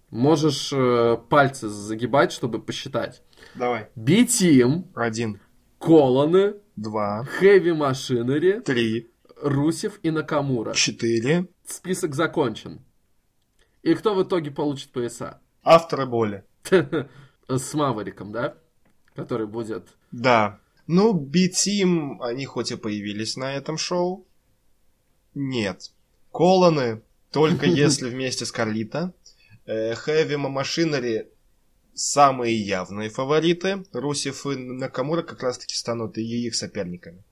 Можешь 0.09 0.71
э, 0.73 1.17
пальцы 1.29 1.69
загибать, 1.69 2.33
чтобы 2.33 2.61
посчитать. 2.61 3.23
Давай. 3.55 3.87
B-Team. 3.95 4.89
Один. 4.93 5.39
Колоны. 5.79 6.55
Два. 6.75 7.25
Heavy 7.41 7.73
Machinery. 7.73 8.59
Три. 8.61 9.11
Русев 9.41 9.99
и 10.03 10.11
Накамура. 10.11 10.73
Четыре. 10.73 11.47
Список 11.65 12.15
закончен. 12.15 12.81
И 13.81 13.93
кто 13.95 14.13
в 14.13 14.23
итоге 14.23 14.51
получит 14.51 14.91
пояса? 14.91 15.41
Авторы 15.63 16.05
боли. 16.05 16.43
С 17.47 17.73
Мавариком, 17.73 18.31
да? 18.31 18.55
Который 19.15 19.47
будет... 19.47 19.89
Да. 20.11 20.59
Ну, 20.87 21.13
B-Team, 21.13 22.17
они 22.21 22.45
хоть 22.45 22.71
и 22.71 22.75
появились 22.75 23.37
на 23.37 23.53
этом 23.53 23.77
шоу. 23.77 24.27
Нет. 25.33 25.91
Колоны, 26.31 27.01
только 27.31 27.65
если 27.67 28.09
вместе 28.09 28.45
с 28.45 28.51
Карлита. 28.51 29.13
Heavy 29.65 30.35
Machinery 30.35 31.27
самые 31.93 32.55
явные 32.55 33.09
фавориты. 33.09 33.83
Русев 33.93 34.45
и 34.45 34.55
Накамура 34.55 35.21
как 35.23 35.43
раз-таки 35.43 35.75
станут 35.75 36.17
и 36.17 36.21
их 36.21 36.55
соперниками. 36.55 37.23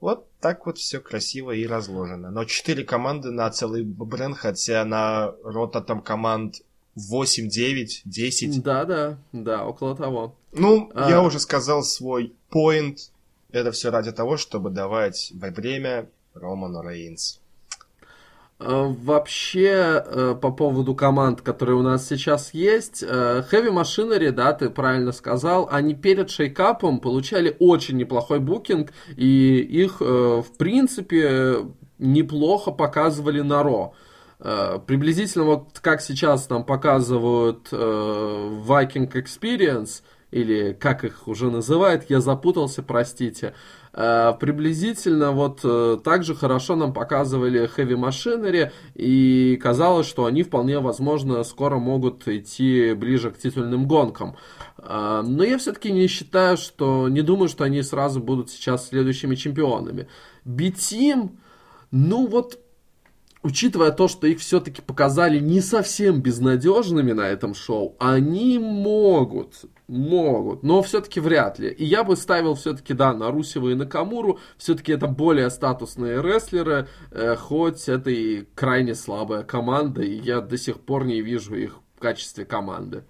Вот 0.00 0.28
так 0.40 0.66
вот 0.66 0.78
все 0.78 1.00
красиво 1.00 1.52
и 1.52 1.66
разложено. 1.66 2.30
Но 2.30 2.44
четыре 2.44 2.84
команды 2.84 3.30
на 3.30 3.50
целый 3.50 3.82
бренд, 3.82 4.36
хотя 4.36 4.84
на 4.84 5.32
рота 5.42 5.80
там 5.80 6.02
команд 6.02 6.62
8, 6.96 7.48
9, 7.48 8.02
10. 8.04 8.62
Да, 8.62 8.84
да, 8.84 9.18
да, 9.32 9.64
около 9.66 9.96
того. 9.96 10.34
Ну, 10.52 10.90
а... 10.94 11.10
я 11.10 11.22
уже 11.22 11.38
сказал 11.40 11.82
свой 11.82 12.34
point. 12.50 13.10
Это 13.52 13.70
все 13.72 13.90
ради 13.90 14.12
того, 14.12 14.36
чтобы 14.36 14.70
давать 14.70 15.32
время 15.34 16.08
Роману 16.34 16.82
Рейнс. 16.82 17.40
Э, 18.58 18.86
вообще, 19.02 20.02
э, 20.02 20.34
по 20.40 20.50
поводу 20.50 20.94
команд, 20.94 21.42
которые 21.42 21.76
у 21.76 21.82
нас 21.82 22.08
сейчас 22.08 22.54
есть, 22.54 23.02
э, 23.06 23.44
Heavy 23.52 23.70
Machinery, 23.70 24.30
да, 24.30 24.54
ты 24.54 24.70
правильно 24.70 25.12
сказал, 25.12 25.68
они 25.70 25.94
перед 25.94 26.30
шейкапом 26.30 27.00
получали 27.00 27.54
очень 27.58 27.98
неплохой 27.98 28.40
букинг, 28.40 28.92
и 29.14 29.58
их, 29.58 30.00
в 30.00 30.46
принципе, 30.58 31.66
неплохо 31.98 32.70
показывали 32.70 33.42
на 33.42 33.62
Ро. 33.62 33.94
Приблизительно 34.38 35.44
вот 35.44 35.78
как 35.80 36.02
сейчас 36.02 36.48
нам 36.50 36.64
показывают 36.64 37.68
Viking 37.72 39.10
Experience, 39.12 40.02
или 40.30 40.72
как 40.72 41.04
их 41.04 41.28
уже 41.28 41.50
называют, 41.50 42.06
я 42.08 42.20
запутался, 42.20 42.82
простите. 42.82 43.54
Э, 43.92 44.34
приблизительно 44.38 45.32
вот 45.32 45.60
э, 45.62 45.98
так 46.02 46.24
же 46.24 46.34
хорошо 46.34 46.76
нам 46.76 46.92
показывали 46.92 47.70
Heavy 47.76 47.96
Machinery, 47.96 48.70
и 48.94 49.58
казалось, 49.62 50.06
что 50.06 50.26
они 50.26 50.42
вполне 50.42 50.80
возможно 50.80 51.42
скоро 51.44 51.78
могут 51.78 52.26
идти 52.28 52.92
ближе 52.94 53.30
к 53.30 53.38
титульным 53.38 53.86
гонкам. 53.86 54.36
Э, 54.78 55.22
но 55.24 55.44
я 55.44 55.58
все-таки 55.58 55.92
не 55.92 56.08
считаю, 56.08 56.56
что, 56.56 57.08
не 57.08 57.22
думаю, 57.22 57.48
что 57.48 57.64
они 57.64 57.82
сразу 57.82 58.20
будут 58.20 58.50
сейчас 58.50 58.88
следующими 58.88 59.34
чемпионами. 59.36 60.08
B-Team, 60.44 61.30
ну 61.90 62.26
вот 62.26 62.58
учитывая 63.46 63.92
то, 63.92 64.08
что 64.08 64.26
их 64.26 64.40
все-таки 64.40 64.82
показали 64.82 65.38
не 65.38 65.60
совсем 65.60 66.20
безнадежными 66.20 67.12
на 67.12 67.28
этом 67.28 67.54
шоу, 67.54 67.96
они 67.98 68.58
могут, 68.58 69.64
могут, 69.88 70.62
но 70.62 70.82
все-таки 70.82 71.20
вряд 71.20 71.58
ли. 71.58 71.70
И 71.70 71.84
я 71.84 72.04
бы 72.04 72.16
ставил 72.16 72.54
все-таки, 72.54 72.94
да, 72.94 73.12
на 73.12 73.30
Русева 73.30 73.68
и 73.68 73.74
на 73.74 73.86
Камуру, 73.86 74.38
все-таки 74.58 74.92
это 74.92 75.06
более 75.06 75.50
статусные 75.50 76.22
рестлеры, 76.22 76.88
э, 77.10 77.36
хоть 77.36 77.88
это 77.88 78.10
и 78.10 78.46
крайне 78.54 78.94
слабая 78.94 79.42
команда, 79.42 80.02
и 80.02 80.14
я 80.18 80.40
до 80.40 80.58
сих 80.58 80.80
пор 80.80 81.04
не 81.04 81.20
вижу 81.20 81.54
их 81.54 81.78
в 81.96 82.00
качестве 82.00 82.44
команды 82.44 83.04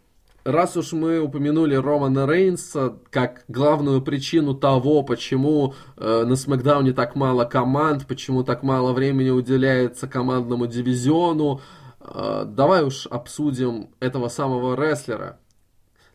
раз 0.47 0.77
уж 0.77 0.93
мы 0.93 1.19
упомянули 1.21 1.75
Романа 1.75 2.27
Рейнса 2.27 2.97
как 3.11 3.45
главную 3.49 4.01
причину 4.01 4.55
того, 4.55 5.03
почему 5.03 5.75
э, 5.97 6.25
на 6.25 6.37
Смакдауне 6.37 6.93
так 6.93 7.17
мало 7.17 7.45
команд, 7.45 8.07
почему 8.07 8.45
так 8.45 8.63
мало 8.63 8.93
времени 8.93 9.31
уделяется 9.31 10.07
командному 10.07 10.67
дивизиону, 10.67 11.61
э, 12.01 12.45
давай 12.47 12.85
уж 12.85 13.07
обсудим 13.09 13.91
этого 14.01 14.29
самого 14.29 14.77
рестлера. 14.77 15.41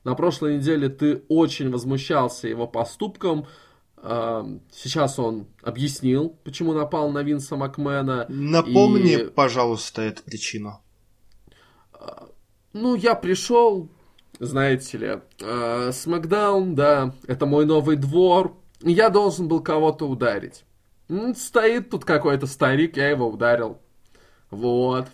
На 0.04 0.16
прошлой 0.16 0.58
неделе 0.58 0.90
ты 0.90 1.24
очень 1.28 1.70
возмущался 1.70 2.48
его 2.48 2.68
поступком. 2.68 3.46
Э, 3.98 4.44
сейчас 4.72 5.20
он 5.20 5.48
объяснил, 5.62 6.36
почему 6.44 6.74
напал 6.74 7.12
на 7.12 7.22
Винса 7.22 7.56
Макмена. 7.56 8.26
Напомни, 8.30 9.22
и... 9.22 9.26
пожалуйста, 9.26 10.02
эту 10.02 10.24
причину. 10.24 10.82
Э, 11.94 12.26
ну, 12.74 12.96
я 12.96 13.14
пришел, 13.14 13.90
знаете 14.40 14.98
ли. 14.98 15.22
Э, 15.40 15.92
Смакдаун, 15.94 16.74
да, 16.74 17.14
это 17.28 17.46
мой 17.46 17.66
новый 17.66 17.96
двор. 17.96 18.58
Я 18.82 19.10
должен 19.10 19.48
был 19.48 19.62
кого-то 19.62 20.08
ударить. 20.08 20.64
Стоит 21.36 21.90
тут 21.90 22.06
какой-то 22.06 22.48
старик, 22.48 22.98
я 22.98 23.10
его 23.10 23.28
ударил. 23.28 23.80
Вот. 24.50 25.08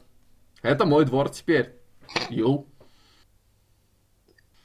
Это 0.62 0.86
мой 0.86 1.06
двор 1.06 1.30
теперь. 1.30 1.74
Ю. 2.30 2.68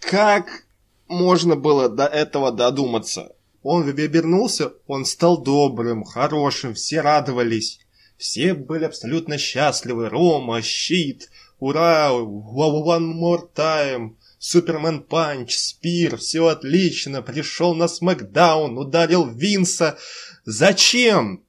Как 0.03 0.65
можно 1.09 1.57
было 1.57 1.89
до 1.89 2.05
этого 2.05 2.53
додуматься? 2.53 3.35
Он 3.63 3.89
вернулся, 3.89 4.73
он 4.87 5.05
стал 5.05 5.41
добрым, 5.41 6.05
хорошим, 6.05 6.75
все 6.75 7.01
радовались. 7.01 7.79
Все 8.19 8.55
были 8.55 8.85
абсолютно 8.85 9.39
счастливы. 9.39 10.09
Рома, 10.09 10.61
щит, 10.61 11.31
ура, 11.61 12.11
one 12.11 13.15
more 13.15 13.49
time. 13.55 14.17
Супермен 14.39 15.05
Панч, 15.05 15.57
Спир, 15.57 16.17
все 16.17 16.49
отлично, 16.49 17.23
пришел 17.23 17.77
на 17.77 17.87
Смакдаун, 17.87 18.77
ударил 18.77 19.25
Винса. 19.25 19.97
Зачем? 20.45 21.45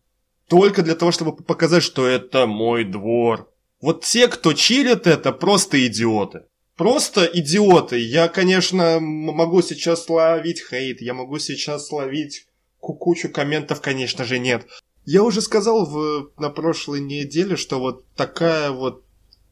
Только 0.47 0.83
для 0.83 0.93
того, 0.93 1.11
чтобы 1.11 1.35
показать, 1.35 1.81
что 1.81 2.05
это 2.05 2.45
мой 2.45 2.83
двор. 2.83 3.51
Вот 3.81 4.03
те, 4.05 4.27
кто 4.27 4.53
чилит 4.53 5.07
это, 5.07 5.31
просто 5.31 5.85
идиоты. 5.87 6.43
Просто 6.75 7.25
идиоты. 7.25 7.99
Я, 7.99 8.27
конечно, 8.27 8.99
могу 8.99 9.61
сейчас 9.61 10.09
ловить 10.09 10.63
хейт, 10.67 11.01
я 11.01 11.13
могу 11.13 11.37
сейчас 11.39 11.91
ловить 11.91 12.47
кучу 12.79 13.29
комментов, 13.29 13.81
конечно 13.81 14.23
же, 14.25 14.39
нет. 14.39 14.67
Я 15.05 15.23
уже 15.23 15.41
сказал 15.41 15.85
в, 15.85 16.31
на 16.37 16.49
прошлой 16.49 17.01
неделе, 17.01 17.57
что 17.57 17.79
вот 17.79 18.05
такая 18.15 18.71
вот 18.71 19.03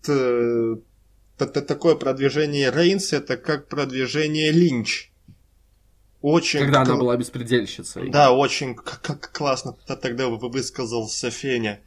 э, 0.07 0.75
такое 1.37 1.95
продвижение 1.95 2.71
Рейнс 2.71 3.13
это 3.13 3.37
как 3.37 3.67
продвижение 3.67 4.51
Линч. 4.51 5.11
Очень 6.21 6.59
Когда 6.59 6.81
она 6.81 6.97
была 6.97 7.17
беспредельщицей. 7.17 8.09
Да, 8.09 8.31
очень 8.31 8.75
как 8.75 9.31
классно 9.31 9.75
тогда 9.87 10.27
высказался 10.27 11.31
Феня. 11.31 11.81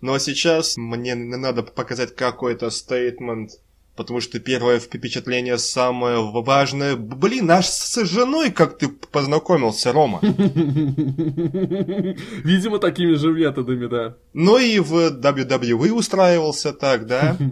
Но 0.00 0.18
сейчас 0.18 0.76
мне 0.76 1.14
надо 1.14 1.62
показать 1.62 2.14
какой-то 2.14 2.70
стейтмент, 2.70 3.52
потому 3.96 4.20
что 4.20 4.40
первое 4.40 4.78
впечатление 4.78 5.58
самое 5.58 6.18
важное. 6.20 6.96
Блин, 6.96 7.50
аж 7.50 7.66
с 7.66 8.04
женой 8.04 8.50
как 8.50 8.78
ты 8.78 8.88
познакомился, 8.88 9.92
Рома. 9.92 10.20
Видимо, 12.42 12.78
такими 12.78 13.14
же 13.14 13.32
методами, 13.32 13.86
да. 13.86 14.16
Ну 14.32 14.58
и 14.58 14.78
в 14.80 15.20
WWE 15.20 15.92
устраивался 15.92 16.72
так, 16.72 17.06
да? 17.06 17.36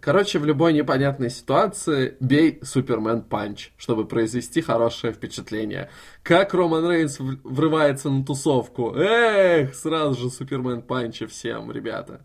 Короче, 0.00 0.38
в 0.38 0.44
любой 0.44 0.72
непонятной 0.74 1.30
ситуации 1.30 2.16
бей 2.20 2.60
Супермен 2.62 3.22
Панч, 3.22 3.70
чтобы 3.78 4.06
произвести 4.06 4.60
хорошее 4.60 5.12
впечатление. 5.12 5.90
Как 6.22 6.52
Роман 6.54 6.88
Рейнс 6.88 7.18
врывается 7.18 8.10
на 8.10 8.24
тусовку. 8.24 8.94
Эх, 8.94 9.74
сразу 9.74 10.20
же 10.20 10.30
Супермен 10.30 10.82
Панчи 10.82 11.26
всем, 11.26 11.72
ребята. 11.72 12.20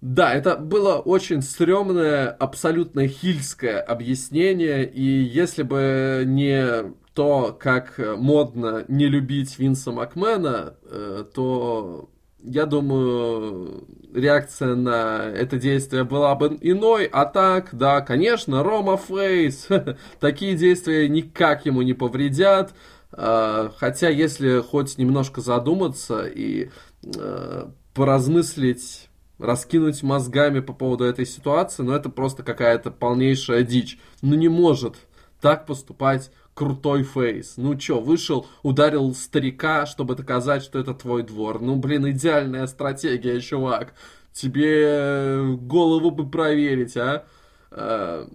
Да, 0.00 0.32
это 0.34 0.56
было 0.56 0.96
очень 0.96 1.42
стрёмное, 1.42 2.28
абсолютно 2.30 3.06
хильское 3.06 3.80
объяснение, 3.80 4.88
и 4.88 5.02
если 5.02 5.62
бы 5.62 6.22
не 6.26 6.94
то, 7.12 7.54
как 7.58 8.00
модно 8.16 8.84
не 8.88 9.08
любить 9.08 9.58
Винса 9.58 9.92
Макмена, 9.92 10.74
э, 10.84 11.24
то 11.34 12.08
я 12.42 12.64
думаю, 12.64 13.84
реакция 14.14 14.74
на 14.74 15.24
это 15.24 15.58
действие 15.58 16.04
была 16.04 16.34
бы 16.34 16.56
иной, 16.62 17.04
а 17.04 17.26
так, 17.26 17.68
да, 17.72 18.00
конечно, 18.00 18.62
Рома 18.62 18.96
Фейс, 18.96 19.68
такие 20.20 20.54
действия 20.56 21.10
никак 21.10 21.66
ему 21.66 21.82
не 21.82 21.92
повредят, 21.92 22.72
э, 23.12 23.68
хотя 23.76 24.08
если 24.08 24.60
хоть 24.62 24.96
немножко 24.96 25.42
задуматься 25.42 26.26
и 26.26 26.70
э, 27.04 27.66
поразмыслить 27.92 29.09
раскинуть 29.40 30.02
мозгами 30.02 30.60
по 30.60 30.72
поводу 30.72 31.04
этой 31.04 31.26
ситуации, 31.26 31.82
но 31.82 31.96
это 31.96 32.10
просто 32.10 32.42
какая-то 32.42 32.90
полнейшая 32.90 33.62
дичь. 33.62 33.98
Ну 34.22 34.34
не 34.34 34.48
может 34.48 34.96
так 35.40 35.66
поступать 35.66 36.30
крутой 36.54 37.02
фейс. 37.02 37.54
Ну 37.56 37.74
чё, 37.74 38.00
вышел, 38.00 38.46
ударил 38.62 39.14
старика, 39.14 39.86
чтобы 39.86 40.14
доказать, 40.14 40.62
что 40.62 40.78
это 40.78 40.92
твой 40.92 41.22
двор. 41.22 41.60
Ну, 41.60 41.76
блин, 41.76 42.10
идеальная 42.10 42.66
стратегия, 42.66 43.40
чувак. 43.40 43.94
Тебе 44.32 45.56
голову 45.56 46.10
бы 46.10 46.28
проверить, 46.28 46.96
а? 46.96 47.24
а 47.70 48.28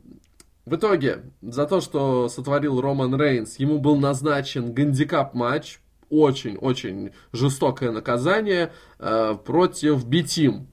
в 0.65 0.75
итоге, 0.75 1.21
за 1.43 1.67
то, 1.67 1.79
что 1.79 2.27
сотворил 2.27 2.81
Роман 2.81 3.15
Рейнс, 3.15 3.59
ему 3.59 3.77
был 3.77 3.97
назначен 3.97 4.73
гандикап-матч, 4.73 5.79
очень-очень 6.09 7.11
жестокое 7.31 7.91
наказание 7.91 8.71
э, 8.97 9.35
против 9.45 10.05
B-Team 10.05 10.67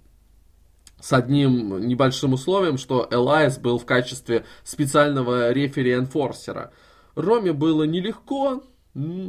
с 1.03 1.13
одним 1.13 1.85
небольшим 1.85 2.33
условием, 2.33 2.79
что 2.79 3.09
Элайас 3.11 3.59
был 3.59 3.79
в 3.79 3.85
качестве 3.85 4.47
специального 4.63 5.51
рефери- 5.51 6.01
enforcer 6.01 6.59
а. 6.59 6.73
Роману 7.17 7.53
было 7.53 7.83
нелегко, 7.83 8.63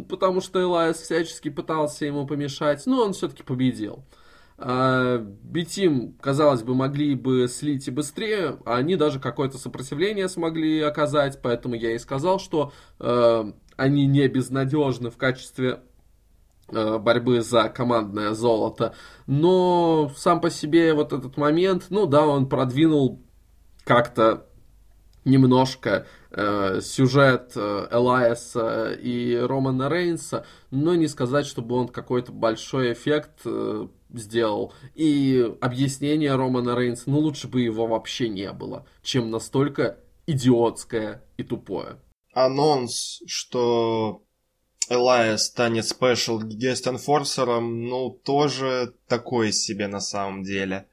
потому 0.08 0.40
что 0.40 0.62
Элайас 0.62 0.98
всячески 0.98 1.50
пытался 1.50 2.06
ему 2.06 2.28
помешать, 2.28 2.86
но 2.86 3.04
он 3.04 3.14
все-таки 3.14 3.42
победил. 3.42 4.06
А, 4.60 5.18
Битим, 5.18 6.14
казалось 6.22 6.62
бы, 6.62 6.76
могли 6.76 7.16
бы 7.16 7.48
слить 7.48 7.88
и 7.88 7.92
быстрее, 7.92 8.60
а 8.66 8.76
они 8.76 8.96
даже 8.96 9.20
какое-то 9.20 9.58
сопротивление 9.58 10.30
смогли 10.30 10.80
оказать, 10.80 11.42
поэтому 11.42 11.74
я 11.74 11.96
и 11.96 11.98
сказал, 11.98 12.40
что 12.40 12.72
э, 13.00 13.52
они 13.78 14.06
не 14.06 14.28
безнадежны 14.28 15.10
в 15.10 15.18
качестве 15.18 15.82
борьбы 16.72 17.41
за 17.41 17.70
командное 17.70 18.34
золото. 18.34 18.95
Но 19.28 20.11
сам 20.16 20.41
по 20.41 20.49
себе 20.49 20.93
вот 20.93 21.14
этот 21.14 21.38
момент, 21.38 21.88
ну 21.89 22.05
да, 22.05 22.26
он 22.26 22.47
продвинул 22.47 23.22
как-то 23.84 24.47
немножко 25.26 26.05
э, 26.32 26.82
сюжет 26.82 27.53
э, 27.55 27.88
Элайаса 27.91 28.91
и 28.91 29.36
Романа 29.36 29.89
Рейнса, 29.89 30.45
но 30.72 30.95
не 30.95 31.07
сказать, 31.07 31.45
чтобы 31.45 31.76
он 31.76 31.88
какой-то 31.88 32.32
большой 32.32 32.93
эффект 32.93 33.41
э, 33.45 33.88
сделал. 34.14 34.74
И 34.95 35.53
объяснение 35.61 36.36
Романа 36.36 36.76
Рейнса, 36.76 37.09
ну 37.09 37.20
лучше 37.20 37.47
бы 37.47 37.61
его 37.61 37.88
вообще 37.88 38.30
не 38.30 38.51
было, 38.51 38.86
чем 39.01 39.32
настолько 39.32 39.99
идиотское 40.28 41.24
и 41.38 41.43
тупое. 41.43 41.97
Анонс, 42.34 43.22
что 43.28 44.24
Элайас 44.89 45.38
станет 45.38 45.86
special 45.86 46.39
guest 46.41 46.88
enforcer 46.88 47.60
ом, 47.60 47.88
ну, 47.88 48.10
тоже 48.10 48.94
такое 49.08 49.52
себе 49.52 49.88
на 49.88 50.00
самом 50.00 50.44
деле. 50.44 50.88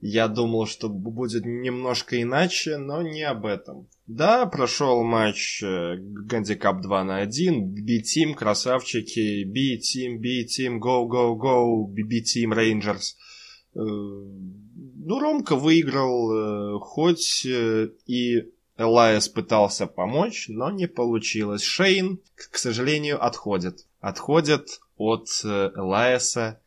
Я 0.00 0.28
думал, 0.28 0.66
что 0.66 0.88
будет 0.88 1.44
немножко 1.44 2.20
иначе, 2.22 2.78
но 2.78 3.02
не 3.02 3.22
об 3.22 3.44
этом. 3.44 3.86
Да, 4.06 4.46
прошел 4.46 5.04
матч 5.04 5.62
Гандикап 5.62 6.80
2 6.80 7.04
на 7.04 7.18
1, 7.18 7.74
B-Team, 7.74 8.34
красавчики, 8.34 9.44
B-Team, 9.44 10.16
B-Team, 10.16 10.78
go, 10.80 11.06
go, 11.06 11.36
go, 11.36 11.86
B-Team, 11.86 12.52
Rangers. 12.52 13.14
Э, 13.74 13.78
ну, 13.78 15.20
Ромка 15.20 15.54
выиграл, 15.54 16.32
э, 16.32 16.78
хоть 16.80 17.44
э, 17.46 17.90
и 18.06 18.50
Элайс 18.80 19.28
пытался 19.28 19.86
помочь, 19.86 20.46
но 20.48 20.70
не 20.70 20.88
получилось. 20.88 21.62
Шейн, 21.62 22.18
к 22.34 22.56
сожалению, 22.56 23.22
отходит. 23.22 23.86
Отходит 24.00 24.80
от 24.96 25.28
э, 25.44 25.70
Элайса, 25.76 26.60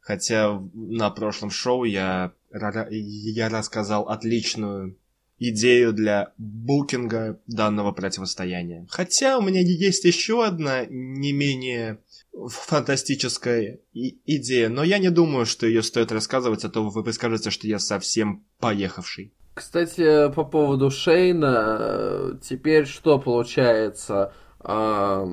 хотя 0.00 0.62
на 0.72 1.10
прошлом 1.10 1.50
шоу 1.50 1.84
я, 1.84 2.32
я 2.50 3.48
рассказал 3.50 4.08
отличную 4.08 4.96
идею 5.38 5.92
для 5.92 6.32
букинга 6.38 7.38
данного 7.46 7.92
противостояния. 7.92 8.86
Хотя 8.88 9.36
у 9.36 9.42
меня 9.42 9.60
есть 9.60 10.04
еще 10.04 10.46
одна 10.46 10.86
не 10.86 11.32
менее 11.32 11.98
фантастическая 12.32 13.80
идея, 13.92 14.70
но 14.70 14.84
я 14.84 14.96
не 14.98 15.10
думаю, 15.10 15.44
что 15.44 15.66
ее 15.66 15.82
стоит 15.82 16.12
рассказывать, 16.12 16.64
а 16.64 16.70
то 16.70 16.88
вы 16.88 17.12
скажете, 17.12 17.50
что 17.50 17.66
я 17.66 17.78
совсем 17.78 18.46
поехавший. 18.58 19.34
Кстати, 19.58 20.32
по 20.34 20.44
поводу 20.44 20.88
Шейна, 20.88 22.38
теперь 22.40 22.86
что 22.86 23.18
получается? 23.18 24.32
А, 24.60 25.26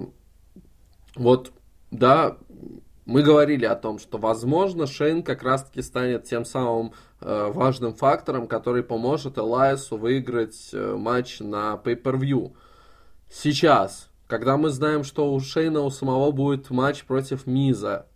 вот, 1.16 1.52
да, 1.92 2.36
мы 3.06 3.22
говорили 3.22 3.66
о 3.66 3.76
том, 3.76 4.00
что, 4.00 4.18
возможно, 4.18 4.88
Шейн 4.88 5.22
как 5.22 5.44
раз-таки 5.44 5.84
станет 5.84 6.24
тем 6.24 6.44
самым 6.44 6.94
э, 7.22 7.52
важным 7.54 7.94
фактором, 7.94 8.48
который 8.48 8.82
поможет 8.82 9.38
Элайсу 9.38 9.96
выиграть 9.96 10.72
э, 10.74 10.96
матч 10.96 11.40
на 11.40 11.80
Pay-Per-View. 11.84 12.54
Сейчас, 13.30 14.10
когда 14.26 14.58
мы 14.58 14.70
знаем, 14.70 15.04
что 15.04 15.32
у 15.32 15.40
Шейна 15.40 15.82
у 15.82 15.92
самого 15.92 16.32
будет 16.32 16.72
матч 16.72 17.04
против 17.06 17.46
Миза, 17.46 18.08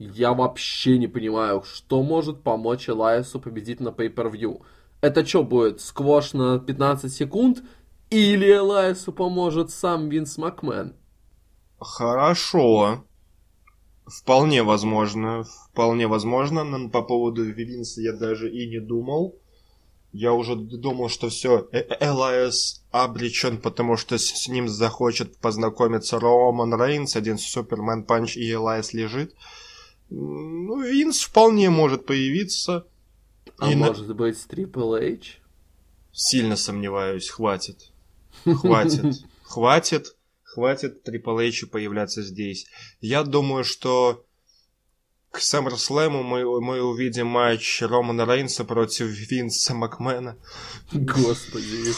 я 0.00 0.32
вообще 0.32 0.98
не 0.98 1.06
понимаю, 1.06 1.62
что 1.62 2.02
может 2.02 2.42
помочь 2.42 2.88
Элайсу 2.88 3.38
победить 3.38 3.78
на 3.78 3.90
Pay-Per-View 3.90 4.62
это 5.00 5.24
что 5.24 5.44
будет, 5.44 5.80
сквош 5.80 6.32
на 6.32 6.58
15 6.58 7.12
секунд? 7.12 7.62
Или 8.10 8.50
Элайсу 8.52 9.12
поможет 9.12 9.70
сам 9.70 10.08
Винс 10.08 10.38
Макмен? 10.38 10.94
Хорошо. 11.78 13.04
Вполне 14.06 14.62
возможно. 14.62 15.44
Вполне 15.70 16.06
возможно. 16.06 16.64
Но 16.64 16.88
по 16.88 17.02
поводу 17.02 17.44
Винса 17.44 18.00
я 18.00 18.12
даже 18.12 18.50
и 18.50 18.68
не 18.68 18.80
думал. 18.80 19.36
Я 20.12 20.32
уже 20.32 20.56
думал, 20.56 21.10
что 21.10 21.28
все, 21.28 21.68
э, 21.70 21.84
Элайас 22.00 22.82
обречен, 22.90 23.58
потому 23.58 23.98
что 23.98 24.16
с 24.16 24.48
ним 24.48 24.66
захочет 24.66 25.36
познакомиться 25.36 26.18
Роман 26.18 26.80
Рейнс, 26.80 27.14
один 27.14 27.36
Superman 27.36 28.04
Punch 28.04 28.36
и 28.36 28.50
Элайас 28.50 28.94
лежит. 28.94 29.34
Ну, 30.08 30.80
Винс 30.80 31.20
вполне 31.20 31.68
может 31.68 32.06
появиться. 32.06 32.86
А 33.58 33.70
и 33.70 33.74
может 33.74 34.08
на... 34.08 34.14
быть 34.14 34.36
Triple 34.48 35.00
H? 35.00 35.38
Сильно 36.12 36.56
сомневаюсь, 36.56 37.28
хватит. 37.28 37.90
Хватит. 38.44 39.16
Хватит. 39.42 40.16
Хватит 40.42 41.06
Triple 41.06 41.48
H 41.48 41.68
появляться 41.70 42.22
здесь. 42.22 42.66
Я 43.00 43.22
думаю, 43.24 43.64
что 43.64 44.24
к 45.30 45.40
SummerSlam 45.40 46.22
мы, 46.22 46.60
мы 46.60 46.82
увидим 46.82 47.26
матч 47.26 47.82
Романа 47.82 48.24
Рейнса 48.24 48.64
против 48.64 49.06
Винса 49.06 49.74
Макмена. 49.74 50.36
Господи 50.92 51.92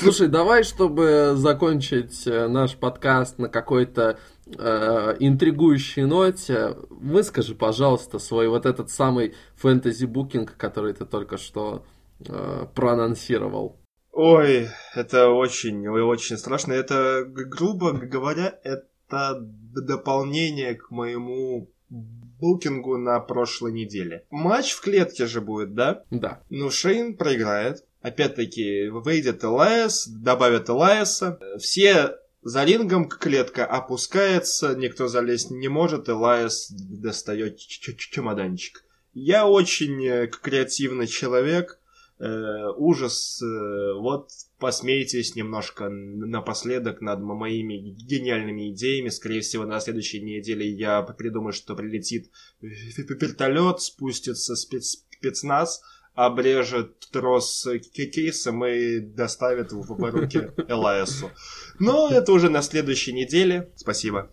Слушай, 0.00 0.28
давай, 0.28 0.62
чтобы 0.62 1.34
закончить 1.34 2.26
э, 2.26 2.48
наш 2.48 2.74
подкаст 2.74 3.38
на 3.38 3.50
какой-то 3.50 4.18
э, 4.46 5.16
интригующей 5.18 6.04
ноте, 6.04 6.74
выскажи, 6.88 7.54
пожалуйста, 7.54 8.18
свой 8.18 8.48
вот 8.48 8.64
этот 8.64 8.88
самый 8.88 9.34
фэнтези-букинг, 9.56 10.56
который 10.56 10.94
ты 10.94 11.04
только 11.04 11.36
что 11.36 11.84
э, 12.26 12.66
проанонсировал. 12.74 13.78
Ой, 14.12 14.68
это 14.94 15.28
очень, 15.28 15.86
очень 15.86 16.38
страшно. 16.38 16.72
Это, 16.72 17.26
грубо 17.26 17.92
говоря, 17.92 18.58
это 18.64 19.36
дополнение 19.38 20.76
к 20.76 20.90
моему 20.90 21.70
букингу 21.90 22.96
на 22.96 23.20
прошлой 23.20 23.72
неделе. 23.72 24.24
Матч 24.30 24.72
в 24.72 24.80
клетке 24.80 25.26
же 25.26 25.42
будет, 25.42 25.74
да? 25.74 26.04
Да. 26.10 26.42
Ну, 26.48 26.70
Шейн 26.70 27.18
проиграет. 27.18 27.84
Опять-таки, 28.02 28.88
выйдет 28.88 29.44
Элайс, 29.44 30.06
добавят 30.06 30.70
Элайса. 30.70 31.38
Все 31.58 32.16
за 32.42 32.64
рингом 32.64 33.08
клетка 33.08 33.66
опускается, 33.66 34.74
никто 34.74 35.08
залезть 35.08 35.50
не 35.50 35.68
может, 35.68 36.08
и 36.08 36.12
Лайс 36.12 36.70
достает 36.70 37.58
чемоданчик. 37.58 38.82
Я 39.12 39.46
очень 39.46 40.02
э, 40.06 40.26
креативный 40.28 41.06
человек, 41.06 41.78
э, 42.18 42.68
ужас, 42.76 43.42
э, 43.42 43.92
вот 43.98 44.30
посмейтесь 44.58 45.34
немножко 45.34 45.90
напоследок 45.90 47.02
над 47.02 47.20
моими 47.20 47.74
гениальными 47.74 48.72
идеями. 48.72 49.10
Скорее 49.10 49.40
всего, 49.40 49.66
на 49.66 49.80
следующей 49.80 50.22
неделе 50.22 50.66
я 50.66 51.02
придумаю, 51.02 51.52
что 51.52 51.74
прилетит 51.74 52.30
вертолет, 52.60 53.82
спустится 53.82 54.56
спец 54.56 55.04
спецназ 55.10 55.82
обрежет 56.14 56.98
трос 57.12 57.66
кейсом 57.92 58.64
и 58.64 59.00
доставит 59.00 59.72
в, 59.72 59.90
руки 60.10 60.48
ЛАСу. 60.68 61.30
Но 61.78 62.08
это 62.10 62.32
уже 62.32 62.50
на 62.50 62.62
следующей 62.62 63.12
неделе. 63.12 63.70
Спасибо. 63.76 64.30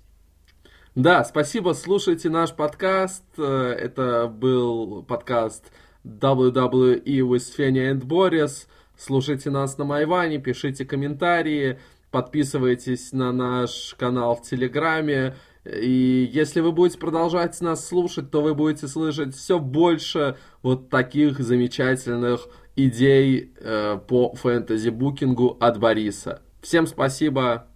Да, 0.96 1.24
спасибо, 1.24 1.74
слушайте 1.74 2.30
наш 2.30 2.56
подкаст. 2.56 3.24
Э, 3.38 3.44
это 3.44 4.28
был 4.28 5.04
подкаст 5.04 5.72
WWE 6.04 7.04
with 7.06 7.56
Fenya 7.56 7.92
and 7.94 8.02
Boris. 8.02 8.66
Слушайте 8.98 9.52
нас 9.52 9.78
на 9.78 9.86
Майване, 9.86 10.40
пишите 10.40 10.86
комментарии, 10.86 11.80
подписывайтесь 12.10 13.12
на 13.12 13.32
наш 13.32 13.94
канал 13.96 14.36
в 14.38 14.42
Телеграме. 14.42 15.36
И 15.68 16.30
если 16.32 16.62
вы 16.62 16.72
будете 16.72 16.98
продолжать 16.98 17.60
нас 17.62 17.86
слушать, 17.86 18.32
то 18.32 18.42
вы 18.42 18.56
будете 18.56 18.88
слышать 18.88 19.36
все 19.36 19.60
больше 19.60 20.38
вот 20.62 20.90
таких 20.90 21.40
замечательных 21.40 22.48
идей 22.76 23.54
э, 23.60 23.98
по 24.08 24.34
фэнтези-букингу 24.36 25.58
от 25.60 25.80
Бориса. 25.80 26.42
Всем 26.62 26.88
спасибо, 26.88 27.68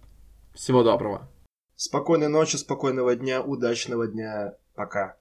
всего 0.54 0.82
доброго. 0.82 1.28
Спокойной 1.76 2.28
ночи, 2.28 2.56
спокойного 2.56 3.16
дня, 3.16 3.42
удачного 3.42 4.06
дня. 4.06 4.54
Пока. 4.74 5.16